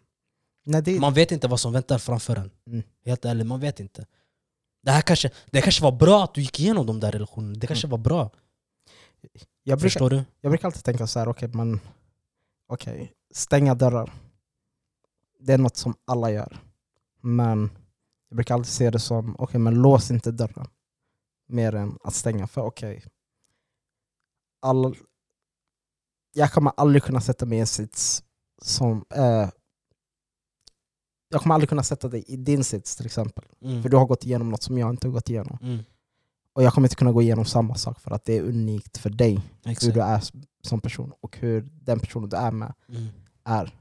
Nej, 0.65 0.82
det, 0.82 0.99
Man 0.99 1.13
vet 1.13 1.32
inte 1.32 1.47
vad 1.47 1.60
som 1.60 1.73
väntar 1.73 1.97
framför 1.97 2.36
en. 2.36 2.51
Mm. 2.67 2.84
Helt 3.06 3.25
ärligt, 3.25 3.47
man 3.47 3.60
vet 3.60 3.80
inte. 3.80 4.06
Det, 4.84 4.91
här 4.91 5.01
kanske, 5.01 5.30
det 5.51 5.62
kanske 5.62 5.84
var 5.84 5.91
bra 5.91 6.23
att 6.23 6.34
du 6.34 6.41
gick 6.41 6.60
igenom 6.60 6.86
de 6.86 6.99
där 6.99 7.12
relationerna. 7.12 7.56
Det 7.60 7.67
kanske 7.67 7.88
var 7.88 7.97
bra. 7.97 8.30
jag, 9.63 9.77
brukar, 9.80 9.89
Förstår 9.89 10.10
du? 10.10 10.23
jag 10.41 10.49
brukar 10.51 10.67
alltid 10.67 10.84
tänka 10.84 11.08
så 11.08 11.19
här, 11.19 11.27
okej, 11.27 11.47
men 11.53 11.80
okej, 12.67 13.13
stänga 13.34 13.75
dörrar. 13.75 14.13
Det 15.39 15.54
är 15.54 15.58
något 15.58 15.78
som 15.78 15.95
alla 16.06 16.32
gör. 16.32 16.60
Men 17.21 17.69
jag 18.30 18.36
brukar 18.36 18.54
alltid 18.56 18.71
se 18.73 18.89
det 18.89 19.00
som, 19.00 19.36
okej, 19.39 19.60
men 19.60 19.76
lås 19.82 20.12
inte 20.12 20.32
dörren. 20.32 20.67
Mer 21.47 21.76
än 21.76 21.97
att 22.04 22.13
stänga. 22.13 22.47
För 22.47 22.62
okej, 22.62 23.04
all, 24.62 24.95
jag 26.34 26.52
kommer 26.52 26.71
aldrig 26.78 27.04
kunna 27.04 27.21
sätta 27.21 27.45
mig 27.45 27.58
i 27.58 27.62
en 27.62 27.67
sits 27.67 28.23
som... 28.62 29.06
Eh, 29.15 29.50
jag 31.30 31.41
kommer 31.41 31.56
aldrig 31.56 31.69
kunna 31.69 31.84
sätta 31.84 32.08
dig 32.08 32.23
i 32.28 32.38
din 32.38 32.63
sits 32.63 32.95
till 32.95 33.06
exempel. 33.06 33.45
Mm. 33.62 33.82
För 33.82 33.89
du 33.89 33.97
har 33.97 34.06
gått 34.06 34.26
igenom 34.26 34.50
något 34.50 34.63
som 34.63 34.78
jag 34.78 34.89
inte 34.89 35.08
har 35.08 35.12
gått 35.12 35.30
igenom. 35.30 35.58
Mm. 35.62 35.84
Och 36.54 36.63
jag 36.63 36.73
kommer 36.73 36.86
inte 36.88 36.95
kunna 36.95 37.12
gå 37.12 37.21
igenom 37.21 37.45
samma 37.45 37.76
sak 37.76 38.00
för 38.00 38.12
att 38.12 38.26
det 38.26 38.38
är 38.38 38.41
unikt 38.41 38.97
för 38.97 39.10
dig 39.10 39.34
hur 39.63 39.71
Exakt. 39.71 39.93
du 39.93 40.02
är 40.02 40.23
som 40.62 40.82
person 40.82 41.13
och 41.21 41.38
hur 41.38 41.62
den 41.62 42.00
personen 42.00 42.30
du 42.30 42.38
är 42.38 42.52
med 42.52 42.73
Mm. 42.89 43.08
är. 43.43 43.80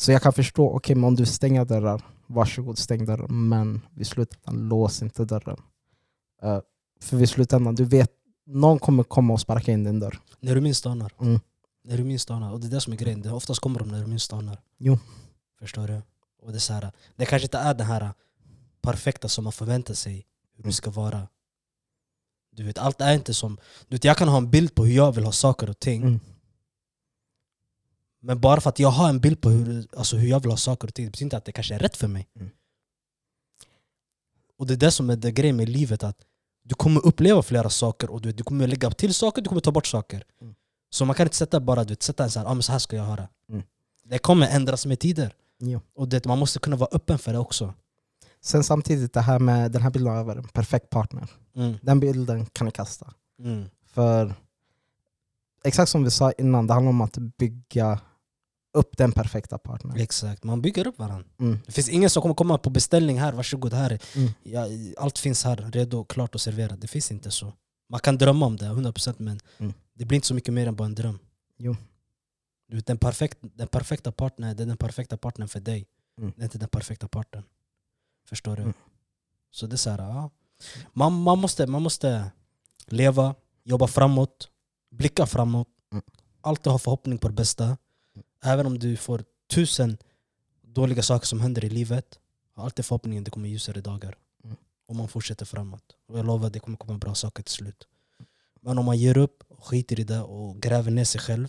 Så 0.00 0.12
jag 0.12 0.22
kan 0.22 0.32
förstå, 0.32 0.70
okej 0.70 0.96
men 0.96 1.04
om 1.04 1.14
du 1.14 1.26
stänger 1.26 1.64
dörrar, 1.64 2.02
varsågod 2.26 2.78
stäng 2.78 3.04
dörren. 3.04 3.48
Men 3.48 3.80
vid 3.94 4.06
slutändan, 4.06 4.68
lås 4.68 5.02
inte 5.02 5.24
dörren. 5.24 5.56
Eh, 6.42 6.60
för 7.00 7.16
vid 7.16 7.28
slutändan, 7.28 7.74
du 7.74 7.84
vet, 7.84 8.10
någon 8.46 8.78
kommer 8.78 9.02
komma 9.02 9.32
och 9.32 9.40
sparka 9.40 9.72
in 9.72 9.84
din 9.84 10.00
dörr. 10.00 10.20
När 10.40 10.54
du 10.54 10.60
minst 10.60 10.86
anar. 10.86 11.12
Mm. 11.20 11.40
När 11.84 11.96
du 11.96 12.04
minst 12.04 12.30
anar. 12.30 12.52
Och 12.52 12.60
det 12.60 12.66
är 12.66 12.70
det 12.70 12.80
som 12.80 12.92
är 12.92 12.96
grejen. 12.96 13.22
Det 13.22 13.32
oftast 13.32 13.60
kommer 13.60 13.78
de 13.78 13.88
när 13.88 14.00
du 14.00 14.06
minst 14.06 14.32
anar. 14.32 14.60
Jo. 14.78 14.98
Förstår 15.58 15.86
du? 15.86 16.02
Och 16.42 16.52
det, 16.52 16.58
är 16.58 16.60
så 16.60 16.72
här, 16.72 16.92
det 17.16 17.26
kanske 17.26 17.46
inte 17.46 17.58
är 17.58 17.74
det 17.74 17.84
här 17.84 18.12
perfekta 18.82 19.28
som 19.28 19.44
man 19.44 19.52
förväntar 19.52 19.94
sig 19.94 20.26
hur 20.56 20.64
det 20.64 20.72
ska 20.72 20.90
vara. 20.90 21.28
Du 22.56 22.64
vet, 22.64 22.78
allt 22.78 23.00
är 23.00 23.14
inte 23.14 23.34
som... 23.34 23.58
Du 23.88 23.94
vet, 23.94 24.04
jag 24.04 24.16
kan 24.16 24.28
ha 24.28 24.36
en 24.36 24.50
bild 24.50 24.74
på 24.74 24.84
hur 24.84 24.94
jag 24.94 25.12
vill 25.12 25.24
ha 25.24 25.32
saker 25.32 25.70
och 25.70 25.78
ting. 25.78 26.02
Mm. 26.02 26.20
Men 28.22 28.40
bara 28.40 28.60
för 28.60 28.68
att 28.68 28.78
jag 28.78 28.88
har 28.88 29.08
en 29.08 29.20
bild 29.20 29.40
på 29.40 29.50
hur, 29.50 29.86
alltså 29.96 30.16
hur 30.16 30.28
jag 30.28 30.40
vill 30.40 30.50
ha 30.50 30.56
saker 30.56 30.88
och 30.88 30.94
ting, 30.94 31.04
det 31.04 31.10
betyder 31.10 31.26
inte 31.26 31.36
att 31.36 31.44
det 31.44 31.52
kanske 31.52 31.74
är 31.74 31.78
rätt 31.78 31.96
för 31.96 32.08
mig. 32.08 32.28
Mm. 32.36 32.50
Och 34.58 34.66
det 34.66 34.74
är 34.74 34.76
det 34.76 34.90
som 34.90 35.10
är 35.10 35.16
det 35.16 35.32
grejen 35.32 35.56
med 35.56 35.68
livet, 35.68 36.02
att 36.02 36.16
du 36.62 36.74
kommer 36.74 37.06
uppleva 37.06 37.42
flera 37.42 37.70
saker 37.70 38.10
och 38.10 38.20
du, 38.20 38.32
du 38.32 38.44
kommer 38.44 38.66
lägga 38.66 38.90
till 38.90 39.14
saker, 39.14 39.42
du 39.42 39.48
kommer 39.48 39.60
ta 39.60 39.72
bort 39.72 39.86
saker. 39.86 40.24
Mm. 40.40 40.54
Så 40.90 41.04
man 41.04 41.16
kan 41.16 41.26
inte 41.26 41.36
sätta 41.36 41.60
bara 41.60 41.84
du 41.84 41.92
vet, 41.92 42.02
sätta 42.02 42.24
en 42.24 42.30
så 42.30 42.38
här, 42.38 42.46
ah, 42.46 42.54
men 42.54 42.62
så 42.62 42.72
här 42.72 42.78
ska 42.78 42.96
jag 42.96 43.16
det. 43.16 43.28
Mm. 43.48 43.62
Det 44.04 44.18
kommer 44.18 44.48
ändras 44.48 44.86
med 44.86 45.00
tider. 45.00 45.34
Jo. 45.58 45.80
Och 45.94 46.08
det, 46.08 46.24
man 46.24 46.38
måste 46.38 46.58
kunna 46.58 46.76
vara 46.76 46.88
öppen 46.92 47.18
för 47.18 47.32
det 47.32 47.38
också. 47.38 47.74
Sen 48.40 48.64
samtidigt, 48.64 49.12
det 49.12 49.20
här 49.20 49.38
med 49.38 49.72
den 49.72 49.82
här 49.82 49.90
bilden 49.90 50.16
av 50.16 50.30
en 50.30 50.48
perfekt 50.48 50.90
partner. 50.90 51.28
Mm. 51.56 51.74
Den 51.82 52.00
bilden 52.00 52.46
kan 52.46 52.64
ni 52.64 52.70
kasta. 52.70 53.14
Mm. 53.38 53.64
För 53.86 54.34
exakt 55.64 55.90
som 55.90 56.04
vi 56.04 56.10
sa 56.10 56.32
innan, 56.32 56.66
det 56.66 56.72
handlar 56.72 56.90
om 56.90 57.00
att 57.00 57.16
bygga 57.16 58.00
upp 58.72 58.96
den 58.96 59.12
perfekta 59.12 59.58
partnern. 59.58 59.96
Exakt, 60.00 60.44
man 60.44 60.62
bygger 60.62 60.86
upp 60.86 60.98
varandra. 60.98 61.24
Mm. 61.40 61.58
Det 61.66 61.72
finns 61.72 61.88
ingen 61.88 62.10
som 62.10 62.22
kommer 62.22 62.34
komma 62.34 62.58
på 62.58 62.70
beställning 62.70 63.20
här, 63.20 63.32
varsågod 63.32 63.72
här. 63.74 63.90
är- 63.90 64.00
Mm. 64.16 64.30
Ja, 64.42 64.66
allt 65.02 65.18
finns 65.18 65.44
här, 65.44 65.56
redo, 65.56 66.04
klart 66.04 66.34
och 66.34 66.40
serverat. 66.40 66.80
Det 66.80 66.86
finns 66.88 67.10
inte 67.10 67.30
så. 67.30 67.52
Man 67.88 68.00
kan 68.00 68.18
drömma 68.18 68.46
om 68.46 68.56
det, 68.56 68.64
100% 68.66 69.18
men 69.18 69.40
Mm. 69.58 69.72
det 69.94 70.04
blir 70.04 70.16
inte 70.16 70.26
så 70.28 70.34
mycket 70.34 70.54
mer 70.54 70.66
än 70.66 70.76
bara 70.76 70.84
en 70.86 70.94
dröm. 70.94 71.18
Jo. 71.58 71.76
Den, 72.84 72.98
perfekt, 72.98 73.38
den 73.40 73.68
perfekta 73.68 74.12
partnern, 74.12 74.56
det 74.56 74.62
är 74.62 74.66
den 74.66 74.76
perfekta 74.76 75.16
partnern 75.16 75.48
för 75.48 75.60
dig. 75.60 75.86
Mm. 76.18 76.32
Det 76.36 76.42
är 76.42 76.44
inte 76.44 76.58
den 76.58 76.68
perfekta 76.68 77.08
partnern. 77.08 77.44
Förstår 78.28 78.56
du? 78.56 78.62
Mm. 78.62 78.74
Så 79.50 79.66
det 79.66 79.74
är 79.74 79.76
så 79.76 79.90
här, 79.90 79.98
ja. 79.98 80.30
man, 80.92 81.22
man, 81.22 81.38
måste, 81.38 81.66
man 81.66 81.82
måste 81.82 82.30
leva, 82.86 83.34
jobba 83.64 83.86
framåt, 83.86 84.48
blicka 84.90 85.26
framåt. 85.26 85.68
Mm. 85.92 86.04
Alltid 86.40 86.72
ha 86.72 86.78
förhoppning 86.78 87.18
på 87.18 87.28
det 87.28 87.34
bästa. 87.34 87.76
Även 88.44 88.66
om 88.66 88.78
du 88.78 88.96
får 88.96 89.24
tusen 89.50 89.98
dåliga 90.62 91.02
saker 91.02 91.26
som 91.26 91.40
händer 91.40 91.64
i 91.64 91.68
livet, 91.70 92.18
ha 92.56 92.64
alltid 92.64 92.84
förhoppningen 92.84 93.20
att 93.20 93.24
det 93.24 93.30
kommer 93.30 93.48
ljusare 93.48 93.80
dagar. 93.80 94.16
Mm. 94.44 94.56
Och 94.86 94.96
man 94.96 95.08
fortsätter 95.08 95.46
framåt. 95.46 95.96
Och 96.08 96.18
jag 96.18 96.26
lovar 96.26 96.46
att 96.46 96.52
det 96.52 96.60
kommer 96.60 96.76
komma 96.76 96.98
bra 96.98 97.14
saker 97.14 97.42
till 97.42 97.54
slut. 97.54 97.86
Men 98.60 98.78
om 98.78 98.84
man 98.84 98.98
ger 98.98 99.18
upp, 99.18 99.44
och 99.48 99.66
skiter 99.66 100.00
i 100.00 100.04
det 100.04 100.20
och 100.20 100.60
gräver 100.60 100.90
ner 100.90 101.04
sig 101.04 101.20
själv 101.20 101.48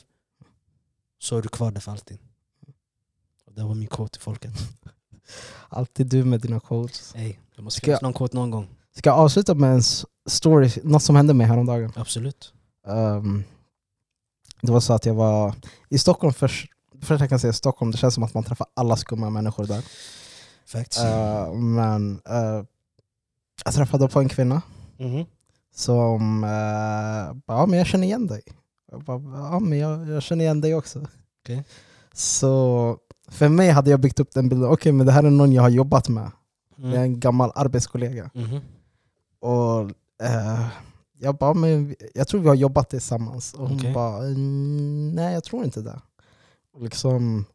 så 1.19 1.37
är 1.37 1.41
du 1.41 1.49
kvar 1.49 1.71
där 1.71 1.81
för 1.81 1.91
alltid. 1.91 2.17
Och 3.45 3.53
det 3.53 3.63
var 3.63 3.75
min 3.75 3.87
quote 3.87 4.11
till 4.11 4.21
folket. 4.21 4.51
Alltid 5.69 6.07
du 6.07 6.23
med 6.23 6.41
dina 6.41 6.59
quotes. 6.59 7.15
Ey, 7.15 7.35
det 7.55 7.61
måste 7.61 7.77
Ska 7.77 7.85
finnas 7.85 8.01
någon 8.01 8.13
quote 8.13 8.35
någon 8.35 8.51
gång. 8.51 8.67
Ska 8.95 9.09
jag 9.09 9.19
avsluta 9.19 9.53
med 9.53 9.73
en 9.73 9.81
story, 10.25 10.69
något 10.83 11.03
som 11.03 11.15
hände 11.15 11.33
mig 11.33 11.47
häromdagen? 11.47 11.93
Absolut. 11.95 12.53
Um, 12.85 13.43
det 14.61 14.71
var 14.71 14.79
så 14.79 14.93
att 14.93 15.05
jag 15.05 15.13
var 15.13 15.55
i 15.89 15.97
Stockholm 15.97 16.33
först. 16.33 16.71
Först 17.01 17.19
jag 17.21 17.29
kan 17.29 17.39
säga 17.39 17.53
Stockholm, 17.53 17.91
det 17.91 17.97
känns 17.97 18.13
som 18.13 18.23
att 18.23 18.33
man 18.33 18.43
träffar 18.43 18.67
alla 18.73 18.95
skumma 18.97 19.29
människor 19.29 19.65
där. 19.65 19.85
Facts. 20.65 20.99
Uh, 21.03 21.53
men 21.53 22.21
uh, 22.29 22.63
jag 23.65 23.73
träffade 23.73 24.07
på 24.07 24.19
en 24.19 24.29
kvinna 24.29 24.61
Mhm. 24.99 25.25
som 25.75 26.43
uh, 26.43 27.41
ja 27.47 27.65
men 27.65 27.77
jag 27.77 27.87
känner 27.87 28.07
igen 28.07 28.27
dig. 28.27 28.41
Jag 28.91 29.03
bara, 29.03 29.21
ja 29.51 29.59
men 29.59 29.77
jag, 29.79 30.09
jag 30.09 30.23
känner 30.23 30.43
igen 30.45 30.61
dig 30.61 30.75
också. 30.75 31.05
Okej. 31.43 31.63
Så 32.13 32.97
för 33.29 33.49
mig 33.49 33.69
hade 33.69 33.89
jag 33.91 33.99
byggt 33.99 34.19
upp 34.19 34.33
den 34.33 34.49
bilden, 34.49 34.69
okej 34.69 34.91
men 34.91 35.05
det 35.05 35.11
här 35.11 35.23
är 35.23 35.29
någon 35.29 35.53
jag 35.53 35.61
har 35.61 35.69
jobbat 35.69 36.09
med. 36.09 36.31
Det 36.75 36.83
är 36.83 36.87
Mm. 36.87 37.01
en 37.01 37.19
gammal 37.19 37.51
arbetskollega. 37.55 38.29
Mhm. 38.33 38.59
Och 39.39 39.79
eh, 40.27 40.67
jag 41.19 41.35
bara, 41.37 41.53
men 41.53 41.95
jag 42.13 42.27
tror 42.27 42.41
vi 42.41 42.47
har 42.47 42.55
jobbat 42.55 42.89
tillsammans. 42.89 43.53
Och 43.53 43.67
hon 43.69 43.77
Okej. 43.77 43.93
bara, 43.93 44.17
"Mm, 44.25 45.11
nej 45.15 45.33
jag 45.33 45.43
tror 45.43 45.63
inte 45.63 45.81
det. 45.81 46.01
Och 46.73 46.83
liksom, 46.83 47.45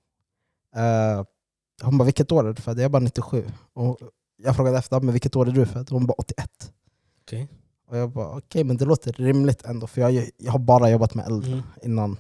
eh, 0.76 1.24
hon 1.82 1.98
bara, 1.98 2.04
vilket 2.04 2.32
år 2.32 2.48
är 2.48 2.52
du 2.52 2.62
född? 2.62 2.78
Jag 2.80 2.90
bara 2.90 2.98
97. 3.02 3.44
Och 3.72 3.98
jag 4.42 4.56
frågade 4.56 4.78
efter, 4.78 5.00
men 5.00 5.12
vilket 5.12 5.36
år 5.36 5.48
är 5.48 5.52
du 5.52 5.66
född? 5.66 5.90
Hon 5.90 6.06
bara 6.06 6.14
81. 6.14 6.72
Okej. 7.22 7.48
Och 7.88 7.96
jag 7.96 8.10
bara, 8.10 8.36
okej 8.38 8.64
men 8.64 8.76
det 8.76 8.84
låter 8.84 9.12
rimligt 9.12 9.62
ändå, 9.64 9.86
för 9.86 10.00
jag, 10.00 10.30
jag 10.36 10.52
har 10.52 10.58
bara 10.58 10.90
jobbat 10.90 11.14
med 11.14 11.26
äldre 11.26 11.52
Mm. 11.52 11.62
innan. 11.82 12.16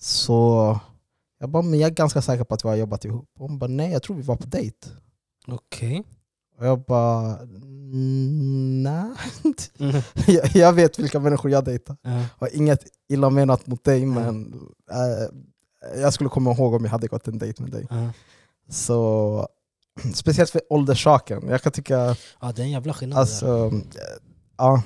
Så 0.00 0.78
jag 1.40 1.50
bara, 1.50 1.62
men 1.62 1.78
jag 1.80 1.90
är 1.90 1.94
ganska 1.94 2.22
säker 2.22 2.44
på 2.44 2.54
att 2.54 2.64
vi 2.64 2.68
har 2.68 2.76
jobbat 2.76 3.04
ihop. 3.04 3.30
Och 3.38 3.48
hon 3.48 3.58
bara, 3.58 3.66
nej 3.70 3.92
jag 3.92 4.02
tror 4.02 4.16
vi 4.16 4.22
var 4.22 4.36
på 4.36 4.46
dejt. 4.46 4.88
Okej. 5.46 6.04
Och 6.58 6.66
jag 6.66 6.80
bara, 6.84 7.38
"Mm, 7.42 8.82
nej. 8.82 9.10
Mhm. 9.78 10.02
jag, 10.26 10.56
jag 10.56 10.72
vet 10.72 10.98
vilka 10.98 11.20
människor 11.20 11.50
jag 11.50 11.64
dejtar. 11.64 11.96
Ja. 12.02 12.24
har 12.38 12.56
inget 12.56 12.84
illa 13.08 13.30
menat 13.30 13.66
mot 13.66 13.84
dig 13.84 14.02
Mm. 14.02 14.14
men 14.24 14.52
eh, 14.90 15.28
jag 15.96 16.12
skulle 16.12 16.30
komma 16.30 16.52
ihåg 16.52 16.74
om 16.74 16.84
jag 16.84 16.90
hade 16.90 17.06
gått 17.06 17.28
en 17.28 17.38
dejt 17.38 17.62
med 17.62 17.72
dig. 17.72 17.86
Ja. 17.90 18.12
Så 18.68 19.48
Speciellt 20.14 20.50
för 20.50 20.60
ålderssaken. 20.70 21.48
Jag 21.48 21.62
kan 21.62 21.72
tycka, 21.72 22.16
Ja, 22.40 22.52
det 22.52 22.62
är 22.62 22.64
en 22.64 22.70
jävla 22.70 22.94
skillnad 22.94 23.18
alltså, 23.18 23.66
eh, 23.66 23.72
ja. 24.56 24.82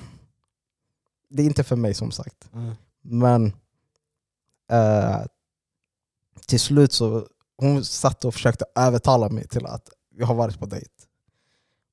Det 1.29 1.43
är 1.43 1.47
inte 1.47 1.65
för 1.65 1.77
mig 1.77 1.95
som 1.95 2.11
sagt. 2.11 2.51
Mm. 2.55 2.75
Men 3.03 3.47
eh, 4.71 5.21
till 6.47 6.61
slut 6.61 6.93
så 6.93 7.27
hon 7.57 7.85
satt 7.85 8.25
och 8.25 8.35
försökte 8.35 8.65
övertala 8.75 9.29
mig 9.29 9.49
till 9.49 9.67
att 9.67 9.89
vi 10.17 10.25
har 10.25 10.35
varit 10.35 10.59
på 10.59 10.67
dejt. 10.67 10.91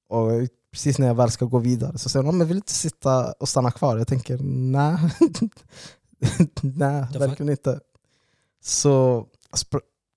Och 0.10 0.32
precis 0.72 0.98
när 0.98 1.08
jag 1.08 1.16
väl 1.16 1.32
ska 1.32 1.46
gå 1.46 1.58
vidare 1.58 1.98
så 1.98 2.10
säger 2.10 2.26
hon, 2.26 2.38
men 2.38 2.48
vill 2.48 2.58
inte 2.58 2.74
sitta 2.74 3.32
och 3.32 3.50
stanna 3.50 3.72
kvar? 3.72 3.98
Jag 3.98 4.08
tänker, 4.08 4.38
nej. 4.42 4.98
nej, 6.62 7.06
verkligen 7.20 7.50
inte. 7.50 7.80
Så 8.62 9.28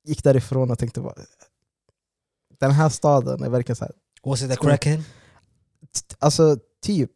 gick 0.05 0.25
därifrån 0.25 0.71
och 0.71 0.79
tänkte, 0.79 1.01
bara, 1.01 1.15
den 2.61 2.71
här 2.71 2.89
staden 2.89 3.43
är 3.43 3.49
verkligen 3.51 3.77
så 3.77 3.85
här, 3.85 3.95
Was 4.25 4.43
it 4.43 4.51
a 4.51 4.57
crackhead? 4.61 5.03
alltså 6.19 6.57
typ, 6.83 7.11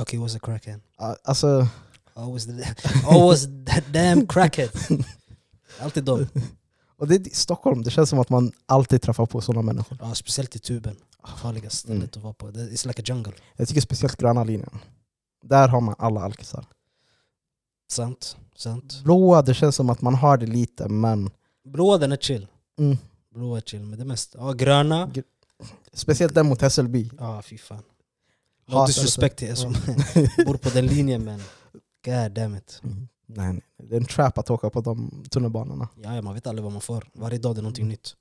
Okay, 0.00 0.18
was 0.18 0.34
a 0.36 0.38
crackhead. 0.42 0.80
alltså 1.24 1.66
Oh, 2.14 2.38
the, 2.38 2.64
oh, 3.06 3.26
was 3.28 3.42
that 3.66 3.84
damn 3.92 4.26
crackhead. 4.26 4.70
Alltid 5.80 6.04
dem. 6.04 6.26
och 6.96 7.08
det 7.08 7.14
är 7.14 7.30
Stockholm, 7.34 7.82
det 7.82 7.90
känns 7.90 8.10
som 8.10 8.18
att 8.18 8.28
man 8.28 8.52
alltid 8.66 9.02
träffar 9.02 9.26
på 9.26 9.40
sådana 9.40 9.62
människor. 9.62 9.98
Ja, 10.00 10.14
speciellt 10.14 10.56
i 10.56 10.58
tuben. 10.58 10.96
Farligaste 11.36 11.88
Mm. 11.88 11.98
stället 12.00 12.16
att 12.16 12.22
vara 12.22 12.32
på. 12.34 12.50
It's 12.50 12.86
like 12.86 13.02
a 13.02 13.04
jungle. 13.06 13.32
Jag 13.56 13.68
tycker 13.68 13.80
speciellt 13.80 14.16
gröna 14.16 14.44
linjen. 14.44 14.78
Där 15.44 15.68
har 15.68 15.80
man 15.80 15.94
alla 15.98 16.20
alkisar. 16.20 16.66
Sant, 17.90 18.36
sant. 18.56 19.00
Blåa, 19.04 19.42
det 19.42 19.54
känns 19.54 19.76
som 19.76 19.90
att 19.90 20.00
man 20.00 20.14
har 20.14 20.36
det 20.36 20.46
lite 20.46 20.88
men 20.88 21.30
Blåa 21.64 21.98
den 21.98 22.12
är 22.12 22.16
chill. 22.16 22.46
mm, 22.78 22.96
Blåa 23.34 23.56
är 23.56 23.60
chill, 23.62 23.84
men 23.84 23.98
det 23.98 24.04
mesta. 24.04 24.38
Ja, 24.38 24.52
gröna. 24.52 25.10
speciellt 25.92 26.34
den 26.34 26.46
mot 26.46 26.60
Hässelby. 26.60 27.10
Ja, 27.18 27.42
fy 27.42 27.58
fan. 27.58 27.82
No 28.66 28.74
Hatar 28.74 28.86
disrespect 28.86 29.36
till 29.36 29.48
er 29.48 29.54
som 29.54 29.72
bor 30.46 30.56
på 30.56 30.68
den 30.68 30.86
linjen 30.86 31.24
men 31.24 31.40
god 32.04 32.32
damn 32.32 32.56
it. 32.56 32.80
Mm. 32.84 33.08
Nej, 33.26 33.52
nej, 33.52 33.62
det 33.88 33.94
är 33.96 34.00
en 34.00 34.06
trap 34.06 34.38
att 34.38 34.50
åka 34.50 34.70
på 34.70 34.80
de 34.80 35.24
tunnelbanorna. 35.30 35.88
Ja, 36.02 36.14
ja, 36.14 36.22
man 36.22 36.34
vet 36.34 36.46
aldrig 36.46 36.62
vad 36.62 36.72
man 36.72 36.80
får. 36.82 37.10
Varje 37.12 37.38
dag 37.38 37.54
det 37.54 37.60
är 37.60 37.62
någonting 37.62 37.88
nytt. 37.88 38.14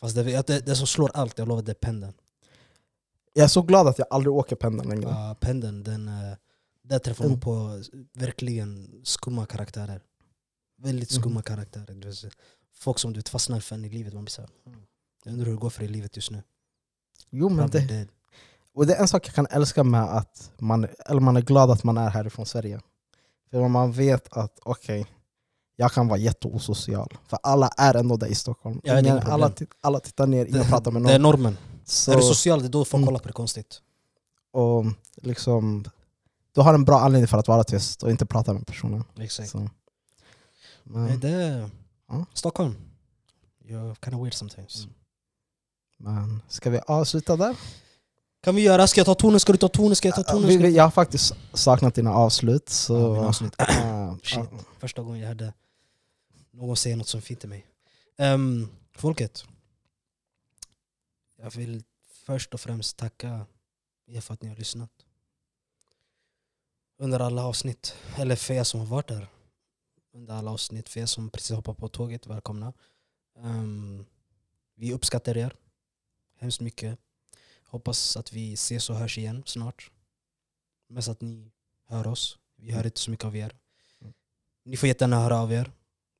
Fast 0.00 0.14
det, 0.14 0.22
det, 0.46 0.66
det 0.66 0.76
som 0.76 0.86
slår 0.86 1.10
allt, 1.14 1.38
jag 1.38 1.48
lovar, 1.48 1.62
det 1.62 1.72
är 1.72 1.74
pendeln. 1.74 2.12
Jag 3.32 3.44
är 3.44 3.48
så 3.48 3.62
glad 3.62 3.88
att 3.88 3.98
jag 3.98 4.06
aldrig 4.10 4.32
åker 4.34 4.56
pendeln 4.56 4.88
längre. 4.88 5.08
Ja, 5.10 5.36
pendeln, 5.40 5.82
den, 5.82 6.08
eh, 6.08 6.36
där 6.84 6.98
träffar 6.98 7.28
man 7.28 7.40
på 7.40 7.82
verkligen 8.14 9.00
skumma 9.04 9.46
karaktärer. 9.46 10.02
Väldigt 10.78 11.12
Mhm. 11.12 11.20
skumma 11.20 11.42
karaktärer. 11.42 11.94
Du 11.94 12.08
vet, 12.08 12.24
folk 12.74 12.98
som 12.98 13.12
du 13.12 13.22
fastnar 13.22 13.60
för 13.60 13.76
i 13.84 13.88
livet. 13.88 14.14
Man 14.14 14.24
blir 14.24 14.30
såhär, 14.30 14.50
mm. 14.66 14.80
jag 15.24 15.32
undrar 15.32 15.46
hur 15.46 15.52
det 15.52 15.58
går 15.60 15.70
för 15.70 15.80
dig 15.80 15.88
i 15.88 15.92
livet 15.92 16.16
just 16.16 16.30
nu. 16.30 16.42
Jo, 17.30 17.48
men 17.48 17.58
Probably 17.58 17.86
det, 17.86 17.94
dead. 17.94 18.08
och 18.74 18.86
det 18.86 18.94
är 18.94 19.00
en 19.00 19.08
sak 19.08 19.26
jag 19.28 19.34
kan 19.34 19.46
älska 19.50 19.84
med 19.84 20.02
att 20.02 20.52
man, 20.58 20.86
eller 21.06 21.20
man 21.20 21.36
är 21.36 21.40
glad 21.42 21.70
att 21.70 21.84
man 21.84 21.98
är 21.98 22.10
härifrån 22.10 22.46
Sverige. 22.46 22.80
För 23.50 23.68
man 23.68 23.92
vet 23.92 24.32
att 24.32 24.58
okej, 24.62 25.06
jag 25.76 25.92
kan 25.92 26.08
vara 26.08 26.18
jätteosocial. 26.18 27.18
För 27.28 27.38
alla 27.42 27.68
är 27.68 27.94
ändå 27.94 28.16
där 28.16 28.26
i 28.26 28.34
Stockholm. 28.34 28.80
Ja, 28.84 28.98
Ingen, 29.00 29.18
alla, 29.18 29.52
alla 29.80 30.00
tittar 30.00 30.26
ner, 30.26 30.46
ingen 30.46 30.64
pratar 30.64 30.90
med 30.90 31.02
det 31.02 31.12
är 31.12 31.18
någon. 31.18 31.30
normen. 31.32 31.56
Så, 31.84 32.12
Är 32.12 32.16
du 32.16 32.22
social, 32.22 32.60
det 32.60 32.66
är 32.66 32.68
då 32.70 32.84
folk 32.84 32.98
Mm. 33.00 33.06
kollar 33.06 33.18
på 33.20 33.28
det 33.28 33.32
konstigt. 33.34 33.82
och 34.52 34.84
liksom, 35.16 35.84
du 36.54 36.60
har 36.60 36.74
en 36.74 36.84
bra 36.84 37.00
anledning 37.00 37.28
för 37.28 37.38
att 37.38 37.48
vara 37.48 37.64
tyst 37.64 38.02
och 38.02 38.10
inte 38.10 38.26
prata 38.26 38.52
med 38.52 38.66
personen. 38.66 39.04
Exakt. 39.18 39.54
Nej, 39.54 39.68
Men, 40.82 41.20
det 41.20 41.70
Ja. 42.08 42.26
Stockholm. 42.34 42.74
You're 43.64 43.96
kind 44.04 44.14
of 44.16 44.22
weird 44.22 44.34
sometimes. 44.34 44.84
Mm. 44.84 44.94
men 45.96 46.42
ska 46.48 46.70
vi 46.70 46.80
avsluta 46.86 47.36
där? 47.36 47.56
Kan 48.40 48.54
vi 48.54 48.62
göra? 48.62 48.86
Ska 48.86 49.00
jag 49.00 49.06
ta 49.06 49.14
tonen? 49.14 49.40
Ska 49.40 49.52
du 49.52 49.58
ta 49.58 49.68
tonen? 49.68 49.96
Ska 49.96 50.08
jag 50.08 50.14
ta 50.14 50.22
tonen? 50.22 50.60
Jag... 50.60 50.70
Jag 50.70 50.84
har 50.84 50.90
faktiskt 50.90 51.32
saknat 51.52 51.94
dina 51.94 52.14
avslut. 52.14 52.68
Så, 52.68 52.94
Ja, 52.94 53.12
mina 53.12 53.26
avslut. 53.26 53.54
Shit. 54.22 54.66
Första 54.78 55.02
gången 55.02 55.20
jag 55.20 55.28
hörde 55.28 55.52
någon 56.50 56.76
säga 56.76 56.96
något 56.96 57.08
som 57.08 57.22
fint 57.22 57.40
till 57.40 57.48
mig. 57.48 57.66
Ehm, 58.16 58.68
folket. 58.96 59.44
Jag 61.36 61.50
vill 61.50 61.82
först 62.26 62.54
och 62.54 62.60
främst 62.60 62.96
tacka 62.96 63.46
er 64.06 64.20
för 64.20 64.34
att 64.34 64.42
ni 64.42 64.48
har 64.48 64.56
lyssnat. 64.56 64.90
Under 67.02 67.20
alla 67.20 67.44
avsnitt. 67.44 67.96
Eller 68.16 68.36
för 68.36 68.54
er 68.54 68.64
som 68.64 68.80
har 68.80 68.86
varit 68.86 69.08
där. 69.08 69.26
Under 70.14 70.34
alla 70.34 70.50
avsnitt. 70.50 70.88
För 70.88 71.00
er 71.00 71.06
som 71.06 71.30
precis 71.30 71.56
hoppat 71.56 71.76
på 71.76 71.88
tåget, 71.88 72.26
välkomna. 72.26 72.72
Ehm, 73.38 74.04
vi 74.74 74.92
uppskattar 74.92 75.36
er 75.36 75.56
hemskt 76.38 76.60
mycket. 76.60 76.98
Hoppas 77.64 78.16
att 78.16 78.32
vi 78.32 78.52
ses 78.52 78.90
och 78.90 78.96
hörs 78.96 79.18
igen 79.18 79.42
snart. 79.46 79.90
Mest 80.88 81.08
att 81.08 81.20
ni 81.20 81.52
hör 81.86 82.06
oss. 82.06 82.38
Vi 82.56 82.70
hör 82.70 82.86
inte 82.86 83.00
så 83.00 83.10
mycket 83.10 83.26
av 83.26 83.36
er. 83.36 83.56
Ni 84.64 84.76
får 84.76 84.86
jättegärna 84.86 85.20
höra 85.20 85.38
av 85.38 85.52
er. 85.52 85.72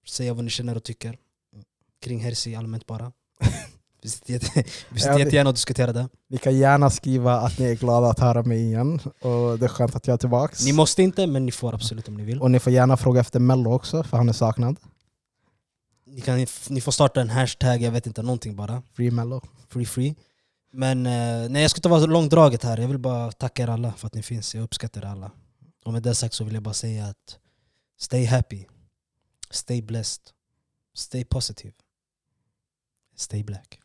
Säga 0.06 0.34
vad 0.34 0.44
ni 0.44 0.50
känner 0.50 0.76
och 0.76 0.84
tycker. 0.84 1.18
Kring 2.00 2.20
Herzi 2.20 2.54
allmänt 2.54 2.86
bara. 2.86 3.12
Vi 4.02 4.08
sitter, 4.08 4.32
jätte, 4.32 4.64
vi 4.88 5.00
sitter 5.00 5.18
jättegärna 5.18 5.50
och 5.50 5.54
diskuterar 5.54 5.92
det. 5.92 6.08
Ni 6.28 6.38
kan 6.38 6.56
gärna 6.56 6.90
skriva 6.90 7.34
att 7.34 7.58
ni 7.58 7.66
är 7.70 7.74
glada 7.74 8.06
att 8.06 8.18
höra 8.18 8.42
mig 8.42 8.62
igen. 8.62 9.00
Och 9.20 9.58
det 9.58 9.66
är 9.66 9.68
skönt 9.68 9.96
att 9.96 10.06
jag 10.06 10.14
är 10.14 10.18
tillbaka. 10.18 10.54
Ni 10.64 10.72
måste 10.72 11.02
inte, 11.02 11.26
men 11.26 11.46
ni 11.46 11.52
får 11.52 11.74
absolut 11.74 12.08
om 12.08 12.14
ni 12.14 12.24
vill. 12.24 12.40
Och 12.40 12.50
ni 12.50 12.60
får 12.60 12.72
gärna 12.72 12.96
fråga 12.96 13.20
efter 13.20 13.40
Mello 13.40 13.72
också, 13.72 14.02
för 14.02 14.16
han 14.16 14.28
är 14.28 14.32
saknad. 14.32 14.76
Ni, 16.06 16.20
kan, 16.20 16.46
ni 16.68 16.80
får 16.80 16.92
starta 16.92 17.20
en 17.20 17.30
hashtag, 17.30 17.82
jag 17.82 17.90
vet 17.90 18.06
inte, 18.06 18.22
någonting 18.22 18.56
bara. 18.56 18.82
Free 18.94 19.10
Mello. 19.10 19.40
Free 19.68 19.86
free. 19.86 20.14
Men 20.72 21.06
eh, 21.06 21.50
nej, 21.50 21.62
jag 21.62 21.70
ska 21.70 21.78
inte 21.78 21.88
vara 21.88 22.06
långdraget 22.06 22.64
här. 22.64 22.78
Jag 22.78 22.88
vill 22.88 22.98
bara 22.98 23.32
tacka 23.32 23.62
er 23.62 23.68
alla 23.68 23.92
för 23.92 24.06
att 24.06 24.14
ni 24.14 24.22
finns. 24.22 24.54
Jag 24.54 24.64
uppskattar 24.64 25.02
er 25.02 25.06
alla. 25.06 25.30
Och 25.84 25.92
med 25.92 26.02
det 26.02 26.14
sagt 26.14 26.34
så 26.34 26.44
vill 26.44 26.54
jag 26.54 26.62
bara 26.62 26.74
säga 26.74 27.06
att 27.06 27.38
stay 28.00 28.24
happy. 28.24 28.64
Stay 29.50 29.82
blessed. 29.82 30.22
Stay 30.94 31.24
positive. 31.24 31.74
Stay 33.16 33.44
black. 33.44 33.80